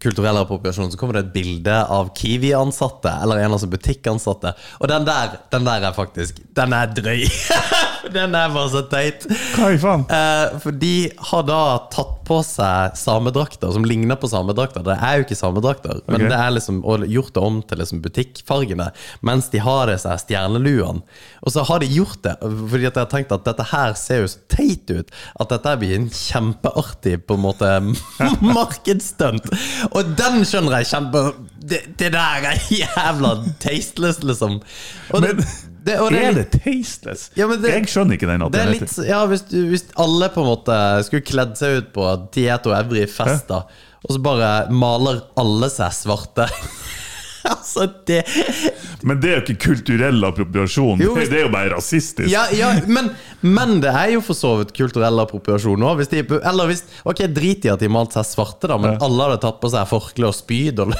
kulturell 0.00 0.38
appropriasjon, 0.42 0.92
så 0.92 0.98
kommer 1.00 1.18
det 1.18 1.24
et 1.24 1.32
bilde 1.34 1.76
av 1.90 2.12
Kiwi-ansatte 2.16 3.16
eller 3.24 3.40
en 3.42 3.56
av 3.56 3.62
sånne 3.62 3.74
butikkansatte. 3.78 4.52
Og 4.78 4.92
den 4.92 5.08
der, 5.08 5.40
den 5.52 5.66
der 5.66 5.88
er 5.88 5.96
faktisk 5.96 6.42
Den 6.56 6.76
er 6.76 6.92
drøy! 6.94 7.24
den 8.16 8.34
er 8.34 8.52
bare 8.54 8.70
så 8.72 8.82
teit. 8.90 9.26
Hva 9.54 9.70
i 9.74 9.78
faen? 9.80 10.06
Eh, 10.10 10.58
for 10.62 10.76
de 10.76 10.94
har 11.30 11.44
da 11.48 11.60
tatt 11.92 12.16
på 12.30 12.38
seg 12.46 12.94
samedrakter 12.98 13.72
som 13.74 13.86
ligner 13.86 14.18
på 14.20 14.30
samedrakter. 14.30 14.84
Det 14.86 14.96
er 14.96 15.18
jo 15.18 15.26
ikke 15.26 15.38
samedrakter, 15.38 16.02
men 16.10 16.28
det 16.28 16.36
er 16.36 16.54
liksom 16.54 16.82
og 16.86 17.06
gjort 17.10 17.34
det 17.34 17.42
om 17.42 17.58
til 17.66 17.82
liksom 17.82 18.02
butikkfargene. 18.04 18.90
Mens 19.26 19.50
de 19.52 19.62
har 19.62 19.90
disse 19.90 20.14
stjerneluene. 20.24 21.02
Og 21.40 21.54
så 21.54 21.64
har 21.66 21.82
de 21.82 21.90
gjort 21.90 22.22
det 22.26 22.36
fordi 22.40 22.86
at 22.86 22.96
jeg 22.96 23.02
har 23.02 23.10
tenkt 23.10 23.34
at 23.34 23.46
dette 23.46 23.66
her 23.72 23.94
ser 23.98 24.22
jo 24.22 24.30
så 24.30 24.42
teit 24.52 24.90
ut 24.92 25.10
at 25.42 25.52
dette 25.52 25.74
blir 25.80 25.96
en 25.96 26.08
kjempeartig 26.14 27.16
på 27.26 27.36
en 27.38 27.44
måte 27.44 27.70
markedsstunt. 28.54 29.50
Og 29.90 30.14
den 30.18 30.44
skjønner 30.46 30.80
jeg 30.80 30.90
kjempe 30.92 31.24
Det, 31.60 31.82
det 32.00 32.12
der 32.14 32.46
er 32.50 32.62
jævla 32.72 33.34
tasteless, 33.62 34.22
liksom. 34.24 34.60
Og 35.12 35.20
Men 35.22 35.40
det, 35.40 35.48
det 35.86 35.94
er 35.96 36.34
det 36.36 36.46
tasteless? 36.58 37.30
Ja, 37.38 37.46
det- 37.48 37.70
jeg 37.72 37.86
skjønner 37.88 38.18
ikke 38.18 38.28
den. 38.30 38.44
Det 38.52 38.60
er 38.60 38.72
litt, 38.74 38.96
ja, 39.08 39.22
hvis, 39.30 39.44
hvis 39.50 39.84
alle 39.96 40.28
på 40.34 40.42
en 40.44 40.50
måte 40.50 40.76
skulle 41.06 41.24
kledd 41.26 41.56
seg 41.60 41.78
ut 41.80 41.92
på 41.94 42.08
Tieto 42.34 42.74
Evry-fest, 42.76 43.46
da, 43.48 43.62
og 44.04 44.10
så 44.16 44.22
bare 44.22 44.50
maler 44.72 45.22
alle 45.40 45.68
seg 45.72 45.92
svarte 45.92 46.46
Altså, 47.50 47.86
det 48.04 48.18
Men 49.02 49.16
det 49.20 49.30
er 49.30 49.38
jo 49.38 49.42
ikke 49.54 49.62
kulturell 49.70 50.20
appropriasjon. 50.28 51.00
Jo, 51.00 51.14
hvis- 51.16 51.30
Det 51.32 51.38
er 51.38 51.46
jo 51.46 51.52
bare 51.54 51.70
rasistisk. 51.72 52.28
Ja, 52.28 52.42
ja 52.52 52.74
men, 52.86 53.08
men 53.40 53.80
det 53.80 53.88
er 53.96 54.10
jo 54.12 54.20
for 54.20 54.36
så 54.36 54.50
vidt 54.60 54.74
kulturell 54.76 55.16
appropriasjon 55.22 55.80
òg. 55.88 56.02
Eller 56.44 56.68
hvis 56.68 56.82
Ok, 57.08 57.22
drit 57.32 57.64
i 57.64 57.72
at 57.72 57.80
de 57.80 57.88
malte 57.88 58.20
seg 58.20 58.28
svarte, 58.28 58.68
da, 58.68 58.76
men 58.76 58.92
Ja. 58.92 58.98
alle 59.06 59.24
hadde 59.30 59.40
tatt 59.40 59.60
på 59.62 59.70
seg 59.72 59.88
forkle 59.88 60.28
og 60.28 60.36
spyd 60.36 60.80
og 60.84 60.92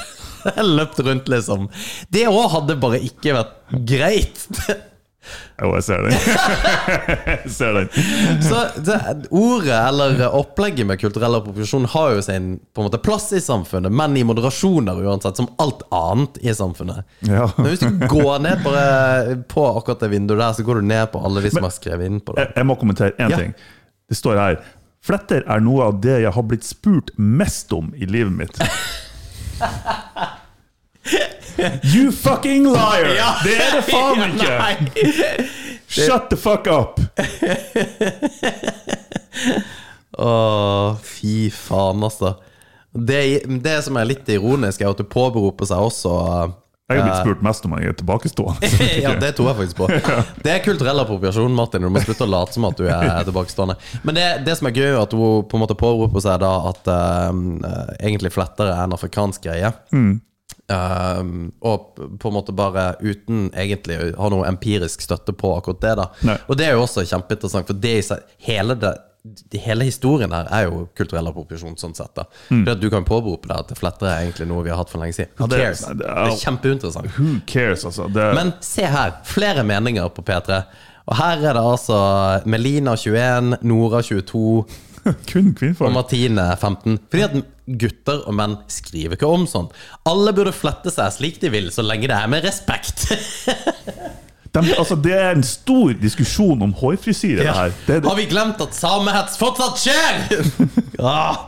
løpt 0.77 0.99
rundt, 1.05 1.27
liksom. 1.31 1.67
Det 2.09 2.27
òg 2.29 2.47
hadde 2.55 2.79
bare 2.81 3.01
ikke 3.05 3.35
vært 3.37 3.57
greit. 3.87 4.47
Jo, 5.61 5.67
jeg 5.77 5.83
ser 5.85 6.01
den. 6.07 6.15
jeg 7.29 7.51
ser 7.53 7.75
den. 7.77 7.89
Så 8.41 8.61
det, 8.81 8.95
ordet 9.37 9.75
eller 9.77 10.23
opplegget 10.33 10.87
med 10.89 10.97
kulturell 11.01 11.37
appropriasjon 11.37 11.85
har 11.93 12.15
jo 12.15 12.23
sin 12.25 12.47
på 12.73 12.81
en 12.81 12.87
måte 12.89 12.99
plass 13.05 13.27
i 13.37 13.41
samfunnet, 13.43 13.93
men 13.93 14.17
i 14.17 14.23
moderasjoner 14.25 14.97
uansett, 15.05 15.37
som 15.37 15.51
alt 15.61 15.85
annet 15.93 16.41
i 16.41 16.55
samfunnet. 16.57 17.05
Ja. 17.29 17.45
Men 17.59 17.69
hvis 17.69 17.83
du 17.85 18.01
går 18.09 18.41
ned 18.47 18.65
bare 18.65 19.37
på 19.53 19.67
akkurat 19.75 20.01
det 20.07 20.09
vinduet 20.15 20.41
der, 20.41 20.57
så 20.57 20.65
går 20.65 20.81
du 20.81 20.89
ned 20.89 21.05
på 21.13 21.21
alle 21.21 21.45
de 21.45 21.53
som 21.53 21.69
har 21.69 21.75
skrevet 21.77 22.09
inn 22.09 22.17
på 22.25 22.33
det. 22.35 22.47
Jeg, 22.49 22.57
jeg 22.63 22.69
må 22.71 22.79
kommentere 22.81 23.13
én 23.21 23.29
Ja. 23.29 23.43
ting. 23.45 23.53
Det 24.11 24.17
står 24.17 24.41
her 24.41 24.61
Fletter 25.01 25.41
er 25.49 25.61
noe 25.65 25.87
av 25.89 25.95
det 26.03 26.19
jeg 26.21 26.29
har 26.35 26.43
blitt 26.45 26.65
spurt 26.67 27.07
mest 27.17 27.71
om 27.73 27.87
i 27.97 28.05
livet 28.05 28.33
mitt. 28.37 28.59
You 31.83 32.11
fucking 32.11 32.63
liar! 32.63 33.37
Det 33.43 33.57
er 33.59 33.71
det 33.75 33.83
faen 33.89 34.21
ikke! 34.31 34.57
Nei. 34.57 34.75
Shut 35.91 36.29
the 36.31 36.37
fuck 36.39 36.67
up! 36.71 36.99
Åh, 40.21 40.95
fy 41.03 41.49
faen, 41.53 42.03
altså. 42.03 42.33
Det, 42.91 43.21
det 43.63 43.77
som 43.85 43.97
er 43.99 44.09
litt 44.09 44.29
ironisk, 44.31 44.81
er 44.81 44.89
at 44.91 44.99
du 44.99 45.03
påberoper 45.07 45.65
seg 45.69 45.79
også 45.91 46.09
Jeg 46.95 47.03
har 47.03 47.09
blitt 47.09 47.21
spurt 47.25 47.43
mest 47.45 47.67
om 47.67 47.75
jeg 47.77 47.91
er 47.91 47.97
tilbakestående. 48.01 48.71
ja, 49.01 49.13
det 49.21 49.33
tror 49.37 49.51
jeg 49.51 49.59
faktisk 49.61 49.79
på. 49.81 49.89
Det 50.45 50.53
er 50.53 50.63
kulturell 50.65 51.03
appropriasjon, 51.03 51.53
Martin. 51.55 51.85
Du 51.85 51.91
må 51.93 52.01
slutte 52.03 52.25
å 52.25 52.31
late 52.31 52.57
som 52.57 52.67
at 52.69 52.79
du 52.79 52.87
er 52.87 53.21
tilbakestående. 53.29 53.77
Men 54.07 54.17
det, 54.17 54.27
det 54.47 54.57
som 54.59 54.69
er 54.69 54.75
gøy, 54.77 54.89
er 54.93 54.99
at 55.03 55.15
hun 55.17 55.45
på 55.47 55.59
en 55.59 55.63
måte 55.65 55.77
påroper 55.79 56.23
seg 56.23 56.41
da 56.43 56.51
at 56.71 56.91
eh, 56.91 57.39
egentlig 58.01 58.33
flettere 58.33 58.75
er 58.75 58.85
en 58.89 58.97
afrikansk 58.97 59.47
greie. 59.47 59.73
Um, 60.71 61.51
og 61.67 61.97
på 62.19 62.29
en 62.29 62.35
måte 62.35 62.53
bare 62.55 62.93
uten 63.01 63.49
egentlig 63.57 63.97
å 63.99 64.05
ha 64.23 64.29
noe 64.31 64.47
empirisk 64.47 65.03
støtte 65.03 65.33
på 65.35 65.51
akkurat 65.57 65.81
det. 65.83 65.93
da 65.99 66.05
Nei. 66.29 66.37
Og 66.47 66.59
det 66.59 66.67
er 66.67 66.77
jo 66.77 66.85
også 66.85 67.03
kjempeinteressant, 67.09 67.67
for 67.67 67.81
det 67.81 67.95
i 67.99 68.05
seg, 68.05 68.23
hele, 68.47 68.77
det, 68.79 68.93
hele 69.53 69.85
historien 69.85 70.31
her 70.33 70.47
er 70.51 70.63
jo 70.65 70.87
kulturell 70.97 71.27
appropriasjon. 71.29 71.75
sånn 71.77 71.95
sett 71.95 72.13
da 72.15 72.23
For 72.49 72.71
at 72.71 72.79
Du 72.81 72.89
kan 72.89 73.03
påberope 73.05 73.47
deg 73.47 73.57
at 73.57 73.77
flettere 73.77 74.09
er 74.15 74.25
egentlig 74.25 74.47
noe 74.47 74.63
vi 74.63 74.69
har 74.73 74.77
hatt 74.77 74.89
for 74.89 74.99
lenge 74.99 75.13
siden. 75.13 75.29
Who 75.37 75.45
Ja, 75.45 75.47
det- 75.47 75.59
cares? 75.61 75.79
det 75.97 76.05
er- 76.07 76.25
er 76.25 76.37
kjempeinteressant. 76.41 77.11
Who 77.17 77.39
cares, 77.45 77.85
altså? 77.85 78.07
Det, 78.11 78.33
Men 78.35 78.53
se 78.61 78.81
her, 78.85 79.11
flere 79.23 79.63
meninger 79.63 80.09
på 80.09 80.23
P3. 80.23 80.63
Og 81.07 81.15
her 81.17 81.37
er 81.37 81.53
det 81.53 81.61
altså 81.61 82.45
Melina 82.45 82.95
21, 82.95 83.57
Nora 83.61 84.01
22 84.01 84.65
Kun 85.31 85.53
og. 85.55 85.91
Martine 85.91 86.55
15. 86.57 86.99
Fordi 87.09 87.23
at 87.23 87.43
gutter 87.79 88.27
og 88.27 88.33
menn 88.35 88.57
skriver 88.67 89.15
ikke 89.15 89.27
om 89.27 89.45
sånn. 89.47 89.69
Alle 90.05 90.31
burde 90.33 90.51
flette 90.53 90.91
seg 90.91 91.11
slik 91.11 91.39
de 91.39 91.49
vil, 91.49 91.69
så 91.71 91.81
lenge 91.83 92.07
det 92.07 92.11
er 92.17 92.27
med 92.27 92.43
respekt. 92.43 93.07
De, 94.51 94.61
altså, 94.75 94.97
det 94.99 95.13
er 95.15 95.29
en 95.31 95.45
stor 95.47 95.93
diskusjon 95.95 96.61
om 96.65 96.73
hårfrisyre, 96.75 97.39
det 97.45 97.53
her. 97.55 97.75
Det, 97.87 98.01
Har 98.03 98.17
vi 98.19 98.25
glemt 98.27 98.59
at 98.63 98.75
samehets 98.75 99.39
fortsatt 99.39 99.79
skjer?! 99.79 100.49
ah, 100.99 101.45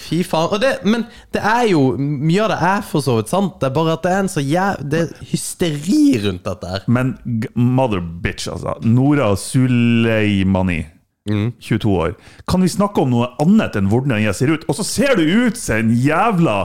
fy 0.00 0.24
faen. 0.26 0.58
Det, 0.62 0.72
men 0.82 1.06
det 1.30 1.44
er 1.46 1.68
jo 1.70 1.84
Mye 2.00 2.42
av 2.42 2.50
det 2.50 2.60
er 2.72 2.86
for 2.88 3.06
så 3.06 3.20
vidt 3.20 3.30
sant. 3.30 3.60
Det 3.62 3.70
er 3.70 3.76
bare 3.76 3.94
at 3.94 4.02
det 4.06 4.14
er 4.14 4.24
en 4.24 4.32
så 4.32 4.42
jæv... 4.42 4.82
Det 4.90 5.04
er 5.04 5.28
hysteri 5.30 6.02
rundt 6.26 6.48
dette 6.48 6.72
her. 6.72 6.88
Men 6.90 7.14
mother 7.54 8.02
bitch, 8.02 8.50
altså. 8.50 8.80
Nora 8.82 9.30
Suleimani. 9.38 10.82
Mm. 11.28 11.52
22 11.60 11.92
år. 12.00 12.14
Kan 12.48 12.62
vi 12.64 12.70
snakke 12.72 13.02
om 13.02 13.10
noe 13.12 13.28
annet 13.42 13.76
enn 13.76 13.90
hvordan 13.92 14.22
jeg 14.22 14.36
ser 14.38 14.54
ut? 14.54 14.64
Og 14.70 14.78
så 14.78 14.86
ser 14.86 15.18
du 15.20 15.24
ut 15.26 15.58
som 15.60 15.82
en 15.82 15.92
jævla 15.92 16.56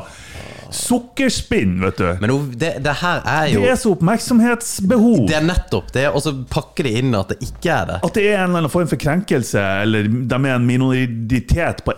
sukkerspinn, 0.76 1.76
vet 1.84 2.00
du. 2.00 2.08
Men 2.22 2.34
det, 2.56 2.72
det 2.84 2.96
her 3.02 3.22
er 3.30 3.50
jo 3.52 3.62
Det 3.64 3.72
er 3.74 3.80
så 3.80 3.92
oppmerksomhetsbehov. 3.96 5.26
Det 5.30 5.38
er 5.38 5.46
nettopp 5.46 5.92
det, 5.96 6.08
og 6.10 6.24
så 6.26 6.34
pakker 6.52 6.88
de 6.88 6.96
inn 7.02 7.16
at 7.18 7.34
det 7.34 7.40
ikke 7.50 7.72
er 7.76 7.92
det. 7.92 8.00
At 8.08 8.18
det 8.18 8.26
er 8.30 8.40
en 8.40 8.50
eller 8.50 8.64
annen 8.64 8.74
form 8.74 8.90
for 8.92 9.02
krenkelse, 9.02 9.62
eller 9.86 10.10
de 10.10 10.40
er 10.40 10.56
en 10.56 10.68
minoritet 10.68 11.84
på 11.86 11.96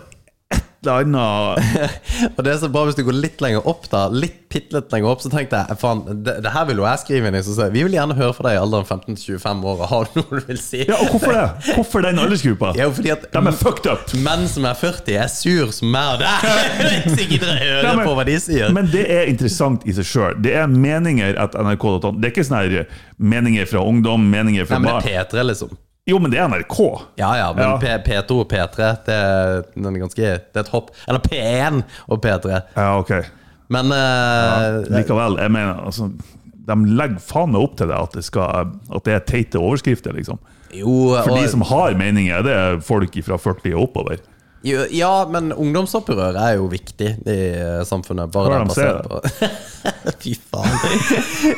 et 0.87 2.31
Og 2.37 2.43
det 2.45 2.51
er 2.53 2.59
så 2.61 2.69
bra 2.71 2.85
hvis 2.87 2.97
du 2.97 3.03
går 3.07 3.17
litt 3.17 3.41
lenger 3.43 3.65
opp, 3.67 3.87
da. 3.91 4.07
Litt 4.13 4.47
bitte 4.47 4.77
litt 4.77 4.93
lenger 4.93 5.11
opp, 5.11 5.21
så 5.23 5.29
tenkte 5.31 5.59
jeg 5.59 5.77
faen, 5.81 6.01
det, 6.23 6.37
det 6.45 6.51
her 6.53 6.67
vil 6.69 6.79
jo 6.81 6.85
jeg 6.87 7.01
skrive 7.01 7.29
inn 7.29 7.37
i. 7.37 7.41
Så 7.45 7.55
sa 7.57 7.67
vi 7.73 7.83
vil 7.85 7.95
gjerne 7.97 8.15
høre 8.17 8.35
fra 8.35 8.47
deg 8.47 8.57
i 8.57 8.61
alderen 8.61 8.87
15-25 8.87 9.65
år. 9.71 9.83
Har 9.91 10.07
du 10.13 10.19
noe 10.21 10.39
du 10.41 10.47
vil 10.49 10.61
si? 10.61 10.83
Ja, 10.87 10.99
og 11.03 11.11
hvorfor 11.13 11.35
det? 11.35 11.45
Hvorfor 11.75 12.05
den 12.07 12.21
aldersgruppa? 12.23 12.71
Ja, 12.79 12.87
fordi 12.93 13.13
at 13.15 13.27
De 13.33 13.41
er 13.51 13.57
fucked 13.59 13.89
up! 13.91 14.05
menn 14.27 14.47
som 14.51 14.67
er 14.69 14.77
40, 14.79 15.17
er 15.19 15.31
sur 15.31 15.73
som 15.75 15.91
meg 15.93 16.15
og 16.15 16.23
deg. 16.23 16.47
ikke 17.11 17.27
gidder 17.33 17.51
jeg 17.53 17.63
høre 17.65 17.81
Ja, 17.83 17.95
men- 17.99 18.07
på 18.07 18.15
hva 18.17 18.27
de 18.27 18.37
sier. 18.43 18.71
Men 18.77 18.91
det 18.93 19.03
er 19.13 19.27
interessant 19.31 19.83
i 19.87 19.95
seg 19.97 20.07
sjøl. 20.07 20.39
Det 20.43 20.55
er 20.57 20.71
meninger 20.71 21.37
at 21.43 21.57
nrk.no. 21.59 22.15
Det 22.17 22.31
er 22.31 22.35
ikke 22.35 22.47
sånne 22.47 22.85
meninger 23.17 23.67
fra 23.69 23.83
ungdom, 23.83 24.29
meninger 24.31 24.67
fra 24.69 24.79
barn. 24.79 24.87
Nei, 24.87 24.95
men 24.95 25.05
det 25.05 25.17
er 25.17 25.27
P3, 25.27 25.45
liksom. 25.51 25.75
Jo, 26.07 26.19
men 26.23 26.31
det 26.31 26.39
er 26.39 26.47
NRK. 26.47 26.77
Ja 27.19 27.33
ja, 27.35 27.47
men 27.55 27.65
Ja. 27.65 27.73
P 27.81 27.97
P2 28.05 28.37
og 28.39 28.47
P3, 28.51 28.91
det 29.05 29.15
er, 29.15 29.65
ganske, 29.75 30.29
det 30.39 30.55
er 30.55 30.63
et 30.63 30.71
hopp. 30.71 30.93
Eller 31.07 31.19
P1 31.25 31.81
og 32.07 32.21
P3. 32.23 32.61
Ja, 32.77 32.93
ok. 33.01 33.11
Men 33.75 33.91
eh, 33.91 34.77
Likevel, 34.95 35.35
jeg 35.41 35.51
mener 35.51 35.81
altså, 35.83 36.07
De 36.67 36.77
legger 36.95 37.19
faen 37.19 37.51
meg 37.51 37.65
opp 37.65 37.75
til 37.79 37.89
det 37.91 37.97
at 37.99 38.15
det, 38.15 38.23
skal, 38.23 38.71
at 38.87 39.03
det 39.03 39.17
er 39.17 39.25
teite 39.27 39.59
overskrifter, 39.59 40.15
liksom. 40.15 40.39
jo, 40.71 40.95
For 41.25 41.33
og, 41.35 41.41
de 41.41 41.51
som 41.51 41.67
har 41.67 41.99
meninger, 41.99 42.43
det 42.47 42.55
er 42.55 42.79
folk 42.83 43.19
fra 43.27 43.39
40 43.39 43.75
og 43.75 43.89
oppover. 43.89 44.23
Ja, 44.67 45.11
men 45.31 45.51
ungdomsopprør 45.53 46.37
er 46.41 46.57
jo 46.57 46.67
viktig 46.71 47.09
i 47.23 47.37
eh, 47.53 47.81
samfunnet. 47.87 48.31
Bare 48.33 48.59
Hvordan 48.59 48.71
det 48.71 48.77
ser 48.77 48.99
på 49.07 49.21
Fy 50.23 50.33
faen. 50.51 50.75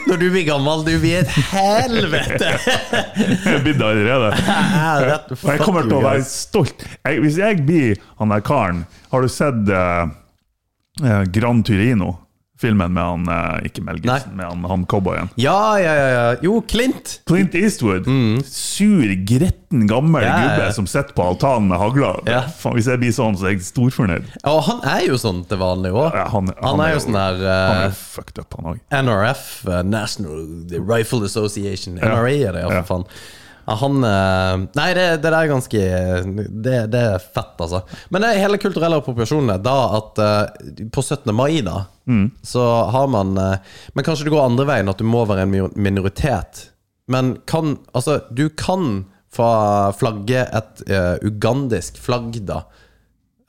Når 0.07 0.21
du 0.21 0.25
blir 0.33 0.45
gammel, 0.47 0.85
du 0.85 0.93
blir 1.01 1.21
et 1.23 1.33
helvete! 1.51 2.53
Jeg 3.17 3.63
det 3.65 3.75
allerede. 3.85 4.31
Er 4.89 5.11
Og 5.33 5.51
jeg 5.51 5.61
kommer 5.63 5.87
til 5.87 5.97
å 5.99 6.03
være 6.05 6.25
stolt. 6.27 6.85
Jeg, 7.05 7.21
hvis 7.23 7.37
jeg 7.41 7.61
blir 7.67 7.99
han 8.19 8.33
der 8.33 8.43
karen 8.45 8.83
Har 9.11 9.23
du 9.25 9.31
sett 9.31 9.69
eh, 9.73 11.23
Gran 11.33 11.63
Turino? 11.65 12.15
Filmen 12.59 12.91
med 12.91 13.03
han 13.03 13.27
eh, 13.31 13.67
Ikke 13.69 13.81
Mel 13.87 14.01
Gibson, 14.03 14.33
med 14.35 14.45
han, 14.45 14.65
han 14.67 14.81
cowboyen. 14.91 15.29
Ja, 15.39 15.77
ja, 15.79 15.93
ja, 15.95 16.07
ja. 16.11 16.35
Jo, 16.43 16.57
Clint. 16.67 17.21
Clint 17.29 17.55
Eastwood. 17.55 18.09
Sur, 18.45 19.05
gretten, 19.25 19.85
gammel 19.87 20.19
Mm. 20.19 20.27
Ja, 20.27 20.33
ja, 20.33 20.43
ja. 20.43 20.55
gubbe 20.57 20.73
som 20.75 20.87
sitter 20.89 21.13
på 21.15 21.23
altanen 21.23 21.69
med 21.69 21.79
hagla. 21.79 22.09
Ja. 22.27 22.41
Faen, 22.59 22.75
Hvis 22.75 22.87
jeg 22.91 22.99
blir 22.99 23.13
sånn, 23.15 23.37
så 23.39 23.47
er 23.47 23.53
jeg 23.55 23.63
storfornøyd. 23.69 24.27
Og 24.49 24.59
han 24.67 24.81
er 24.91 25.05
jo 25.07 25.15
sånn 25.21 25.43
til 25.47 25.61
vanlig 25.61 25.91
òg. 25.95 26.11
Ja, 26.17 26.25
han, 26.33 26.51
Han 26.59 26.83
er 26.83 26.95
jo 26.95 27.03
sånn 27.05 27.15
der 27.19 27.39
Han 27.45 27.83
eh, 27.83 27.87
er 27.87 27.95
fucked 27.95 28.41
up, 28.43 28.55
han 28.59 28.73
òg. 28.73 28.79
NRF, 28.91 29.43
eh, 29.69 29.83
National 29.87 30.43
Rifle 30.89 31.23
Association. 31.29 31.95
NRA 32.01 32.33
er 32.49 32.57
det, 32.59 32.65
Ja. 32.67 32.81
for 32.81 32.89
faen. 32.91 33.07
Han 33.77 34.03
eh, 34.03 34.55
Nei, 34.77 34.87
det, 34.97 35.05
det 35.19 35.27
der 35.27 35.35
er 35.37 35.51
ganske 35.51 35.83
det, 36.49 36.77
det 36.93 37.03
er 37.13 37.21
fett, 37.21 37.53
altså. 37.61 37.83
Men 38.09 38.23
det 38.23 38.31
er 38.31 38.43
hele 38.43 38.59
kulturelle 38.61 38.97
appropriasjonen 39.01 39.61
Da 39.63 39.75
at 39.99 40.21
eh, 40.23 40.87
på 40.93 41.03
17. 41.03 41.29
mai, 41.35 41.61
da, 41.65 41.83
så 42.41 42.65
har 42.93 43.07
man 43.13 43.37
eh, 43.37 43.77
Men 43.93 44.07
kanskje 44.07 44.27
det 44.27 44.33
går 44.33 44.47
andre 44.47 44.67
veien, 44.69 44.89
at 44.89 45.01
du 45.01 45.05
må 45.07 45.25
være 45.29 45.45
en 45.45 45.71
minoritet. 45.75 46.69
Men 47.09 47.37
kan 47.49 47.77
Altså, 47.93 48.21
du 48.31 48.47
kan 48.49 49.05
få 49.33 49.47
flagge 49.93 50.41
et 50.41 50.79
uh, 50.89 51.15
ugandisk 51.21 51.99
flagg, 52.01 52.39
da, 52.49 52.63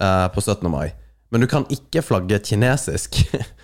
uh, 0.02 0.26
på 0.28 0.42
17. 0.44 0.66
mai. 0.68 0.90
Men 1.32 1.40
du 1.40 1.48
kan 1.48 1.64
ikke 1.72 2.02
flagge 2.04 2.36
kinesisk. 2.44 3.16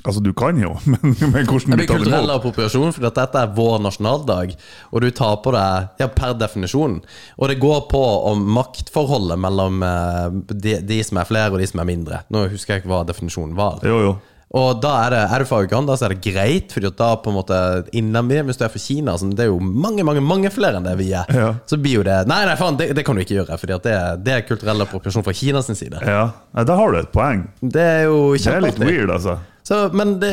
Altså, 0.00 0.22
du 0.24 0.30
kan 0.32 0.56
jo, 0.56 0.70
men, 0.90 1.12
men 1.20 1.44
hvordan 1.44 1.74
Det 1.74 1.78
blir 1.82 1.90
kulturell 1.90 2.30
appropriasjon, 2.32 2.94
for 2.96 3.04
dette 3.04 3.26
er 3.42 3.50
vår 3.56 3.82
nasjonaldag. 3.84 4.54
Og 4.94 5.04
du 5.04 5.10
tar 5.12 5.36
på 5.44 5.52
deg 5.56 6.00
Ja, 6.00 6.08
per 6.08 6.32
definisjon. 6.40 7.00
Og 7.36 7.50
det 7.52 7.58
går 7.60 7.84
på 7.90 8.00
om 8.32 8.46
maktforholdet 8.56 9.38
mellom 9.40 9.82
eh, 9.84 10.26
de, 10.54 10.78
de 10.88 11.02
som 11.04 11.20
er 11.20 11.28
flere, 11.28 11.52
og 11.52 11.60
de 11.60 11.68
som 11.68 11.82
er 11.84 11.90
mindre. 11.92 12.22
Nå 12.32 12.46
husker 12.52 12.76
jeg 12.78 12.84
ikke 12.84 12.94
hva 12.94 13.04
definisjonen 13.08 13.56
var. 13.58 13.80
Jo, 13.84 14.00
jo. 14.08 14.18
Og 14.50 14.80
da 14.82 14.96
er 15.04 15.12
det, 15.14 15.18
er 15.30 15.42
du 15.44 15.46
fra 15.46 15.60
Uganda, 15.62 15.94
så 15.94 16.08
er 16.08 16.16
det 16.16 16.24
greit, 16.24 16.72
fordi 16.74 16.88
da 16.98 17.12
på 17.22 17.30
en 17.30 17.36
måte 17.36 17.58
innenby, 17.94 18.40
Hvis 18.48 18.58
du 18.58 18.64
er 18.66 18.72
fra 18.72 18.80
Kina, 18.82 19.12
så 19.14 19.28
det 19.30 19.44
er 19.44 19.52
jo 19.52 19.60
mange 19.62 20.02
mange, 20.02 20.24
mange 20.26 20.50
flere 20.50 20.80
enn 20.80 20.88
det 20.88 20.96
vi 20.98 21.12
er, 21.14 21.30
Ja. 21.30 21.52
så 21.70 21.78
blir 21.78 22.00
jo 22.00 22.02
det 22.02 22.16
Nei, 22.26 22.40
nei, 22.48 22.56
faen, 22.58 22.74
det, 22.80 22.88
det 22.98 23.04
kan 23.06 23.14
du 23.14 23.22
ikke 23.22 23.36
gjøre, 23.36 23.58
Fordi 23.62 23.78
det, 23.86 23.94
det 24.26 24.34
er 24.34 24.42
kulturell 24.48 24.82
appropriasjon 24.82 25.22
fra 25.22 25.36
Kinas 25.38 25.70
side. 25.70 26.02
Ja, 26.02 26.24
Da 26.66 26.74
har 26.80 26.90
du 26.90 26.98
et 26.98 27.12
poeng. 27.14 27.46
Det 27.62 27.84
er 27.84 28.02
jo 28.08 28.34
Det 28.34 28.50
er 28.56 28.66
litt 28.66 28.82
weird, 28.82 29.14
altså. 29.14 29.38
Så, 29.70 29.84
men 29.94 30.16
det, 30.18 30.32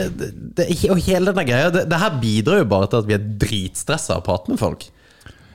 det, 0.57 0.65
og 0.89 0.97
hele 1.05 1.29
denne 1.29 1.45
greia 1.45 1.69
det, 1.69 1.83
det 1.91 2.01
her 2.01 2.15
bidrar 2.21 2.63
jo 2.63 2.69
bare 2.71 2.87
til 2.89 3.03
at 3.03 3.09
vi 3.09 3.17
er 3.19 3.25
dritstressa 3.45 4.17
og 4.17 4.23
å 4.23 4.29
prate 4.31 4.53
med 4.53 4.61
folk. 4.61 4.87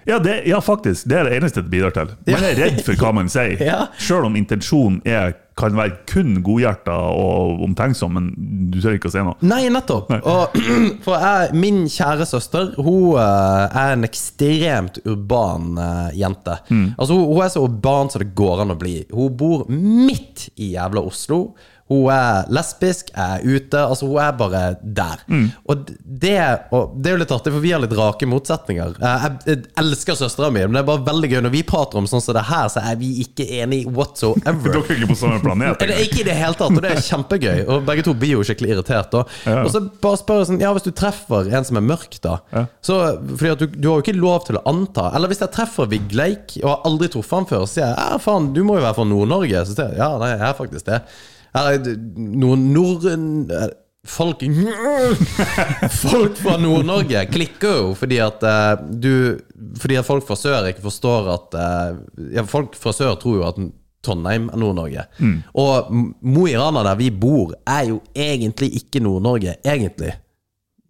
Ja, 0.06 0.18
det, 0.18 0.42
ja, 0.46 0.60
faktisk. 0.60 1.06
Det 1.10 1.18
er 1.18 1.28
det 1.28 1.36
eneste 1.38 1.62
det 1.62 1.70
bidrar 1.70 1.94
til. 1.94 2.10
Man 2.26 2.44
er 2.46 2.58
redd 2.58 2.80
for 2.86 2.98
hva 2.98 3.12
man 3.14 3.30
sier. 3.30 3.58
Ja. 3.72 3.86
Selv 4.02 4.26
om 4.26 4.36
intensjonen 4.38 4.98
er, 5.06 5.34
kan 5.58 5.76
være 5.78 6.00
kun 6.10 6.40
godhjerta 6.44 6.94
og 7.14 7.62
omtenksom, 7.66 8.16
men 8.18 8.30
du 8.72 8.80
tør 8.82 8.96
ikke 8.96 9.10
å 9.10 9.14
si 9.14 9.22
noe. 9.22 9.36
Nei, 9.46 9.64
nettopp. 9.72 10.10
Og, 10.18 10.56
for 11.04 11.22
jeg, 11.22 11.52
min 11.58 11.84
kjære 11.90 12.26
søster 12.26 12.72
Hun 12.78 13.18
eh, 13.20 13.76
er 13.82 13.94
en 13.94 14.06
ekstremt 14.08 15.02
urban 15.06 15.74
jente. 16.18 16.58
jente. 16.70 16.94
Altså 16.96 17.18
hun, 17.18 17.28
hun 17.30 17.44
er 17.44 17.52
så 17.54 17.66
urban 17.66 18.10
som 18.14 18.24
det 18.24 18.32
går 18.38 18.64
an 18.64 18.74
å 18.74 18.78
bli. 18.80 18.96
Hun 19.12 19.36
bor 19.38 19.66
midt 19.70 20.48
i 20.56 20.72
jævla 20.74 21.04
Oslo. 21.06 21.44
Hun 21.92 22.08
er 22.14 22.48
lesbisk, 22.56 23.10
er 23.14 23.42
ute. 23.44 23.78
Altså 23.84 24.08
Hun 24.08 24.18
er 24.24 24.32
bare 24.40 24.62
der. 24.82 25.22
Og 25.68 25.86
det, 26.02 26.34
og 26.72 26.94
det 26.96 27.10
er 27.12 27.16
jo 27.18 27.20
litt 27.22 27.34
artig, 27.36 27.52
for 27.52 27.60
vi 27.64 27.72
har 27.74 27.82
litt 27.84 27.92
rake 27.98 28.28
motsetninger. 28.30 28.96
Eh, 28.98 29.26
Jeg, 29.26 29.38
jeg 29.52 29.58
elsker 29.82 30.16
søstera 30.18 30.48
mi, 30.54 30.62
men 30.64 30.78
det 30.78 30.82
er 30.82 30.88
bare 30.88 31.04
veldig 31.06 31.30
gøy 31.34 31.40
når 31.46 31.52
vi 31.54 31.62
prater 31.68 32.00
om 32.00 32.08
sånn 32.10 32.22
som 32.24 32.36
det 32.36 32.46
her, 32.48 32.70
så 32.72 32.80
er 32.88 32.96
vi 33.00 33.10
ikke 33.26 33.44
enige 33.60 33.92
whatsoever. 33.92 34.72
Dere 34.72 34.82
er 34.86 34.96
ikke 34.96 35.10
på 35.12 35.18
samme 35.20 35.40
planet. 35.44 35.82
Er 35.92 36.00
ikke 36.06 36.22
i 36.22 36.26
det 36.30 36.34
hele 36.38 36.56
tatt, 36.56 36.72
og 36.72 36.80
det 36.82 36.90
er 36.94 37.02
kjempegøy. 37.04 37.64
Og 37.68 37.82
begge 37.88 38.04
to 38.06 38.14
blir 38.16 38.36
jo 38.38 38.44
skikkelig 38.48 38.76
irritert. 38.78 39.14
Og, 39.20 39.28
Ja. 39.46 39.58
Og 39.66 39.70
så 39.74 39.80
bare 40.02 40.18
spør 40.20 40.40
jeg 40.42 40.48
sånn 40.52 40.60
Ja, 40.62 40.70
hvis 40.76 40.84
du 40.86 40.92
treffer 40.96 41.48
en 41.52 41.64
som 41.68 41.76
er 41.80 41.84
mørk, 41.84 42.16
da 42.24 42.36
Ja. 42.54 42.62
Så, 42.84 42.96
fordi 43.36 43.50
at 43.52 43.60
du, 43.62 43.66
du 43.74 43.88
har 43.90 43.98
jo 44.00 44.04
ikke 44.04 44.14
lov 44.16 44.46
til 44.46 44.56
å 44.58 44.62
anta 44.70 45.08
Eller 45.16 45.30
hvis 45.30 45.42
jeg 45.42 45.52
treffer 45.54 45.88
Vigleik 45.90 46.54
og 46.62 46.68
har 46.70 46.86
aldri 46.88 47.08
truffet 47.12 47.36
han 47.40 47.48
før, 47.50 47.64
så 47.66 47.72
sier 47.74 47.86
jeg 47.90 47.96
ja, 47.98 48.18
faen, 48.22 48.48
du 48.54 48.62
må 48.66 48.78
jo 48.78 48.84
være 48.86 48.96
fra 48.96 49.06
Nord-Norge. 49.10 49.62
Så 49.68 49.74
sier 49.76 49.92
jeg 49.92 50.00
ja, 50.00 50.08
nei, 50.22 50.30
jeg 50.34 50.46
er 50.48 50.56
faktisk 50.58 50.88
det. 50.88 51.00
Er 51.54 51.78
Noen 52.16 52.68
nord... 52.72 53.06
Folk 54.02 54.40
Folk 56.02 56.34
fra 56.40 56.56
Nord-Norge 56.58 57.20
klikker 57.30 57.76
jo 57.78 57.90
fordi 57.94 58.16
at 58.24 58.42
eh, 58.42 58.80
du 58.98 59.12
Fordi 59.78 59.98
at 60.00 60.06
folk 60.08 60.24
fra 60.26 60.34
sør 60.38 60.66
ikke 60.72 60.82
forstår 60.82 61.28
at 61.36 61.54
eh, 61.54 62.00
ja, 62.38 62.42
Folk 62.50 62.74
fra 62.78 62.90
sør 62.96 63.14
tror 63.22 63.36
jo 63.38 63.44
at 63.46 63.60
Trondheim 64.02 64.48
er 64.50 64.58
Nord-Norge. 64.58 65.04
Og 65.54 65.92
M- 65.94 66.08
Mo 66.34 66.48
i 66.50 66.56
Rana, 66.58 66.80
der 66.88 66.96
vi 66.98 67.12
bor, 67.14 67.52
er 67.70 67.84
jo 67.92 68.00
egentlig 68.18 68.72
ikke 68.80 68.98
Nord-Norge. 69.04 69.52
Egentlig. 69.62 70.10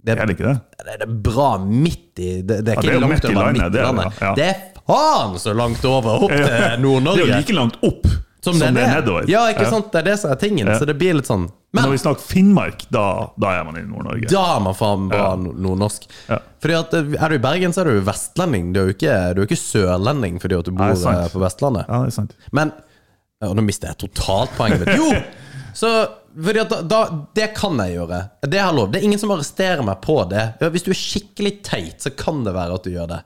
Det 0.00 0.14
Er 0.16 0.24
det 0.24 0.38
ikke 0.38 0.48
det? 0.48 0.54
det 0.88 1.04
er 1.04 1.12
bra 1.28 1.50
midt 1.60 2.16
i 2.24 2.30
Det, 2.40 2.62
det 2.64 2.72
er 2.72 2.80
Ja, 2.80 2.80
ikke 2.80 2.88
det 2.88 2.96
er 2.96 3.04
langt 3.04 3.28
over 3.28 3.52
midtlandet. 3.52 3.72
det 3.76 3.82
er 3.84 4.24
ja. 4.24 4.32
Det 4.40 4.46
er 4.48 4.56
faen 4.88 5.36
så 5.44 5.52
langt 5.54 5.84
over 5.84 6.24
opp 6.24 6.32
til 6.32 6.80
Nord-Norge! 6.86 7.20
Det 7.20 7.28
er 7.28 7.34
jo 7.34 7.40
like 7.44 7.58
langt 7.60 7.76
opp 7.84 8.08
som, 8.42 8.56
det 8.58 8.66
er 8.68 8.74
nedover. 8.74 9.26
Ja, 9.30 9.44
ikke 9.52 9.68
sant? 9.70 9.90
Det 9.92 10.00
er 10.02 10.06
det 10.10 10.14
som 10.20 10.32
er 10.34 10.38
tingen. 10.40 10.70
Så 10.78 10.86
det 10.88 10.96
blir 10.98 11.14
litt 11.14 11.28
sånn 11.30 11.44
Men 11.72 11.84
når 11.86 11.92
vi 11.94 11.98
snakker 12.02 12.24
Finnmark, 12.26 12.82
da, 12.92 13.04
da 13.40 13.52
er 13.60 13.64
man 13.68 13.76
i 13.78 13.84
Nord-Norge. 13.86 14.26
da 14.28 14.42
er 14.56 14.60
man 14.64 14.74
faen 14.76 15.04
nord- 15.08 15.60
nordnorsk. 15.62 16.08
Ja. 16.28 16.38
Fordi 16.60 16.74
at 16.80 16.96
eh, 16.98 17.14
Er 17.22 17.28
du 17.32 17.36
i 17.38 17.42
Bergen, 17.44 17.72
så 17.72 17.80
er 17.84 17.92
du 17.92 18.00
vestlending. 18.04 18.72
Du 18.74 18.80
er 18.82 18.90
jo 18.90 18.96
ikke, 18.96 19.14
du 19.32 19.40
er 19.40 19.44
jo 19.44 19.48
ikke 19.48 19.60
sørlending 19.62 20.40
fordi 20.42 20.58
at 20.58 20.66
du 20.68 20.72
bor 20.74 20.90
Nei, 20.92 21.14
eh, 21.22 21.28
på 21.32 21.40
Vestlandet. 21.44 21.86
Ja, 21.88 22.02
det 22.02 22.10
er 22.12 22.16
sant. 22.18 22.34
Men 22.52 22.72
Og 23.42 23.54
nå 23.58 23.62
mister 23.66 23.88
jeg 23.94 23.98
totalt 24.04 24.52
poenget 24.58 24.84
mitt. 24.84 24.98
Jo! 24.98 25.08
Så 25.82 25.88
fordi 26.32 26.60
at 26.62 26.68
da, 26.70 26.80
da, 26.84 26.98
det 27.34 27.46
kan 27.56 27.78
jeg 27.80 27.94
gjøre. 27.96 28.18
Det 28.48 28.58
er 28.60 28.72
lov. 28.76 28.90
Det 28.92 29.00
er 29.00 29.04
ingen 29.08 29.20
som 29.20 29.30
arresterer 29.34 29.80
meg 29.84 29.98
på 30.04 30.18
det. 30.30 30.44
Hvis 30.72 30.84
du 30.86 30.90
er 30.92 30.98
skikkelig 30.98 31.52
teit, 31.66 31.98
så 32.04 32.12
kan 32.16 32.42
det 32.46 32.52
være 32.56 32.76
at 32.76 32.84
du 32.86 32.90
gjør 32.92 33.08
det. 33.10 33.18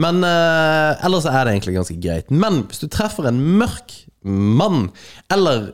Men 0.00 0.20
uh, 0.22 0.94
ellers 1.06 1.26
er 1.26 1.44
det 1.48 1.54
egentlig 1.56 1.74
ganske 1.78 1.96
greit. 2.02 2.30
Men 2.30 2.60
hvis 2.70 2.82
du 2.84 2.86
treffer 2.92 3.26
en 3.30 3.40
mørk 3.58 3.96
mann, 4.22 4.90
eller 5.32 5.70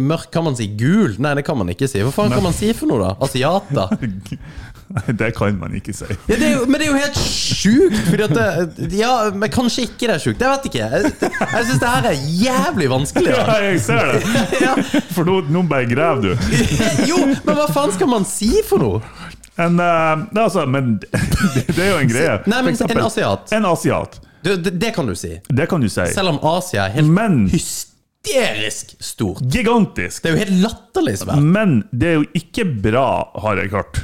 Mørk, 0.00 0.28
kan 0.30 0.44
man 0.46 0.54
si 0.56 0.68
gul? 0.78 1.16
Nei, 1.18 1.34
det 1.34 1.42
kan 1.46 1.58
man 1.58 1.72
ikke 1.72 1.88
si. 1.90 2.02
Hva 2.06 2.12
faen 2.14 2.30
kan 2.34 2.44
man 2.44 2.54
si 2.54 2.70
for 2.76 2.90
noe, 2.90 3.00
da? 3.02 3.14
Asiater? 3.26 3.96
Nei, 4.94 5.14
det 5.20 5.32
kan 5.34 5.56
man 5.58 5.74
ikke 5.74 5.94
si. 5.96 6.06
Ja, 6.28 6.36
det 6.38 6.52
jo, 6.52 6.64
men 6.68 6.78
det 6.78 6.86
er 6.86 6.92
jo 6.92 7.00
helt 7.00 7.18
sjukt! 7.18 7.96
Fordi 8.10 8.26
at 8.28 8.34
det, 8.36 8.90
ja, 8.98 9.12
men 9.34 9.50
kanskje 9.52 9.88
ikke 9.88 10.06
det 10.06 10.14
er 10.16 10.22
sjukt. 10.22 10.44
Jeg 10.44 10.52
vet 10.52 10.68
ikke. 10.70 10.86
Jeg, 10.86 11.14
jeg 11.40 11.68
syns 11.70 11.82
det 11.82 11.92
her 11.96 12.08
er 12.12 12.26
jævlig 12.44 12.90
vanskelig. 12.92 13.34
Ja, 13.44 13.56
jeg 13.64 13.80
ser 13.82 14.12
det! 14.12 14.20
Ja. 14.64 14.74
For 15.14 15.26
nå, 15.26 15.40
nå 15.50 15.64
bare 15.68 15.88
graver 15.90 16.30
du. 16.30 16.60
Jo, 17.08 17.18
men 17.26 17.58
hva 17.58 17.66
faen 17.74 17.94
skal 17.96 18.10
man 18.10 18.26
si 18.28 18.52
for 18.68 18.82
noe? 18.82 19.02
En, 19.58 19.78
uh, 19.78 20.22
altså, 20.42 20.64
men 20.66 20.96
det, 21.02 21.10
det 21.74 21.78
er 21.78 21.90
jo 21.92 21.98
en 22.02 22.10
greie. 22.10 22.38
Nei, 22.50 22.62
men 22.62 22.72
eksempel, 22.74 22.98
en 23.02 23.08
asiat. 23.08 23.52
En 23.54 23.68
asiat. 23.70 24.18
Det, 24.44 24.74
det, 24.80 24.90
kan 24.94 25.08
du 25.08 25.14
si. 25.16 25.38
Det 25.48 25.66
kan 25.70 25.80
du 25.80 25.88
si. 25.88 26.04
Selv 26.12 26.34
om 26.34 26.38
Asia 26.54 26.86
er 26.86 26.96
helt 26.98 27.08
Men 27.16 27.44
hysterisk 27.52 28.94
stort. 29.00 29.40
gigantisk. 29.40 30.22
Det 30.22 30.30
er 30.30 30.36
jo 30.36 30.42
helt 30.44 30.58
latterlig 30.64 31.18
svært. 31.22 31.42
Men 31.42 31.78
det 31.92 32.10
er 32.10 32.18
jo 32.20 32.26
ikke 32.36 32.66
bra, 32.84 33.06
har 33.40 33.60
jeg 33.62 33.72
hørt, 33.74 34.02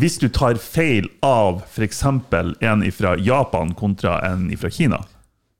hvis 0.00 0.18
du 0.20 0.28
tar 0.28 0.60
feil 0.60 1.08
av 1.24 1.62
f.eks. 1.70 2.02
en 2.04 2.84
fra 2.92 3.16
Japan 3.18 3.74
kontra 3.74 4.20
en 4.30 4.50
fra 4.60 4.70
Kina. 4.70 5.00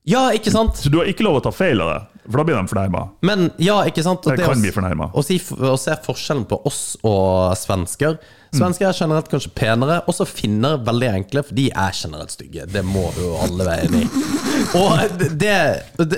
Ja, 0.08 0.30
ikke 0.32 0.50
sant? 0.50 0.76
Så 0.80 0.88
du 0.90 0.98
har 0.98 1.08
ikke 1.10 1.24
lov 1.26 1.40
å 1.40 1.44
ta 1.44 1.52
feil 1.52 1.80
av 1.84 1.90
det, 1.92 1.98
for 2.26 2.40
da 2.40 2.44
blir 2.48 2.56
de 2.56 2.70
fornærma. 2.70 3.02
Men 3.26 3.50
ja, 3.60 3.82
ikke 3.88 4.02
sant? 4.04 4.24
Og 4.24 4.32
Det 4.32 4.40
det 4.40 4.48
kan 4.48 4.62
bli 4.62 4.72
fornærma. 4.74 5.10
Å, 5.12 5.24
si, 5.24 5.36
å 5.60 5.76
se 5.78 5.96
forskjellen 6.06 6.46
på 6.50 6.60
oss 6.68 6.96
og 7.06 7.52
svensker 7.60 8.16
Svensker 8.50 8.88
er 8.88 8.96
generelt 8.96 9.28
kanskje 9.30 9.52
penere, 9.54 10.00
også 10.10 10.26
finner 10.26 10.80
veldig 10.86 11.08
enkle, 11.20 11.42
for 11.46 11.54
de 11.54 11.68
er 11.70 11.94
generelt 11.94 12.32
stygge. 12.34 12.64
Det 12.66 12.82
må 12.86 13.04
du 13.14 13.20
jo 13.22 13.36
alle 13.44 13.66
være 13.68 13.86
enig 13.86 14.00
i. 14.02 14.24
Og 14.80 15.14
det, 15.20 15.28
det, 15.40 15.54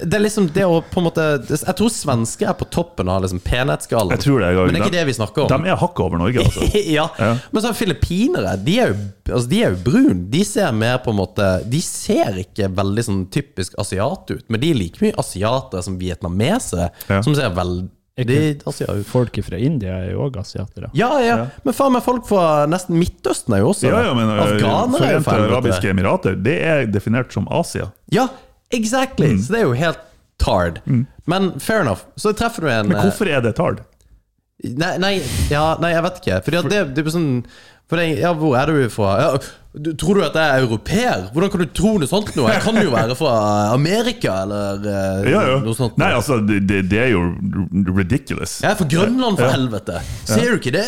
det 0.03 0.17
er 0.17 0.23
liksom 0.25 0.49
det 0.53 0.65
å 0.67 0.81
på 0.83 0.99
en 0.99 1.05
måte 1.07 1.23
Jeg 1.47 1.75
tror 1.79 1.91
svensker 1.95 2.49
er 2.51 2.57
på 2.59 2.67
toppen 2.75 3.09
av 3.13 3.23
liksom 3.23 3.39
penhetsskalaen. 3.45 4.17
Jeg 4.17 4.25
tror 4.25 4.43
det, 4.43 4.51
jeg 4.51 4.65
Men 4.67 4.75
det 4.75 4.81
er 4.81 4.87
ikke 4.89 4.97
det 4.97 5.05
vi 5.13 5.17
snakker 5.17 5.45
om. 5.45 5.53
De 5.53 5.71
er 5.73 5.79
hakket 5.85 6.05
over 6.07 6.23
Norge, 6.25 6.47
altså. 6.49 6.67
ja. 6.99 7.07
Ja. 7.21 7.31
Men 7.53 7.65
så 7.65 7.73
filippinere, 7.77 8.57
de 8.67 8.77
er 8.83 8.93
jo, 8.93 8.99
altså, 9.29 9.47
de 9.53 9.63
er 9.63 9.77
jo 9.77 9.83
brun. 9.87 10.25
De 10.33 10.43
ser 10.49 10.75
mer 10.77 10.99
på 11.05 11.13
en 11.15 11.21
måte 11.21 11.49
De 11.71 11.81
ser 11.85 12.43
ikke 12.43 12.69
veldig 12.77 13.07
sånn 13.09 13.25
typisk 13.33 13.77
asiat 13.81 14.33
ut, 14.35 14.45
men 14.49 14.63
de 14.63 14.73
er 14.73 14.81
like 14.81 15.05
mye 15.05 15.17
asiatere 15.21 15.85
som 15.87 16.01
vietnamesere, 16.01 16.91
Ja. 17.09 17.21
som 17.23 17.37
ser 17.37 17.53
veldig 17.57 17.91
asiater 18.19 19.01
ut. 19.01 19.07
Folk 19.09 19.39
fra 19.47 19.59
India 19.59 19.97
er 20.05 20.13
jo 20.13 20.27
òg 20.27 20.37
asiatere. 20.41 20.91
Ja, 20.97 21.11
ja, 21.23 21.39
men 21.65 21.77
faen 21.77 21.95
meg 21.95 22.05
folk 22.05 22.27
fra 22.29 22.65
nesten 22.71 22.99
Midtøsten 23.01 23.57
er 23.57 23.63
jo 23.65 23.73
også 23.73 23.89
Ja, 23.89 24.03
ja, 24.09 24.15
men 24.17 24.29
eh, 24.29 24.43
Afghanere 24.45 25.09
er 25.09 25.17
jo 25.17 25.25
Forente 25.27 25.53
arabiske 25.53 25.93
emirater, 25.93 26.37
det 26.37 26.59
er 26.61 26.87
definert 26.93 27.33
som 27.33 27.49
Asia. 27.51 27.91
Ja, 28.13 28.29
exactly! 28.71 29.33
Mm. 29.35 29.43
Så 29.43 29.57
det 29.57 29.63
er 29.63 29.67
jo 29.69 29.79
helt 29.79 30.05
tard. 30.43 30.83
Men 31.25 31.53
fair 31.61 31.85
enough. 31.87 32.05
Så 32.17 32.35
treffer 32.37 32.67
du 32.67 32.71
en 32.73 32.89
Men 32.91 32.99
hvorfor 33.01 33.31
er 33.31 33.43
det 33.45 33.57
tard? 33.57 33.85
Nei, 34.63 34.95
nei, 35.03 35.17
ja, 35.51 35.73
nei 35.83 35.91
jeg 35.95 36.05
vet 36.07 36.19
ikke. 36.23 36.41
Fordi 36.47 36.59
at 36.61 36.71
det, 36.71 36.83
det 36.97 37.03
er 37.03 37.15
sånn 37.15 37.31
for 37.91 38.01
jeg, 38.01 38.21
ja, 38.23 38.33
Hvor 38.39 38.57
er 38.57 38.71
du 38.71 38.87
fra? 38.93 39.17
Ja, 39.21 39.31
du, 39.73 39.95
tror 39.97 40.19
du 40.19 40.23
at 40.27 40.35
jeg 40.37 40.53
er 40.53 40.65
europeer? 40.67 41.23
Hvordan 41.33 41.51
kan 41.53 41.63
du 41.63 41.71
tro 41.73 41.95
noe 41.97 42.09
sånt 42.09 42.35
nå? 42.37 42.45
Jeg 42.53 42.61
kan 42.61 42.77
jo 42.77 42.91
være 42.99 43.15
fra 43.17 43.33
Amerika, 43.73 44.35
eller 44.45 44.85
eh, 44.85 45.31
Ja, 45.33 45.45
ja. 45.49 45.55
noe 45.65 45.77
sånt. 45.77 45.97
Nei, 46.01 46.11
altså, 46.13 46.37
det, 46.45 46.61
det, 46.91 46.99
er 47.01 47.09
jo 47.15 47.23
ridiculous. 47.97 48.59
Jeg 48.61 48.69
er 48.75 48.77
fra 48.77 48.89
Grønland, 48.93 49.41
for 49.41 49.55
helvete! 49.55 50.03
Ser 50.29 50.53
du 50.53 50.59
ikke 50.61 50.75
det? 50.77 50.85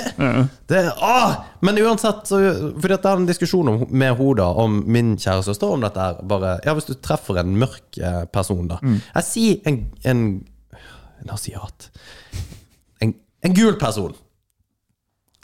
det 0.69 0.83
ah! 1.01 1.47
Men 1.65 1.81
uansett, 1.81 2.27
så, 2.29 2.43
fordi 2.77 2.99
at 2.99 3.07
det 3.07 3.13
er 3.15 3.23
en 3.23 3.31
diskusjon 3.31 3.73
om, 3.73 3.87
med 3.89 4.19
Hoda 4.21 4.51
om 4.61 4.83
min 4.85 5.15
kjære 5.17 5.47
søster 5.49 5.73
om 5.73 5.85
dette 5.85 6.05
her. 6.05 6.21
Bare, 6.29 6.59
ja, 6.67 6.77
Hvis 6.77 6.91
du 6.91 6.99
treffer 7.01 7.41
en 7.41 7.57
mørk 7.61 7.97
eh, 7.97 8.25
person, 8.37 8.67
da. 8.69 8.83
Mm. 8.85 9.01
Jeg 9.15 9.31
sier 9.31 9.71
en, 9.71 9.81
en 10.05 10.27
En 11.25 11.31
asiat. 11.33 11.87
En, 13.01 13.15
en 13.47 13.55
gul 13.57 13.79
person. 13.81 14.13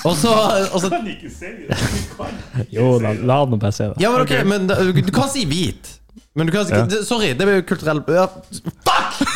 Og 0.04 0.16
så, 0.16 0.30
og 0.72 0.80
så 0.80 0.88
Jo, 2.76 2.98
la, 3.02 3.12
la 3.12 3.38
den 3.46 3.58
bare 3.60 3.72
se 3.72 3.84
det. 3.90 4.00
Ja, 4.00 4.10
men 4.14 4.22
ok, 4.24 4.32
men 4.48 4.66
da- 4.70 4.78
du 4.84 5.10
kan 5.12 5.28
si 5.28 5.44
hvit. 5.48 5.96
Men 6.34 6.46
du 6.46 6.52
kan 6.54 6.64
si, 6.66 6.72
Ja. 6.74 6.84
det- 6.86 7.04
Sorry, 7.06 7.32
det 7.34 7.46
blir 7.46 7.56
jo 7.60 7.62
kulturell 7.68 8.02
ja, 8.08 8.26
Fuck! 8.26 9.26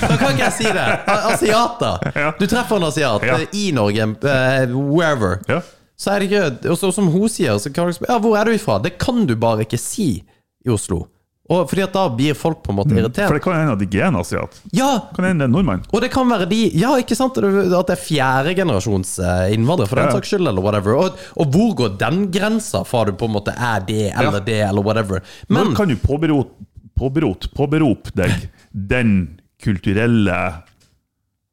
Da 0.00 0.16
kan 0.16 0.30
ikke 0.34 0.44
jeg 0.44 0.52
si 0.52 0.64
det. 0.64 0.86
Asiater. 1.32 2.12
Ja. 2.14 2.32
Du 2.38 2.46
treffer 2.46 2.76
en 2.76 2.84
asiat 2.90 3.22
Ja. 3.26 3.38
eh, 3.40 3.46
i 3.52 3.70
Norge, 3.74 4.02
eh, 4.02 4.68
wherever. 4.76 5.38
Ja. 5.48 5.60
Så 5.98 6.10
er 6.10 6.18
det 6.20 6.30
ikke 6.30 6.70
Og 6.70 6.78
så 6.78 6.92
som 6.92 7.06
hun 7.08 7.28
sier, 7.28 7.58
så 7.58 7.70
kan 7.72 7.86
du 7.86 7.92
spørre 7.96 8.12
Ja, 8.12 8.18
hvor 8.20 8.36
er 8.38 8.44
du 8.44 8.50
ifra? 8.54 8.78
Det 8.82 8.98
kan 8.98 9.26
du 9.26 9.34
bare 9.36 9.60
ikke 9.66 9.78
si 9.78 10.22
i 10.66 10.70
Oslo. 10.70 11.06
Og 11.52 11.66
fordi 11.68 11.82
at 11.84 11.92
da 11.92 12.06
blir 12.08 12.32
folk 12.32 12.62
på 12.64 12.72
en 12.72 12.76
måte 12.78 12.88
For 12.94 13.00
irritert. 13.02 13.32
det 13.36 13.42
kan 13.44 13.52
hende 13.52 13.72
at 13.74 13.78
de 13.78 13.84
ikke 13.84 14.00
er 14.00 14.06
en 14.08 14.16
asiat. 14.16 14.54
Ja! 14.72 14.86
Kan 15.14 15.26
hende 15.26 15.42
det 15.42 15.44
er 15.44 15.50
en 15.50 15.52
nordmann. 15.52 15.82
Og 15.92 16.00
det 16.00 16.08
kan 16.14 16.26
være 16.30 16.46
de 16.48 16.70
Ja, 16.80 16.94
ikke 16.96 17.14
sant? 17.18 17.36
At 17.36 17.44
det 17.90 17.92
er 17.92 18.00
fjerdegenerasjons 18.00 19.18
innvandrere, 19.52 19.86
for 19.90 19.96
den 20.00 20.06
Ja. 20.08 20.12
saks 20.16 20.28
skyld, 20.32 20.48
eller 20.48 20.62
whatever. 20.64 20.96
Og, 20.96 21.18
og 21.36 21.46
hvor 21.52 21.74
går 21.76 21.98
den 22.00 22.30
grensa 22.32 22.80
fra 22.88 23.04
du 23.04 23.12
på 23.12 23.26
en 23.28 23.34
måte 23.36 23.52
er 23.52 23.80
det 23.84 24.12
eller 24.16 24.38
Ja. 24.40 24.40
det, 24.40 24.60
eller 24.70 24.82
whatever? 24.82 25.20
Men 25.48 25.66
Når 25.68 25.76
kan 25.76 25.88
du 25.88 25.96
påberope, 25.96 26.54
påberope 26.96 28.10
deg 28.16 28.48
den 28.72 29.38
kulturelle 29.62 30.62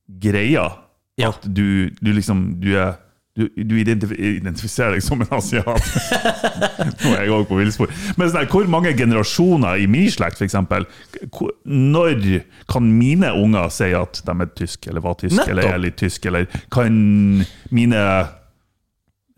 greia? 0.08 0.70
Ja. 1.20 1.30
At 1.30 1.44
du, 1.54 1.90
du 2.02 2.12
liksom 2.16 2.60
Du 2.62 2.72
er 2.78 2.96
du, 3.38 3.46
du 3.56 3.78
identif 3.80 4.12
identifiserer 4.12 4.98
deg 4.98 5.04
som 5.06 5.22
en 5.24 5.30
asiat. 5.38 5.86
Nå 7.04 7.14
er 7.14 7.22
jeg 7.24 7.36
òg 7.36 7.46
på 7.48 7.60
villspor. 7.62 7.94
Men 8.20 8.32
sånn, 8.34 8.50
hvor 8.52 8.68
mange 8.72 8.92
generasjoner 8.98 9.80
i 9.80 9.88
min 9.92 10.10
slekt, 10.12 10.42
f.eks. 10.42 10.58
Når 11.64 12.26
kan 12.72 12.90
mine 12.98 13.32
unger 13.40 13.72
si 13.72 13.92
at 13.96 14.20
de 14.28 14.36
er 14.36 14.52
tysk, 14.58 14.90
eller 14.92 15.06
var 15.06 15.16
tysk, 15.22 15.38
Nettopp. 15.38 15.54
eller 15.54 15.72
er 15.72 15.84
litt 15.86 16.00
tysk, 16.02 16.28
eller 16.28 16.50
kan 16.74 17.00
mine 17.72 18.04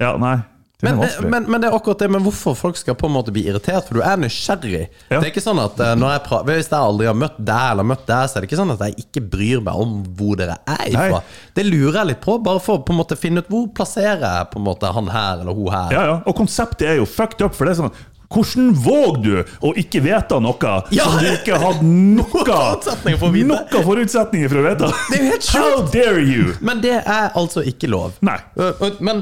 Ja, 0.01 0.15
nei. 0.17 0.39
Men, 0.83 0.99
men, 1.31 1.45
men 1.47 1.61
det 1.63 1.69
er 1.69 1.75
akkurat 1.77 2.01
det 2.03 2.09
med 2.11 2.25
hvorfor 2.25 2.57
folk 2.59 2.77
skal 2.79 2.97
på 2.99 3.07
en 3.07 3.13
måte 3.15 3.31
bli 3.33 3.45
irritert, 3.47 3.87
for 3.87 3.97
du 3.97 4.03
er 4.03 4.19
nysgjerrig. 4.19 4.83
Ja. 5.07 5.17
Det 5.17 5.21
er 5.21 5.29
ikke 5.31 5.43
sånn 5.45 5.61
at 5.63 5.79
eh, 5.79 5.93
når 5.95 6.15
jeg 6.17 6.23
pra 6.27 6.41
Hvis 6.49 6.67
jeg 6.69 6.77
aldri 6.79 7.07
har 7.07 7.17
møtt 7.17 7.39
deg 7.39 7.71
eller 7.71 7.87
møtt 7.93 8.05
deg, 8.09 8.27
så 8.29 8.37
er 8.37 8.43
det 8.45 8.51
ikke 8.51 8.59
sånn 8.61 8.75
at 8.75 8.83
jeg 8.89 9.05
ikke 9.07 9.25
bryr 9.33 9.63
meg 9.63 9.79
om 9.85 9.97
hvor 10.19 10.35
dere 10.43 10.59
er 10.67 10.85
ifra. 10.91 11.19
Nei. 11.23 11.51
Det 11.55 11.65
lurer 11.69 12.01
jeg 12.01 12.11
litt 12.13 12.23
på, 12.27 12.37
bare 12.45 12.59
for 12.63 12.81
å 12.81 12.85
på 12.85 12.93
en 12.95 12.99
måte 12.99 13.17
finne 13.19 13.41
ut 13.45 13.51
hvor 13.53 13.69
plasserer 13.79 14.25
jeg 14.27 14.49
på 14.53 14.59
en 14.61 14.67
måte 14.67 14.91
han 14.99 15.07
her 15.13 15.41
eller 15.45 15.55
hun 15.55 15.71
her. 15.73 15.93
Ja, 15.95 16.03
ja. 16.11 16.17
Og 16.27 16.35
konseptet 16.43 16.89
er 16.93 16.99
jo 16.99 17.07
fucked 17.09 17.41
up, 17.47 17.55
for 17.55 17.65
det 17.69 17.77
er 17.77 17.85
sånn 17.85 17.95
hvordan 18.33 18.71
våger 18.81 19.43
du 19.45 19.49
å 19.61 19.71
ikke 19.77 19.99
vite 20.01 20.39
noe 20.41 20.71
Ja. 20.95 21.03
som 21.05 21.19
du 21.21 21.27
ikke 21.35 21.59
hadde 21.61 21.85
noe, 22.17 22.25
forutsetninger 22.33 23.19
for 23.21 23.27
å 23.29 23.33
vite? 23.35 23.45
noe 23.51 23.83
forutsetninger 23.85 24.49
for 24.49 24.57
å 24.57 24.63
vite? 24.71 24.89
Det 25.11 25.19
er 25.19 25.21
jo 25.21 25.27
helt 25.35 25.49
How 25.53 25.83
dare 25.93 26.23
you! 26.25 26.55
Men 26.65 26.81
det 26.81 26.95
er 27.03 27.27
altså 27.37 27.61
ikke 27.69 27.91
lov. 27.93 28.15
Nei. 28.25 28.39
Og- 28.57 28.81
og- 28.87 28.97
Men 29.05 29.21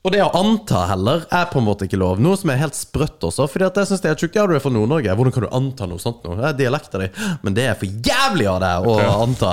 og 0.00 0.14
det 0.14 0.22
å 0.24 0.30
anta 0.38 0.86
heller 0.88 1.26
er 1.28 1.50
på 1.50 1.60
en 1.60 1.66
måte 1.66 1.84
ikke 1.84 1.98
lov. 2.00 2.20
Noe 2.24 2.38
som 2.40 2.52
er 2.52 2.62
helt 2.62 2.78
sprøtt 2.78 3.20
også. 3.28 3.44
Fordi 3.52 3.66
at 3.66 3.76
jeg 3.82 3.90
synes 3.90 4.00
det 4.00 4.08
er 4.08 4.22
tjukt. 4.22 4.38
Ja, 4.38 4.46
du 4.48 4.54
er 4.56 4.62
fra 4.64 4.72
Nord-Norge. 4.72 5.12
Hvordan 5.18 5.34
kan 5.34 5.44
du 5.44 5.50
anta 5.58 5.88
noe 5.90 6.00
sånt 6.00 6.24
nå? 6.24 6.38
Det 6.38 6.46
er 6.48 6.56
dialekta 6.62 7.02
di. 7.02 7.10
Men 7.44 7.58
det 7.58 7.66
er 7.68 7.76
for 7.76 8.00
jævlig 8.08 8.48
av 8.48 8.62
deg 8.64 8.88
å 8.88 8.94
anta. 9.26 9.52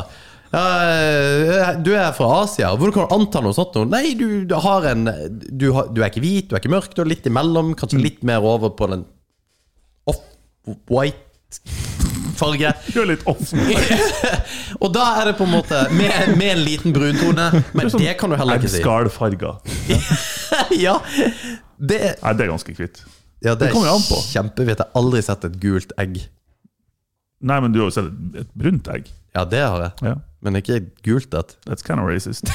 Ja, 0.54 1.74
du 1.84 1.92
er 1.92 2.16
fra 2.16 2.30
Asia. 2.46 2.72
Hvordan 2.80 2.96
kan 2.96 3.10
du 3.10 3.18
anta 3.18 3.44
noe 3.44 3.58
sånt 3.58 3.76
nå? 3.76 3.84
Nei, 3.92 4.14
du, 4.16 4.48
du 4.48 4.56
har 4.64 4.88
en 4.94 5.04
du, 5.36 5.68
har, 5.76 5.92
du 5.92 6.00
er 6.00 6.08
ikke 6.08 6.24
hvit, 6.24 6.48
du 6.48 6.56
er 6.56 6.64
ikke 6.64 6.72
mørk, 6.78 6.96
du 6.96 7.04
er 7.04 7.12
litt 7.12 7.28
imellom. 7.28 7.76
Kanskje 7.76 8.00
litt 8.00 8.24
mer 8.28 8.48
over 8.48 8.72
på 8.80 8.88
den 8.94 9.04
off-white-farge. 12.42 12.74
Du 12.94 13.02
er 13.02 13.10
litt 13.12 13.24
off. 13.28 13.52
Og 14.84 14.92
da 14.94 15.06
er 15.22 15.32
det 15.32 15.36
på 15.40 15.46
en 15.48 15.52
måte 15.54 15.82
med, 15.94 16.36
med 16.38 16.52
en 16.54 16.64
liten 16.64 16.94
bruntone. 16.96 17.50
Men 17.74 17.90
det 17.98 18.14
kan 18.20 18.30
du 18.32 18.38
heller 18.40 18.60
ikke 18.62 18.70
si. 18.72 18.82
Eggskallfarga. 18.82 19.56
ja, 20.86 20.98
det, 21.78 22.00
Nei, 22.24 22.34
det 22.38 22.46
er 22.48 22.52
ganske 22.54 22.74
kvitt. 22.78 23.04
ja, 23.44 23.54
det 23.56 23.68
Det 23.68 23.74
kommer 23.74 23.92
er 23.92 23.98
an 23.98 24.06
på. 24.08 24.22
kjempevidt. 24.32 24.80
Jeg 24.82 24.86
har 24.88 25.02
aldri 25.02 25.22
sett 25.26 25.46
et 25.50 25.60
gult 25.62 25.94
egg. 26.02 26.18
Nei, 27.46 27.60
men 27.62 27.74
du 27.76 27.82
har 27.84 27.92
jo 27.92 27.96
sett 28.00 28.10
et, 28.10 28.42
et 28.46 28.54
brunt 28.58 28.88
egg. 28.90 29.12
Ja, 29.38 29.44
det 29.46 29.62
har 29.62 29.84
jeg. 29.84 29.92
Ja, 30.10 30.16
Men 30.42 30.58
ikke 30.58 30.80
et 30.80 30.88
gult 31.06 31.34
et. 31.38 31.58
That's 31.68 31.86
kind 31.86 32.02
of 32.02 32.08
racist. 32.10 32.50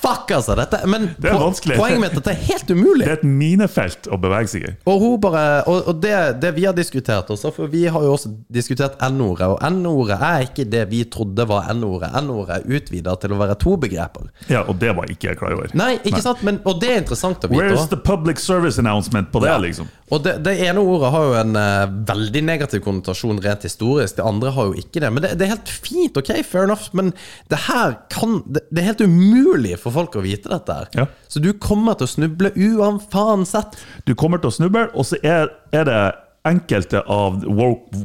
Fuck, 0.00 0.30
altså! 0.32 0.54
Dette, 0.58 0.80
men 0.88 1.08
Det 1.20 1.30
po- 1.32 1.50
poenget 1.76 2.00
mitt 2.00 2.14
er 2.14 2.20
at 2.22 2.28
det 2.28 2.32
er 2.34 2.44
helt 2.48 2.70
umulig. 2.72 3.04
Det 3.04 3.12
er 3.12 3.18
et 3.18 3.26
minefelt 3.28 4.08
å 4.12 4.18
bevege 4.20 4.48
seg 4.52 4.64
i. 4.68 4.72
Og, 4.90 5.04
bare, 5.22 5.42
og, 5.68 5.90
og 5.92 6.00
det, 6.02 6.14
det 6.42 6.52
vi 6.56 6.64
har 6.68 6.76
diskutert 6.76 7.28
også, 7.32 7.52
for 7.56 7.70
vi 7.72 7.84
har 7.92 8.04
jo 8.06 8.14
også 8.16 8.32
diskutert 8.52 8.96
N-ordet, 9.10 9.48
og 9.54 9.60
N-ordet 9.70 10.16
er 10.20 10.46
ikke 10.48 10.66
det 10.72 10.86
vi 10.90 11.02
trodde 11.12 11.46
var 11.50 11.68
N-ordet. 11.74 12.10
N-ordet 12.22 12.60
er 12.62 12.78
utvida 12.80 13.16
til 13.20 13.34
å 13.36 13.40
være 13.40 13.58
to 13.60 13.76
begreper. 13.80 14.30
Ja, 14.50 14.64
Og 14.70 14.78
det 14.80 14.94
var 14.96 15.10
ikke 15.12 15.30
jeg 15.32 15.40
klar 15.40 15.54
over. 15.56 15.70
Nei, 15.76 15.92
ikke 16.06 16.22
sant? 16.24 16.42
Men, 16.46 16.60
og 16.68 16.80
det 16.82 16.90
er 16.94 17.02
interessant 17.02 17.44
å 17.44 17.50
vite 17.52 17.60
Where's 17.68 17.88
the 17.92 18.00
public 18.00 18.40
service 18.42 18.78
announcement 18.80 19.30
på 19.34 19.42
det, 19.44 19.52
Ja. 19.52 19.58
liksom? 19.60 19.88
Og 20.10 20.24
det, 20.24 20.38
det 20.42 20.56
ene 20.66 20.82
ordet 20.82 21.10
har 21.14 21.22
jo 21.28 21.34
en 21.38 21.52
uh, 21.54 21.84
veldig 22.08 22.40
negativ 22.42 22.80
konnotasjon 22.82 23.38
rent 23.44 23.62
historisk, 23.68 24.16
det 24.16 24.24
andre 24.26 24.50
har 24.56 24.72
jo 24.72 24.80
ikke 24.80 24.98
det. 25.04 25.10
Men 25.14 25.22
det, 25.22 25.30
det 25.38 25.46
er 25.46 25.52
helt 25.54 25.70
fint, 25.70 26.16
ok, 26.18 26.32
fair 26.42 26.66
enough, 26.66 26.88
men 26.98 27.12
det 27.52 27.60
her 27.68 27.94
kan 28.10 28.40
Det, 28.50 28.64
det 28.70 28.82
er 28.82 28.88
helt 28.90 29.04
umulig 29.06 29.76
for 29.78 29.89
folk 29.94 30.16
å 30.16 30.22
vite 30.24 30.48
dette 30.52 30.74
her. 30.76 30.88
Ja. 30.96 31.06
Så 31.28 31.42
du 31.42 31.52
kommer 31.58 31.94
til 31.98 32.08
å 32.08 32.12
snuble 32.14 32.50
uansett. 32.56 33.76
Du 34.06 34.14
kommer 34.18 34.38
til 34.42 34.50
å 34.50 34.56
snuble, 34.56 34.86
og 34.94 35.06
så 35.08 35.18
er, 35.22 35.50
er 35.76 35.84
det 35.88 36.00
enkelte 36.48 37.02
av 37.10 37.42
woke- 37.44 38.04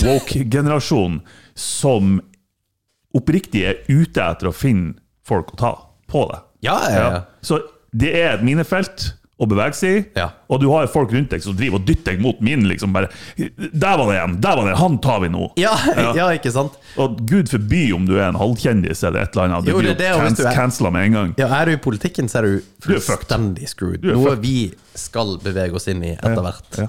woke-generasjonen 0.00 1.20
som 1.54 2.20
oppriktig 3.16 3.64
er 3.66 3.80
ute 3.90 4.22
etter 4.22 4.48
å 4.50 4.54
finne 4.54 4.94
folk 5.26 5.52
å 5.54 5.60
ta 5.60 5.72
på 6.10 6.24
det. 6.30 6.40
Ja, 6.66 6.78
ja, 6.90 7.02
ja. 7.10 7.20
Så 7.42 7.60
det 7.92 8.12
er 8.20 8.36
et 8.38 8.44
minefelt 8.46 9.10
å 9.40 9.46
bevege 9.48 9.72
seg 9.74 9.94
i, 9.96 10.00
Ja. 10.20 10.26
og 10.52 10.60
du 10.60 10.66
har 10.68 10.86
folk 10.92 11.12
rundt 11.16 11.30
deg 11.32 11.40
som 11.42 11.54
driver 11.56 11.78
og 11.80 11.86
dytter 11.88 12.12
deg 12.12 12.20
mot 12.20 12.40
min. 12.44 12.66
liksom 12.68 12.92
bare, 12.92 13.08
Der 13.38 13.96
var 13.96 14.10
det 14.12 14.18
en! 14.20 14.34
Der 14.40 14.56
var 14.58 14.66
det! 14.68 14.74
Han 14.76 14.98
tar 15.00 15.20
vi 15.24 15.30
nå! 15.32 15.46
Ja, 15.64 15.72
ja, 16.14 16.26
ikke 16.36 16.52
sant? 16.52 16.76
Og 17.00 17.16
gud 17.26 17.48
forby 17.48 17.86
om 17.96 18.04
du 18.06 18.18
er 18.18 18.26
en 18.28 18.36
halvkjendis 18.40 19.00
eller 19.08 19.24
et 19.24 19.32
eller 19.36 19.48
annet. 19.48 19.64
Du 19.64 19.72
Jo, 19.72 19.80
det 19.80 19.96
blir 19.96 19.98
det, 20.02 20.10
jo 20.44 20.52
cancela 20.54 20.90
med 20.92 21.08
en 21.08 21.16
gang. 21.18 21.34
Ja, 21.40 21.48
Er 21.60 21.66
du 21.70 21.72
i 21.72 21.80
politikken, 21.80 22.28
så 22.28 22.38
er 22.42 22.42
du 22.50 22.60
Du 22.84 22.92
er 22.94 23.00
fullstendig 23.04 23.68
screwed. 23.72 24.02
Du 24.04 24.10
er 24.12 24.18
Noe 24.18 24.30
fucked. 24.34 24.44
vi 24.44 24.74
skal 25.00 25.36
bevege 25.40 25.74
oss 25.78 25.86
inn 25.88 26.02
i 26.04 26.12
etter 26.18 26.42
hvert. 26.44 26.78
Ja. 26.82 26.86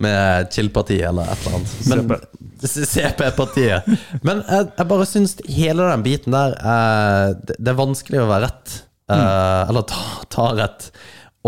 Med 0.00 0.48
Chill-partiet 0.54 1.08
eller 1.10 1.28
et 1.28 1.44
eller 1.44 1.58
annet. 1.60 2.28
CP-partiet. 2.64 3.88
Men 4.26 4.42
jeg, 4.46 4.68
jeg 4.78 4.88
bare 4.90 5.06
syns 5.08 5.36
hele 5.48 5.86
den 5.90 6.04
biten 6.06 6.34
der 6.34 6.56
eh, 6.60 7.32
det, 7.48 7.56
det 7.58 7.72
er 7.74 7.78
vanskelig 7.80 8.22
å 8.22 8.28
være 8.30 8.48
rett. 8.48 8.76
eh, 9.10 9.62
Eller 9.70 9.86
ta, 9.90 10.02
ta 10.32 10.48
rett. 10.58 10.90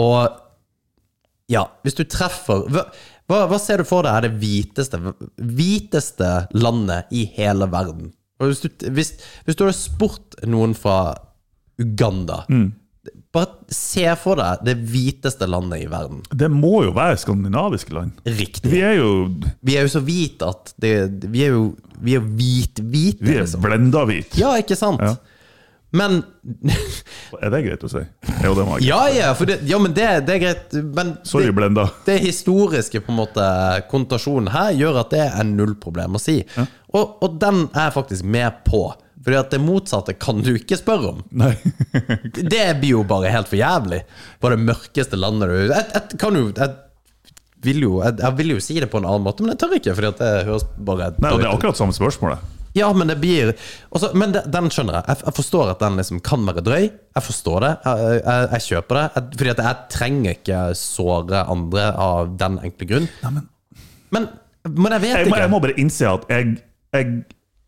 Og 0.00 0.38
ja, 1.52 1.66
hvis 1.84 1.96
du 1.98 2.04
treffer 2.08 2.64
hva, 2.72 2.86
hva, 3.28 3.58
ser 3.60 3.82
du 3.82 3.88
for 3.88 4.06
deg 4.06 4.14
er 4.14 4.26
det 4.26 4.36
hviteste, 4.42 5.00
hviteste 5.36 6.30
landet 6.56 7.12
i 7.14 7.26
hele 7.36 7.68
verden? 7.72 8.12
Og 8.40 8.50
hvis, 8.50 8.62
du, 8.64 8.86
hvis, 8.90 9.14
hvis 9.46 9.58
du 9.58 9.66
hadde 9.66 9.78
spurt 9.78 10.38
noen 10.48 10.74
fra 10.76 11.14
Uganda 11.80 12.42
Bare 13.32 13.72
se 13.72 14.04
for 14.20 14.38
deg 14.38 14.60
det 14.66 14.74
hviteste 14.92 15.46
landet 15.48 15.86
i 15.86 15.88
verden. 15.90 16.20
Det 16.36 16.50
må 16.52 16.82
jo 16.84 16.92
være 16.94 17.16
skandinaviske 17.18 17.94
land. 17.96 18.18
Riktig. 18.28 18.68
Vi 18.70 18.82
er 18.84 18.98
jo 18.98 19.08
Vi 19.64 19.78
er 19.78 19.86
jo 19.86 19.92
så 19.94 20.02
hvite 20.04 20.50
at 20.52 20.74
det, 20.82 20.92
Vi 21.32 21.46
er 21.46 21.56
jo 21.56 21.64
Vi 22.04 22.18
er 22.18 22.22
hvit-hvite, 22.22 23.24
vi 23.24 23.38
er 23.38 23.46
liksom. 23.46 23.64
blenda 23.64 24.04
hvite. 24.10 24.36
Ja, 24.38 24.52
ikke 24.60 24.76
sant? 24.78 25.02
Ja. 25.02 25.16
Men 25.92 26.22
Er 27.42 27.52
det 27.52 27.62
greit 27.66 27.84
å 27.84 27.90
si? 27.90 28.02
Jo, 28.44 28.52
det 28.56 28.64
må 28.66 28.78
jeg. 28.78 28.88
Ja, 28.88 29.00
ja, 29.12 29.30
det, 29.48 29.58
ja 29.68 29.78
men 29.80 29.94
det, 29.96 30.08
det 30.28 30.34
er 30.36 30.42
greit. 30.42 30.74
Men 30.96 31.14
Sorry, 31.28 31.48
det, 31.48 31.56
blenda. 31.56 31.86
det 32.06 32.18
historiske 32.24 33.00
på 33.04 33.12
en 33.12 33.20
måte 33.22 33.46
konnotasjonen 33.92 34.52
her 34.52 34.72
gjør 34.76 35.00
at 35.04 35.14
det 35.14 35.24
er 35.28 35.48
null 35.48 35.74
problem 35.80 36.18
å 36.18 36.22
si. 36.22 36.40
Og, 36.92 37.16
og 37.24 37.38
den 37.40 37.66
er 37.70 37.88
jeg 37.88 37.96
faktisk 37.96 38.28
med 38.28 38.62
på. 38.68 38.84
Fordi 39.22 39.38
at 39.38 39.52
det 39.54 39.60
motsatte 39.62 40.16
kan 40.18 40.40
du 40.42 40.50
ikke 40.56 40.76
spørre 40.80 41.12
om. 41.12 41.20
Nei. 41.38 41.52
Det 42.52 42.64
blir 42.80 42.88
jo 42.96 43.02
bare 43.06 43.30
helt 43.30 43.50
for 43.50 43.60
jævlig. 43.60 44.00
På 44.42 44.50
det 44.50 44.58
mørkeste 44.64 45.18
landet 45.20 45.52
du 45.52 45.58
Jeg, 45.70 45.84
jeg 45.94 46.18
kan 46.18 46.38
jo 46.38 46.48
jeg 46.50 46.74
vil 47.64 47.84
jo, 47.84 47.92
jeg, 48.02 48.18
jeg 48.22 48.36
vil 48.40 48.54
jo 48.56 48.62
si 48.64 48.78
det 48.82 48.88
på 48.92 48.98
en 49.02 49.06
annen 49.08 49.24
måte, 49.26 49.44
men 49.44 49.54
jeg 49.54 49.60
tør 49.62 49.76
ikke. 49.78 49.94
Fordi 49.98 50.10
at 50.12 50.20
det 50.22 50.32
høres 50.48 50.66
bare 50.78 51.12
Nei, 51.18 51.30
og 51.32 51.40
Det 51.42 51.46
er 51.48 51.54
akkurat 51.54 51.78
samme 51.78 51.94
spørsmålet. 51.96 52.50
Ja, 52.72 52.86
men 52.96 53.10
det 53.10 53.18
blir 53.20 53.50
også, 53.92 54.08
Men 54.16 54.32
det, 54.32 54.46
den 54.48 54.70
skjønner 54.72 54.96
jeg. 54.96 55.04
jeg. 55.12 55.24
Jeg 55.26 55.34
forstår 55.36 55.72
at 55.74 55.82
den 55.84 55.98
liksom 56.00 56.22
kan 56.24 56.46
være 56.48 56.62
drøy. 56.64 56.86
Jeg 56.88 57.24
forstår 57.26 57.58
det. 57.66 57.72
Jeg, 57.84 58.14
jeg, 58.24 58.46
jeg 58.54 58.64
kjøper 58.68 58.98
det. 58.98 59.02
Jeg, 59.16 59.26
fordi 59.42 59.52
at 59.52 59.62
jeg 59.66 59.82
trenger 59.92 60.38
ikke 60.38 60.60
såre 60.80 61.42
andre 61.52 61.84
av 62.00 62.32
den 62.40 62.56
enkle 62.64 62.88
grunn. 62.94 63.10
Men, 64.12 64.28
men 64.68 64.96
jeg 64.96 65.04
vet 65.04 65.12
Jeg 65.18 65.28
må, 65.28 65.34
ikke. 65.34 65.42
jeg 65.44 65.52
må 65.52 65.60
bare 65.66 65.76
innse 65.84 66.08
at 66.08 66.24
jeg, 66.32 66.56
jeg 66.96 67.10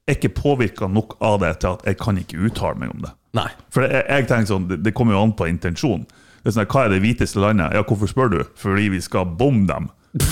er 0.09 0.17
ikke 0.19 0.33
påvirka 0.37 0.89
nok 0.93 1.19
av 1.25 1.39
det 1.45 1.53
til 1.63 1.77
at 1.77 1.87
jeg 1.89 2.01
kan 2.01 2.19
ikke 2.21 2.41
uttale 2.49 2.81
meg 2.81 2.93
om 2.97 3.05
det. 3.05 3.13
Nei. 3.37 3.49
For 3.75 3.85
jeg, 3.85 4.05
jeg 4.09 4.29
tenker 4.31 4.51
sånn, 4.55 4.67
det, 4.73 4.81
det 4.89 4.93
kommer 4.97 5.17
jo 5.19 5.23
an 5.27 5.37
på 5.37 5.49
intensjon. 5.53 6.05
Det 6.45 6.53
er 6.53 6.59
sånn, 6.59 6.69
Hva 6.69 6.85
er 6.85 6.93
det 6.93 7.01
hviteste 7.01 7.41
landet? 7.41 7.73
Ja, 7.73 7.83
hvorfor 7.89 8.11
spør 8.11 8.31
du? 8.35 8.41
Fordi 8.61 8.91
vi 8.93 9.01
skal 9.01 9.25
bombe 9.41 9.73
dem. 9.73 9.89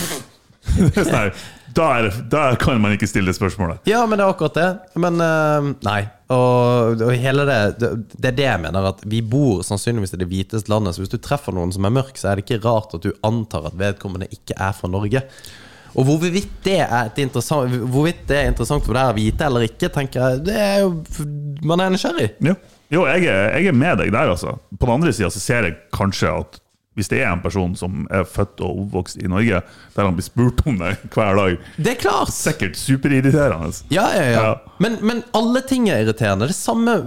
Det 0.63 0.93
er 0.93 1.07
sånn, 1.09 1.17
her, 1.17 1.31
da, 1.75 1.87
er, 1.99 2.09
da 2.31 2.43
kan 2.61 2.81
man 2.81 2.93
ikke 2.95 3.09
stille 3.09 3.33
spørsmålet. 3.35 3.81
Ja, 3.89 4.03
men 4.07 4.21
det 4.21 4.27
er 4.27 4.35
akkurat 4.35 4.59
det. 4.59 4.69
Men 5.01 5.17
uh, 5.19 5.73
nei. 5.85 6.03
Og, 6.33 7.01
og 7.03 7.11
hele 7.19 7.47
det, 7.49 7.59
det 7.81 7.91
Det 8.13 8.31
er 8.31 8.37
det 8.39 8.47
jeg 8.47 8.63
mener, 8.63 8.89
at 8.93 9.03
vi 9.09 9.23
bor 9.25 9.65
sannsynligvis 9.67 10.15
i 10.15 10.21
det 10.21 10.29
hviteste 10.31 10.73
landet. 10.73 10.95
Så 10.95 11.05
hvis 11.05 11.13
du 11.13 11.19
treffer 11.23 11.57
noen 11.57 11.73
som 11.75 11.89
er 11.89 11.97
mørk, 11.97 12.15
så 12.21 12.31
er 12.31 12.39
det 12.39 12.47
ikke 12.47 12.63
rart 12.67 12.95
at 12.97 13.09
du 13.09 13.11
antar 13.27 13.67
at 13.69 13.79
vedkommende 13.81 14.31
ikke 14.33 14.57
er 14.59 14.77
fra 14.77 14.93
Norge. 14.93 15.25
Og 15.93 16.07
hvorvidt 16.09 16.53
det 16.65 16.79
er, 16.85 17.11
interessant, 17.21 17.73
hvorvidt 17.93 18.23
det 18.29 18.39
er 18.39 18.53
interessant 18.53 18.85
for 18.87 18.97
deg 18.97 19.11
å 19.11 19.17
vite 19.17 19.49
eller 19.49 19.67
ikke, 19.67 19.91
tenker 19.93 20.23
jeg, 20.23 20.45
det 20.47 20.57
er 20.57 20.79
jo 20.87 20.95
Man 21.69 21.83
er 21.85 21.93
nysgjerrig. 21.93 22.33
Jo, 22.43 22.57
jo 22.93 23.07
jeg, 23.09 23.25
er, 23.27 23.55
jeg 23.59 23.71
er 23.73 23.79
med 23.79 23.99
deg 24.03 24.13
der, 24.13 24.33
altså. 24.35 24.57
På 24.79 24.87
den 24.89 24.95
andre 25.01 25.13
sida 25.15 25.31
så 25.33 25.41
ser 25.43 25.69
jeg 25.69 25.79
kanskje 25.95 26.33
at 26.43 26.59
hvis 26.93 27.09
det 27.09 27.23
er 27.23 27.31
en 27.33 27.41
person 27.41 27.71
som 27.73 28.03
er 28.13 28.27
født 28.29 28.61
og 28.61 28.83
oppvokst 28.83 29.17
i 29.25 29.29
Norge, 29.33 29.63
der 29.95 30.05
han 30.05 30.17
blir 30.19 30.27
spurt 30.27 30.59
om 30.69 30.77
det 30.77 30.91
hver 31.15 31.39
dag, 31.39 31.55
Det 31.81 31.95
er 31.95 32.01
klart! 32.03 32.33
sikkert 32.37 32.77
superirriterende. 32.77 33.71
Ja, 33.89 34.11
ja, 34.13 34.27
ja. 34.29 34.43
Ja. 34.45 34.75
Men, 34.83 34.99
men 35.01 35.23
alle 35.33 35.63
ting 35.65 35.89
er 35.89 36.03
irriterende. 36.05 36.51
Det 36.53 36.57
samme 36.59 36.99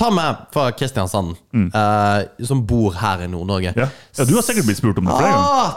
Ta 0.00 0.08
meg 0.12 0.46
fra 0.52 0.70
Kristiansand, 0.72 1.36
eh, 1.52 2.46
som 2.48 2.64
bor 2.68 2.96
her 2.96 3.26
i 3.26 3.28
Nord-Norge. 3.28 3.74
Mm. 3.76 3.82
Ja. 3.84 3.90
ja, 4.16 4.24
du 4.24 4.32
har 4.38 4.44
sikkert 4.48 4.70
blitt 4.70 4.80
spurt 4.80 4.98
om 5.02 5.10
det 5.10 5.18
flere 5.18 5.36
ganger. 5.36 5.76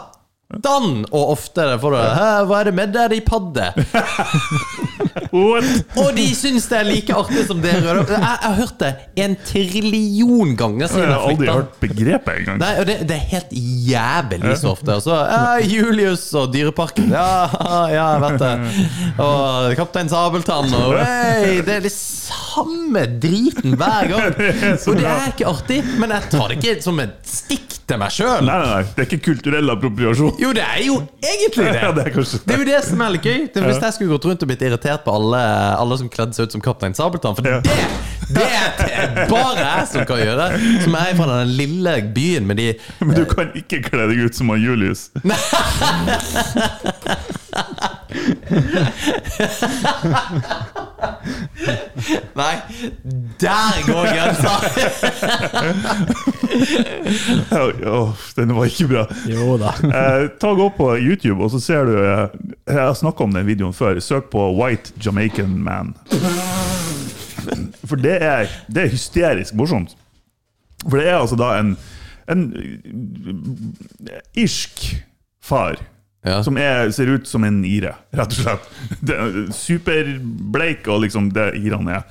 Dan! 0.64 1.04
Og 1.12 1.36
ofte 1.36 1.66
får 1.78 1.94
du 1.94 2.00
Hva 2.50 2.62
er 2.64 2.72
det 2.72 2.76
med 2.80 2.96
deg, 2.96 3.12
de 3.12 3.20
padde? 3.28 3.68
Og 5.34 6.10
de 6.16 6.28
syns 6.38 6.68
det 6.72 6.80
er 6.80 6.88
like 6.88 7.16
artig 7.16 7.46
som 7.48 7.62
dere. 7.64 7.96
Jeg, 8.00 8.20
jeg 8.20 8.46
har 8.46 8.58
hørt 8.60 8.78
det 8.82 8.92
en 9.20 9.36
trillion 9.46 10.54
ganger 10.60 10.86
Jeg 10.86 10.92
siden 10.94 11.10
har 11.10 11.16
jeg 11.16 11.34
aldri 11.34 11.50
hørt 11.54 11.80
begrepet 11.84 12.42
engang. 12.42 12.62
Nei, 12.62 12.72
og 12.82 12.88
det, 12.90 12.98
det 13.10 13.18
er 13.18 13.26
helt 13.34 13.56
jævlig 13.90 14.56
så 14.62 14.74
ofte. 14.74 14.98
Og 15.00 15.06
så 15.06 15.18
ja, 15.20 15.42
Julius 15.66 16.26
og 16.40 16.54
Dyreparken. 16.54 17.12
Ja, 17.14 17.32
ja, 17.96 18.08
jeg 18.14 18.24
vet 18.26 18.44
det. 18.44 18.54
Og 19.26 19.76
Kaptein 19.80 20.12
Sabeltann 20.12 20.74
og 20.80 20.96
hey, 21.00 21.60
Det 21.66 21.80
er 21.80 21.86
det 21.88 21.94
samme 21.94 23.06
driten 23.22 23.76
hver 23.80 24.10
gang. 24.10 24.40
Og 24.90 24.98
det 24.98 25.06
er 25.06 25.28
ikke 25.32 25.50
artig, 25.50 25.80
men 26.02 26.14
jeg 26.16 26.32
tar 26.32 26.50
det 26.50 26.58
ikke 26.60 26.82
som 26.84 27.00
et 27.04 27.18
stikk 27.28 27.76
til 27.90 28.00
meg 28.02 28.14
sjøl. 28.14 28.46
Nei, 28.46 28.58
nei, 28.62 28.70
nei, 28.70 28.82
det 28.96 29.04
er 29.04 29.08
ikke 29.08 29.22
kulturell 29.32 29.74
appropriasjon. 29.74 30.36
Jo, 30.42 30.52
det 30.56 30.66
er 30.66 30.82
jo 30.86 31.00
egentlig 31.24 31.66
det. 31.66 31.78
Ja, 31.80 31.92
det 31.96 32.04
er 32.10 32.18
Det 32.20 32.54
er 32.54 32.60
jo 32.60 32.68
det 32.68 32.80
som 32.86 33.02
er 33.02 33.14
litt 33.16 33.26
gøy. 33.26 33.46
Hvis 33.56 33.80
jeg 33.80 33.96
skulle 33.96 34.12
gått 34.18 34.26
rundt 34.30 34.44
og 34.44 34.50
blitt 34.52 34.66
irritert 34.68 34.99
på 35.06 35.14
alle, 35.20 35.42
alle 35.80 35.98
som 36.02 36.10
kledde 36.12 36.34
seg 36.38 36.48
ut 36.50 36.56
som 36.58 36.62
Kaptein 36.66 36.96
Sabeltann. 36.98 37.36
For 37.38 37.46
Ja. 37.48 37.60
det, 38.30 38.46
det 38.78 38.90
er 38.94 39.28
bare 39.32 39.58
jeg 39.64 39.88
som 39.94 40.06
kan 40.10 40.20
gjøre. 40.22 40.50
Som 40.84 40.96
er 41.00 41.16
fra 41.18 41.26
den 41.40 41.54
lille 41.58 41.96
byen 42.16 42.46
med 42.50 42.56
de 42.62 42.68
Men 43.00 43.16
du 43.18 43.24
kan 43.30 43.50
ikke 43.58 43.82
kle 43.88 44.10
deg 44.12 44.26
ut 44.28 44.36
som 44.38 44.50
han 44.54 44.62
Julius. 44.62 45.08
Nei, 52.40 52.54
der 53.42 53.82
går 53.88 54.06
grensa! 54.16 54.54
oh, 57.52 57.72
Åh, 57.94 58.14
den 58.36 58.56
var 58.56 58.66
ikke 58.70 58.88
bra. 58.90 59.04
Jo 59.30 59.58
da. 59.62 59.74
Eh, 59.84 60.28
ta 60.42 60.54
Gå 60.58 60.70
på 60.78 60.90
YouTube, 60.98 61.44
og 61.44 61.52
så 61.54 61.60
ser 61.64 61.86
du 61.88 61.94
eh, 62.00 62.26
Jeg 62.68 62.80
har 62.82 62.94
snakka 62.98 63.24
om 63.24 63.34
den 63.36 63.48
videoen 63.48 63.74
før. 63.76 64.00
Søk 64.04 64.30
på 64.34 64.50
'White 64.58 64.94
Jamaican 65.06 65.56
Man'. 65.66 65.94
For 67.88 67.96
det 67.96 68.18
er, 68.24 68.48
det 68.68 68.84
er 68.84 68.92
hysterisk 68.94 69.54
morsomt. 69.58 69.96
For 70.90 70.98
det 71.00 71.08
er 71.10 71.18
altså 71.20 71.36
da 71.40 71.54
en, 71.60 71.78
en 72.30 72.44
eh, 72.56 74.44
irsk 74.44 75.04
far 75.44 75.80
Ja. 76.26 76.42
som 76.44 76.58
er, 76.60 76.90
ser 76.92 77.08
ut 77.16 77.28
som 77.28 77.44
en 77.48 77.62
ire, 77.66 77.94
rett 78.14 78.34
og 78.36 78.42
slett. 78.44 78.66
Det 79.02 79.16
er 79.16 79.38
Superbleik, 79.56 80.88
og 80.92 81.02
liksom 81.06 81.30
det 81.32 81.54
irene 81.64 81.94
er. 81.96 82.04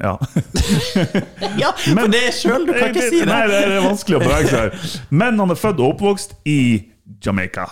Ja. 0.00 0.16
Ja, 1.60 1.70
for 1.76 2.08
det 2.10 2.20
er 2.28 2.34
sjøl, 2.34 2.66
du 2.66 2.72
kan 2.74 2.90
ikke 2.90 3.08
si 3.10 3.20
det! 3.22 3.28
Nei, 3.30 3.42
det. 3.50 3.60
det 3.68 3.78
er 3.78 3.84
vanskelig 3.86 4.18
å 4.18 4.22
bevege 4.24 4.50
seg 4.50 4.60
her. 4.60 4.92
Men 5.22 5.38
han 5.42 5.52
er 5.54 5.58
født 5.60 5.80
og 5.82 5.94
oppvokst 5.94 6.36
i 6.48 6.58
Jamaica. 7.24 7.68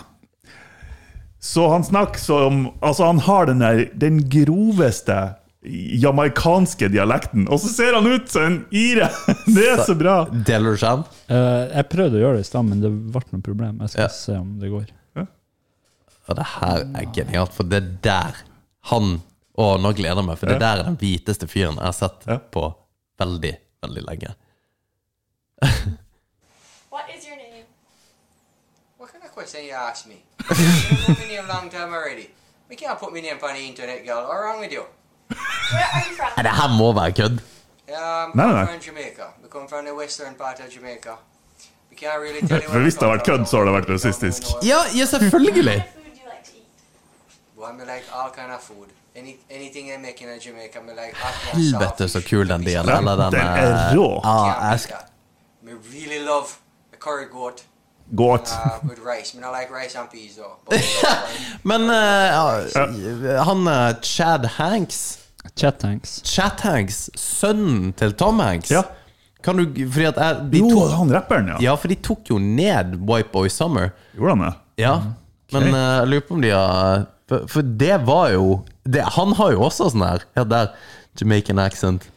Så 1.43 1.65
han 1.73 1.83
snakker 1.83 2.21
som 2.23 2.59
Altså, 2.79 3.03
han 3.09 3.17
har 3.25 3.49
den 3.49 3.59
der 3.59 3.81
Den 3.99 4.21
groveste 4.31 5.17
jamaikanske 6.03 6.89
dialekten, 6.91 7.45
og 7.47 7.59
så 7.63 7.69
ser 7.71 7.95
han 7.95 8.07
ut 8.11 8.27
som 8.31 8.43
en 8.49 8.55
ire! 8.75 9.07
Det 9.55 9.63
er 9.73 9.83
så 9.87 9.95
bra! 9.95 10.17
Deler 10.27 10.75
du 10.75 10.81
seg? 10.81 11.05
Eh, 11.31 11.61
jeg 11.77 11.87
prøvde 11.91 12.19
å 12.19 12.23
gjøre 12.25 12.39
det 12.41 12.43
i 12.43 12.49
stad, 12.49 12.65
men 12.67 12.81
det 12.83 12.91
ble 12.91 13.21
noe 13.31 13.45
problem. 13.45 13.77
Jeg 13.85 13.93
skal 13.93 14.03
Ja. 14.03 14.09
se 14.11 14.35
om 14.41 14.49
det 14.59 14.71
går. 14.73 14.89
Og 16.23 16.35
det 16.39 16.45
her 16.57 16.83
er 16.99 17.07
genialt, 17.15 17.51
for 17.55 17.67
det 17.67 17.79
er 17.81 17.87
der 18.05 18.37
han 18.91 19.17
Og 19.61 19.79
nå 19.81 19.91
gleder 19.93 20.17
jeg 20.21 20.25
meg, 20.25 20.37
for 20.39 20.49
det 20.49 20.59
der 20.61 20.79
er 20.81 20.87
den 20.87 20.95
hviteste 20.97 21.47
fyren 21.47 21.75
jeg 21.77 21.85
har 21.85 21.93
sett 21.97 22.25
Ja. 22.27 22.37
på 22.37 22.63
veldig, 23.21 23.53
veldig 23.85 24.03
lenge. 24.07 24.33
What 26.93 27.05
is 27.15 27.25
your 27.27 27.37
name? 27.37 27.65
What 28.99 29.11
kind 29.11 29.23
of 29.23 29.31
question 29.31 29.61
you 29.65 29.73
ask 29.75 30.07
me? 30.07 30.17
You've 30.49 31.05
known 31.05 31.17
my 31.19 31.27
name 31.35 31.47
long 31.47 31.69
time 31.69 31.93
already. 31.93 32.29
We 32.69 32.75
can't 32.75 32.97
put 32.99 33.13
my 33.13 33.21
name 33.21 33.37
on 33.43 33.53
the 33.53 33.61
internet, 33.67 34.05
girl. 34.05 34.23
What's 34.27 34.41
wrong 34.43 34.59
with 34.59 34.71
you? 34.71 34.83
Where 35.73 35.87
are 35.93 36.03
you 36.09 36.15
from? 36.15 36.43
Det 36.45 36.51
her 36.61 36.69
må 36.77 36.93
være 36.93 37.11
kødd. 37.11 37.37
Um, 37.87 38.31
nei, 38.35 38.45
nei, 38.47 38.61
no. 38.61 38.65
from 38.65 38.79
Jamaica. 38.87 39.25
We 39.43 39.49
come 39.49 39.67
from 39.67 39.85
the 39.85 39.93
western 39.93 40.35
part 40.35 40.59
of 40.59 40.69
Jamaica. 40.75 41.13
We 41.91 41.95
can't 41.97 42.19
really 42.21 42.41
tell 42.47 42.61
you 42.63 42.69
For 42.69 42.79
hvis 42.85 42.95
det 42.95 43.03
har 43.07 43.15
vært 43.17 43.25
kødd, 43.27 43.45
så 43.45 43.57
har 43.57 43.65
det 43.69 43.73
vært 43.73 43.89
rasistisk. 43.89 44.43
Ja, 44.63 44.79
ja, 44.97 45.05
selvfølgelig! 45.05 45.77
What 45.77 45.93
kind 45.93 45.93
of 45.93 45.93
food 45.93 46.11
do 46.15 46.21
you 46.23 46.29
like 46.33 46.45
to 46.49 46.53
eat? 46.57 47.57
Well, 47.57 47.81
I 47.81 47.85
like 47.95 48.05
all 48.17 48.31
kind 48.39 48.51
of 48.51 48.61
food. 48.61 48.89
Any, 49.15 49.37
anything 49.49 49.87
they 49.87 49.97
make 49.97 50.21
in 50.21 50.39
Jamaica, 50.39 50.79
I 50.79 50.93
like 50.95 51.15
hot 51.15 51.53
and 51.53 51.63
Helvete, 51.63 52.09
så 52.09 52.21
kul 52.21 52.47
den 52.47 52.63
delen. 52.65 52.89
Eller 52.89 53.17
den 53.17 53.31
Den 53.31 53.41
eh, 53.41 53.91
er 53.91 53.95
rå. 53.95 54.21
Ah, 54.23 54.71
jeg 54.71 54.79
really 55.93 56.19
love 56.25 56.47
a 56.93 56.97
curry 56.97 57.25
goat 57.31 57.63
Goat. 58.15 58.49
uh, 58.51 58.79
with 58.83 58.99
rice. 58.99 59.33
Men 59.33 59.43
I 59.43 59.51
like 59.59 59.71
rice 59.71 59.95
and 59.95 60.09
peas 60.09 60.35
though. 60.35 60.57
Men 61.63 61.81
uh, 61.89 63.43
han 63.45 63.67
eh, 63.67 63.95
Chad 64.01 64.45
Hanks 64.45 65.19
Chat 65.55 65.81
Hanks. 65.81 66.21
Chat 66.23 66.61
Hanks, 66.61 67.09
sønnen 67.15 67.93
til 67.93 68.13
Tom 68.13 68.39
Hanks 68.39 68.71
Ja. 68.71 68.83
Kan 69.43 69.57
du 69.57 69.65
Fordi 69.91 70.05
at 70.05 70.15
jeg, 70.17 70.45
de 70.51 70.57
Jo, 70.57 70.69
tok, 70.69 70.91
han 70.97 71.13
rapperen, 71.13 71.47
ja. 71.47 71.57
Ja, 71.61 71.73
for 71.75 71.91
de 71.91 71.95
tok 71.95 72.29
jo 72.29 72.37
ned 72.39 72.95
White 73.09 73.29
Boy 73.33 73.49
Summer. 73.51 73.89
Gjorde 74.15 74.35
han 74.37 74.45
det? 74.45 74.53
Ja. 74.83 74.93
Men 75.51 75.67
eh, 75.67 75.79
jeg 75.99 76.07
lurer 76.07 76.27
på 76.27 76.37
om 76.37 76.41
de 76.41 76.53
har 76.55 77.03
For, 77.29 77.47
for 77.47 77.61
det 77.63 78.01
var 78.07 78.33
jo 78.33 78.47
det, 78.83 79.03
Han 79.15 79.31
har 79.37 79.53
jo 79.55 79.61
også 79.63 79.87
sånn 79.93 80.03
her 80.03 80.25
Ja, 80.35 80.43
der. 80.43 80.73
Jamaican 81.19 81.59
accent. 81.61 82.09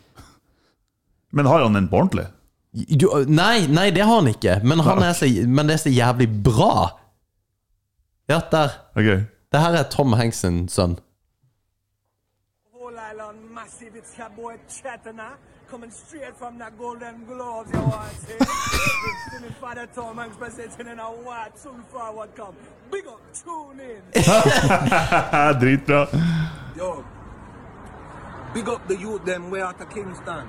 Men 1.31 1.47
har 1.47 1.61
han 1.63 1.77
en 1.77 1.89
på 1.89 1.99
ordentlig? 2.01 2.27
Du, 2.73 3.07
nei, 3.29 3.67
nei, 3.69 3.91
det 3.93 4.05
har 4.05 4.23
han 4.23 4.31
ikke. 4.31 4.61
Men, 4.65 4.81
han 4.85 5.03
er 5.05 5.13
så, 5.17 5.29
men 5.49 5.69
det 5.69 5.77
er 5.77 5.83
så 5.83 5.93
jævlig 5.93 6.29
bra. 6.45 6.97
Ja, 8.29 8.41
der. 8.53 8.73
Okay. 8.97 9.27
Det 9.53 9.61
her 9.61 9.77
er 9.79 9.85
Tom 9.93 10.17
Hanks 10.17 10.41
sin 10.45 10.65
sønn. 10.69 10.97
Whole 12.73 12.97
island 13.13 13.45
massive, 13.53 13.97
it's 14.01 14.17
your 14.19 14.33
boy 14.37 14.57
Chatana. 14.69 15.37
Coming 15.71 15.91
straight 15.91 16.37
from 16.37 16.59
the 16.59 16.71
Golden 16.79 17.25
Globes, 17.25 17.73
you 17.73 17.81
want 17.81 18.09
to 18.11 18.17
see? 18.27 18.35
It's 18.39 19.27
still 19.27 19.45
in 19.45 19.53
Father 19.55 19.89
Tom 19.93 20.17
Hanks 20.17 20.37
presenting 20.37 20.87
in 20.87 20.99
a 21.01 21.05
white, 21.05 21.59
soon 21.59 21.83
forward 21.91 22.31
come. 22.37 22.55
Big 22.91 23.05
up, 23.09 23.21
tune 23.35 23.81
in. 23.81 24.03
Dritbra. 25.61 26.07
Yo, 26.77 27.05
big 28.55 28.69
up 28.69 28.87
the 28.87 28.97
youth 28.97 29.25
them 29.25 29.51
way 29.51 29.61
out 29.61 29.81
of 29.81 29.91
Kingston. 29.91 30.47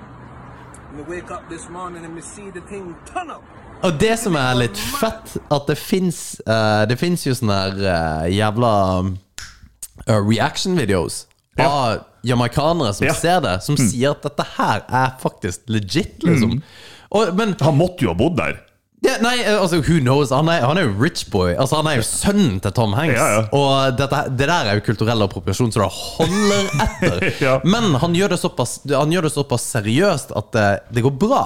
Me 0.94 1.02
wake 1.02 1.32
up 1.32 1.48
this 1.48 1.68
morning 1.68 2.04
and 2.04 2.14
me 2.14 2.20
see 2.20 2.50
the 2.50 2.60
thing 2.60 2.94
turn 3.12 3.30
up. 3.30 3.42
Og 3.82 3.98
det 4.00 4.16
som 4.18 4.34
er 4.36 4.54
litt 4.54 4.78
fett, 4.78 5.36
at 5.50 5.66
det 5.66 5.78
fins 5.78 6.40
Det 6.88 6.96
fins 6.98 7.26
jo 7.26 7.34
sånne 7.34 7.58
her 7.58 7.82
eh, 7.86 8.24
jævla 8.34 8.70
uh, 9.02 10.18
reaction-videos 10.18 11.26
av 11.66 12.04
jamaicanere 12.22 12.94
som. 12.94 13.06
Mm. 13.08 13.14
ser 13.18 13.42
det, 13.44 13.56
som 13.64 13.76
sier 13.80 14.14
at 14.14 14.22
dette 14.26 14.46
her 14.56 14.86
er 14.86 15.12
faktisk 15.22 15.66
legit, 15.66 16.22
liksom. 16.22 16.60
Og, 17.08 17.30
men 17.38 17.54
Han 17.64 17.78
måtte 17.78 18.04
jo 18.04 18.12
ha 18.12 18.18
bodd 18.18 18.36
der. 18.38 18.58
Ja, 19.00 19.14
nei, 19.22 19.36
altså, 19.46 19.78
who 19.78 20.00
knows? 20.02 20.32
Han 20.34 20.48
er, 20.50 20.64
han 20.66 20.78
er 20.80 20.88
jo 20.88 20.94
rich 20.98 21.28
boy. 21.30 21.52
Altså, 21.54 21.78
han 21.78 21.86
er 21.86 22.00
jo 22.00 22.06
sønnen 22.06 22.58
til 22.62 22.74
Tom 22.74 22.96
Hanks. 22.98 23.14
Ja, 23.14 23.28
ja. 23.36 23.44
Og 23.54 23.94
dette, 23.98 24.24
det 24.34 24.48
der 24.50 24.72
er 24.72 24.80
jo 24.80 24.84
kulturell 24.88 25.22
appropriasjon, 25.28 25.70
så 25.74 25.84
det 25.84 25.90
holder 25.94 26.72
etter. 26.86 27.26
Ja. 27.44 27.54
Men 27.62 27.94
han 28.02 28.16
gjør, 28.16 28.34
det 28.34 28.40
såpass, 28.42 28.80
han 28.90 29.12
gjør 29.14 29.28
det 29.28 29.32
såpass 29.36 29.68
seriøst 29.76 30.34
at 30.36 30.50
det, 30.56 30.66
det 30.96 31.04
går 31.06 31.14
bra. 31.20 31.42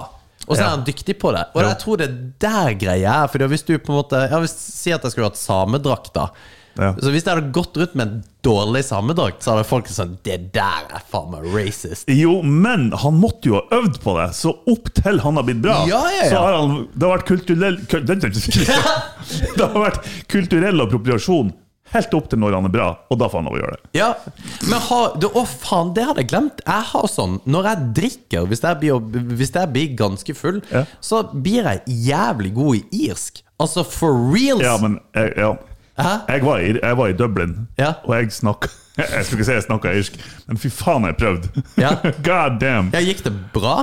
Og 0.46 0.56
så 0.56 0.64
er 0.64 0.72
han 0.72 0.86
dyktig 0.86 1.18
på 1.20 1.30
det. 1.36 1.44
Og 1.52 1.62
jeg 1.62 1.78
tror 1.82 2.00
det 2.00 2.08
er 2.08 2.16
der 2.42 2.72
greia 2.80 3.18
er. 3.22 3.30
For 3.30 3.52
hvis 3.52 3.66
du 3.68 3.76
på 3.76 3.92
en 3.92 4.00
måte 4.00 4.24
ja, 4.24 4.40
hvis, 4.42 4.56
Si 4.56 4.94
at 4.94 5.04
jeg 5.04 5.14
skulle 5.14 5.28
hatt 5.28 5.38
samedrakt, 5.38 6.10
da. 6.16 6.30
Ja. 6.78 6.92
Så 6.96 7.10
hvis 7.12 7.24
jeg 7.26 7.34
hadde 7.36 7.52
gått 7.52 7.76
rundt 7.76 7.94
med 7.98 8.06
en 8.08 8.20
dårlig 8.46 8.80
samedrakt, 8.88 9.42
så 9.44 9.52
hadde 9.54 9.66
folk 9.68 9.90
sånn 9.92 10.14
Det 10.24 10.38
der 10.54 10.86
er 10.96 11.02
faen 11.12 11.30
meg 11.34 11.44
racist. 11.52 12.08
Jo, 12.08 12.38
men 12.42 12.90
han 13.02 13.18
måtte 13.20 13.50
jo 13.50 13.58
ha 13.58 13.80
øvd 13.80 13.98
på 14.02 14.14
det, 14.18 14.28
så 14.38 14.54
opp 14.72 14.88
til 14.96 15.20
han 15.20 15.36
har 15.36 15.44
blitt 15.48 15.60
bra, 15.64 15.82
Ja, 15.90 16.00
ja, 16.10 16.22
ja. 16.24 16.30
så 16.32 16.44
har 16.46 16.56
han 16.60 16.76
Det 16.94 17.08
har 17.08 17.16
vært 17.18 17.26
kulturell 17.32 17.80
kul- 17.90 18.06
Det 19.56 19.66
har 19.66 19.76
vært 19.84 20.06
kulturell 20.32 20.80
appropriasjon 20.86 21.52
helt 21.92 22.14
opp 22.16 22.28
til 22.32 22.40
når 22.40 22.54
han 22.56 22.64
er 22.64 22.72
bra, 22.72 22.84
og 23.12 23.18
da 23.20 23.26
får 23.28 23.42
han 23.42 23.48
lov 23.50 23.56
å 23.58 23.60
gjøre 23.60 23.74
det. 23.76 23.88
Ja, 23.98 24.06
men 24.70 24.78
ha, 24.86 25.00
det, 25.20 25.28
Å, 25.36 25.42
faen, 25.44 25.90
det 25.92 26.06
hadde 26.08 26.22
jeg 26.24 26.30
glemt. 26.30 26.62
Jeg 26.64 26.86
har 26.88 27.10
sånn 27.12 27.34
Når 27.44 27.68
jeg 27.68 27.88
drikker, 27.98 28.46
hvis 28.48 28.62
jeg 28.64 28.78
blir, 28.80 29.26
hvis 29.36 29.52
jeg 29.52 29.72
blir 29.74 29.90
ganske 29.98 30.36
full, 30.38 30.62
så 31.04 31.20
blir 31.34 31.68
jeg 31.68 31.98
jævlig 32.08 32.54
god 32.56 32.78
i 32.80 33.02
irsk. 33.10 33.42
Altså 33.60 33.84
for 33.84 34.16
reals. 34.32 34.64
Ja, 34.64 34.78
men 34.80 34.96
jeg, 35.12 35.34
ja. 35.36 35.52
Jeg, 35.98 36.42
var, 36.44 36.58
i, 36.64 36.72
jeg 36.82 36.96
var 36.96 37.08
i 37.08 37.12
Dublin, 37.16 37.68
Ja. 37.78 37.92
og 38.04 38.14
jeg 38.16 38.32
snakka 38.32 38.68
Jeg 38.98 39.24
skal 39.24 39.38
ikke 39.38 39.44
si 39.48 39.52
jeg 39.56 39.64
snakka 39.66 39.92
irsk, 39.96 40.16
men 40.48 40.56
fy 40.60 40.68
faen, 40.72 41.04
jeg 41.08 41.16
prøvde. 41.16 41.64
Ja. 41.80 41.94
God 42.28 42.58
damn. 42.60 42.90
Ja, 42.92 43.00
gikk 43.00 43.22
det 43.24 43.32
bra? 43.54 43.82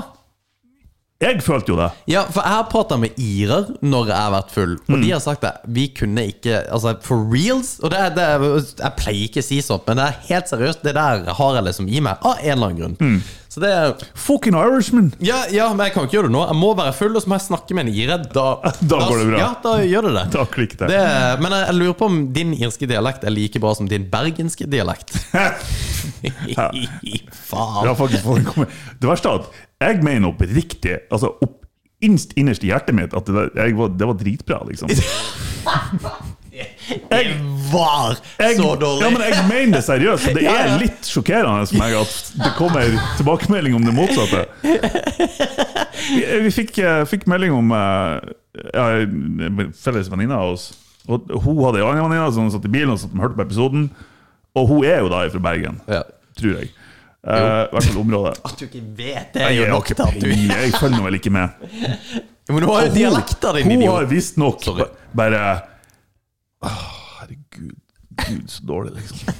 Jeg 1.20 1.42
følte 1.44 1.74
jo 1.74 1.76
det. 1.76 1.90
Ja, 2.08 2.22
for 2.32 2.40
jeg 2.46 2.54
har 2.56 2.68
prata 2.72 2.96
med 2.96 3.18
irer 3.20 3.66
når 3.84 4.06
jeg 4.08 4.16
har 4.16 4.30
vært 4.38 4.54
full, 4.56 4.76
og 4.88 4.94
Mm. 4.96 5.02
de 5.04 5.10
har 5.12 5.20
sagt 5.20 5.44
at 5.44 5.66
vi 5.68 5.88
kunne 5.92 6.24
ikke 6.32 6.62
Altså, 6.72 6.94
for 7.04 7.26
reals 7.34 7.74
Og 7.84 7.92
det, 7.92 8.16
det, 8.16 8.28
jeg 8.80 8.94
pleier 9.02 9.26
ikke 9.28 9.44
å 9.44 9.48
si 9.50 9.58
sånt, 9.66 9.84
men 9.90 9.98
det 10.00 10.06
er 10.06 10.22
helt 10.30 10.48
seriøst. 10.54 10.82
Det 10.86 10.94
der 10.96 11.26
har 11.36 11.56
jeg 11.58 11.66
liksom 11.68 11.90
i 11.92 12.00
meg, 12.00 12.18
av 12.24 12.38
en 12.40 12.52
eller 12.54 12.68
annen 12.70 12.80
grunn. 12.80 12.96
Mm. 13.02 13.20
Så 13.50 13.62
det 13.64 13.70
er 13.74 13.94
Fucking 14.14 14.54
Irishman! 14.54 15.08
ja, 15.26 15.40
ja, 15.50 15.72
men 15.74 15.82
jeg 15.88 15.96
kan 15.96 16.06
ikke 16.06 16.20
gjøre 16.20 16.30
det 16.30 16.36
nå. 16.36 16.44
Jeg 16.52 16.58
må 16.60 16.70
være 16.78 16.94
full, 16.94 17.16
og 17.18 17.24
så 17.24 17.32
må 17.32 17.40
jeg 17.40 17.46
snakke 17.48 17.78
med 17.78 17.88
en 17.88 17.96
ire. 17.98 18.18
Da, 18.30 18.44
Da 18.92 19.00
går 19.10 19.24
det 19.24 19.28
bra. 19.32 19.40
Ja, 19.42 19.48
da 19.64 19.72
gjør 19.82 20.06
det 20.06 20.14
det. 20.20 20.26
Da 20.36 20.46
klikker 20.54 20.84
det. 20.84 20.90
det 20.94 21.40
men 21.42 21.56
jeg, 21.58 21.64
jeg 21.72 21.80
lurer 21.80 21.98
på 21.98 22.10
om 22.12 22.20
din 22.36 22.54
irske 22.60 22.90
dialekt 22.90 23.26
er 23.26 23.34
like 23.34 23.62
bra 23.64 23.74
som 23.78 23.90
din 23.90 24.06
bergenske 24.12 24.70
dialekt. 24.70 25.16
Faen. 27.50 27.90
Det 29.02 29.10
verste 29.10 29.34
er 29.34 29.42
at 29.42 29.50
jeg 29.80 30.04
mener 30.06 30.30
oppriktig, 30.30 31.00
altså 31.10 31.34
opp, 31.40 31.56
innerst 32.04 32.64
i 32.64 32.70
hjertet 32.70 32.96
mitt, 32.96 33.16
at 33.18 33.26
det, 33.28 33.34
der, 33.36 33.50
jeg 33.66 33.78
var, 33.80 33.96
det 33.98 34.08
var 34.12 34.20
dritbra, 34.20 34.62
liksom. 34.70 34.94
Det 37.10 37.22
var 37.72 38.18
Jeg, 38.40 38.56
så 38.58 38.74
dårlig. 38.82 39.04
Ja, 39.06 39.10
men 39.14 39.22
jeg 39.28 39.44
mener 39.50 39.78
det 39.78 39.84
seriøst. 39.86 40.30
Det 40.36 40.46
er 40.50 40.72
litt 40.82 41.06
sjokkerende 41.10 41.68
for 41.70 41.78
meg 41.82 41.96
at 42.00 42.16
det 42.44 42.52
kommer 42.58 42.96
tilbakemelding 43.20 43.76
om 43.78 43.86
det 43.86 43.94
motsatte. 43.98 44.46
Vi, 46.44 46.52
fikk, 46.56 46.78
eh, 46.82 47.04
fikk 47.10 47.28
melding 47.30 47.54
om 47.54 47.72
eh, 47.76 48.30
ja, 48.74 48.86
felles 49.84 50.10
venninne 50.12 50.38
av 50.38 50.56
oss. 50.56 50.70
Og 51.10 51.30
hun 51.44 51.62
hadde 51.66 51.82
en 51.82 51.90
annen 51.92 52.06
venninne 52.10 52.32
som 52.36 52.50
satt 52.54 52.66
i 52.68 52.72
bilen 52.74 52.94
og 52.94 53.00
satt 53.02 53.14
og 53.16 53.24
hørte 53.24 53.38
på 53.40 53.46
episoden. 53.48 53.88
Og 54.58 54.68
hun 54.72 54.86
er 54.90 55.04
jo 55.04 55.10
da 55.14 55.24
fra 55.30 55.42
Bergen, 55.52 55.80
Ja. 55.90 56.04
tror 56.40 56.58
jeg. 56.62 56.72
Eh, 57.20 57.36
I 57.36 57.72
hvert 57.74 57.84
fall 57.90 58.02
området. 58.02 58.38
At 58.48 58.54
du 58.60 58.66
ikke 58.66 58.82
vet 58.98 59.34
det, 59.36 59.42
er 59.44 59.50
Jeg 59.54 59.68
jo 59.68 59.74
nok 59.76 59.90
til 59.92 60.04
at 60.06 60.20
du 60.22 60.30
jeg 60.30 60.74
følger 60.80 60.98
nå 60.98 61.04
vel 61.06 61.18
ikke 61.20 61.34
med. 61.36 61.50
Men 62.50 62.64
hun 62.64 62.70
har 62.72 62.86
jo 62.88 62.94
dialekta 62.96 63.52
di, 63.54 63.60
idiot. 63.66 63.82
Hun 63.84 63.96
har 63.98 64.08
visstnok 64.10 64.64
bare 65.20 65.42
Herregud, 66.64 67.76
Gud, 68.18 68.48
så 68.48 68.64
dårlig, 68.68 68.92
liksom. 68.96 69.34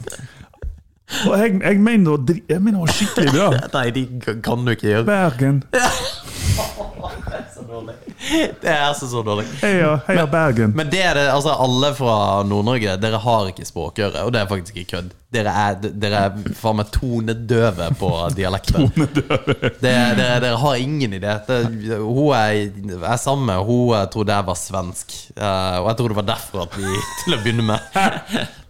Og 1.30 1.40
jeg, 1.40 1.62
jeg 1.64 1.80
mener 1.80 2.18
det 2.18 2.36
jeg 2.50 2.62
mener 2.62 2.78
det 2.78 2.82
var 2.88 2.94
skikkelig 2.94 3.32
bra. 3.34 3.50
Nei, 3.78 3.90
de 3.90 4.04
kan 4.46 4.66
du 4.66 4.70
ikke 4.76 4.88
gjøre. 4.88 5.06
Bergen. 5.06 5.64
Det 7.30 7.38
er 7.40 8.09
altså 8.90 9.08
så 9.10 9.22
dårlig. 9.26 9.46
Heia, 9.62 9.94
heia 10.08 10.26
Bergen. 10.30 10.74
Men 10.76 10.90
det 10.92 11.02
er 11.06 11.18
det, 11.18 11.26
altså 11.32 11.54
alle 11.56 11.94
fra 11.98 12.18
Nord-Norge, 12.48 12.98
dere 13.02 13.22
har 13.24 13.50
ikke 13.52 13.68
språkøre, 13.68 14.26
og 14.26 14.34
det 14.36 14.42
er 14.42 14.52
faktisk 14.52 14.78
ikke 14.78 14.98
kødd. 14.98 15.16
Dere 15.34 15.54
er, 15.62 15.76
dere 16.02 16.22
er 16.28 16.54
faen 16.58 16.80
meg 16.80 16.90
tonedøve 16.94 17.90
på 18.00 18.12
dialekter. 18.38 18.80
tonedøve. 18.86 19.74
dere, 19.82 20.16
dere 20.44 20.56
har 20.64 20.80
ingen 20.82 21.18
idé. 21.20 21.36
Det, 21.48 21.60
hun 22.02 22.34
er, 22.36 22.64
er 23.00 23.20
sammen 23.22 23.46
med 23.52 23.68
Hun 23.70 24.10
trodde 24.14 24.36
jeg 24.36 24.48
var 24.50 24.58
svensk, 24.60 25.14
uh, 25.38 25.80
og 25.84 25.92
jeg 25.92 26.00
tror 26.02 26.14
det 26.14 26.20
var 26.24 26.32
derfor 26.34 26.66
at 26.66 26.80
vi 26.80 26.90
til 27.24 27.38
å 27.38 27.44
begynne 27.44 27.70
med 27.72 28.02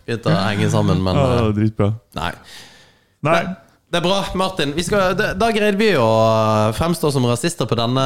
begynte 0.10 0.34
å 0.34 0.41
henge 0.41 0.70
sammen, 0.74 1.02
men 1.06 1.18
Ja, 1.20 1.28
eh, 1.39 1.52
dritbra. 1.56 1.93
nei. 2.18 2.32
Nei, 3.26 3.41
Det 3.90 3.98
er 3.98 4.04
bra, 4.06 4.20
Martin. 4.38 4.76
Vi 4.78 4.84
skal, 4.86 5.16
da, 5.18 5.48
greide 5.50 5.80
vi 5.80 5.88
å 5.98 6.06
fremstå 6.78 7.10
som 7.16 7.24
rasister 7.26 7.66
på 7.66 7.74
denne 7.80 8.04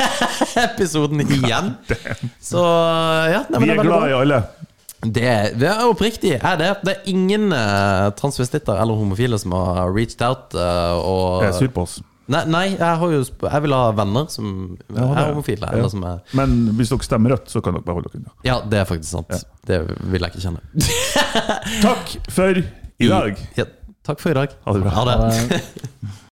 episoden 0.66 1.22
igjen. 1.22 1.76
Så 2.42 2.64
ja, 3.30 3.44
nei, 3.52 3.60
men 3.60 3.62
vi 3.62 3.68
det 3.70 3.76
er 3.76 3.78
veldig 3.84 3.86
glad 3.92 4.08
i 4.10 4.16
alle. 4.18 4.40
Det, 5.00 5.28
det 5.62 5.68
er 5.70 5.86
oppriktig 5.86 6.32
er 6.36 6.58
det. 6.60 6.72
Det 6.84 6.96
er 6.96 7.06
ingen 7.12 7.54
uh, 7.54 8.10
transvestitter 8.18 8.82
eller 8.82 8.98
homofile 8.98 9.38
som 9.40 9.54
har 9.54 9.94
reached 9.94 10.20
out 10.26 10.58
uh, 10.58 10.98
og 10.98 11.46
Jeg 11.46 11.52
er 11.54 11.58
sur 11.62 11.70
på 11.78 11.86
oss. 11.86 11.94
Nei, 12.30 12.42
nei 12.50 12.64
jeg, 12.74 12.98
har 13.00 13.14
jo, 13.14 13.22
jeg 13.22 13.62
vil 13.64 13.74
ha 13.74 13.86
venner 13.98 14.26
som 14.30 14.50
Ja, 14.90 15.06
er 15.06 15.30
homofile. 15.32 15.70
ja. 15.70 15.78
Eller 15.78 15.90
som 15.90 16.04
er 16.06 16.20
Men 16.38 16.58
hvis 16.78 16.92
dere 16.92 17.06
stemmer 17.06 17.36
rødt, 17.36 17.48
så 17.50 17.62
kan 17.62 17.78
dere 17.78 17.86
bare 17.86 18.00
holde 18.02 18.10
dere 18.12 18.20
unna. 18.24 18.34
Ja, 18.46 18.58
det 18.66 18.82
er 18.82 18.90
faktisk 18.90 19.14
sant. 19.14 19.48
Det 19.66 19.80
vil 19.86 20.26
jeg 20.26 20.34
ikke 20.34 20.44
kjenne. 20.44 20.60
Takk 21.86 22.14
for 22.34 22.60
i 23.00 23.08
dag. 23.08 23.40
Ja, 23.56 23.64
takk 24.06 24.20
for 24.20 24.30
i 24.30 24.34
dag. 24.34 24.56
Ha 24.64 24.72
det 24.76 24.80
bra. 24.84 24.90
Ha 24.90 25.04
det. 25.04 25.60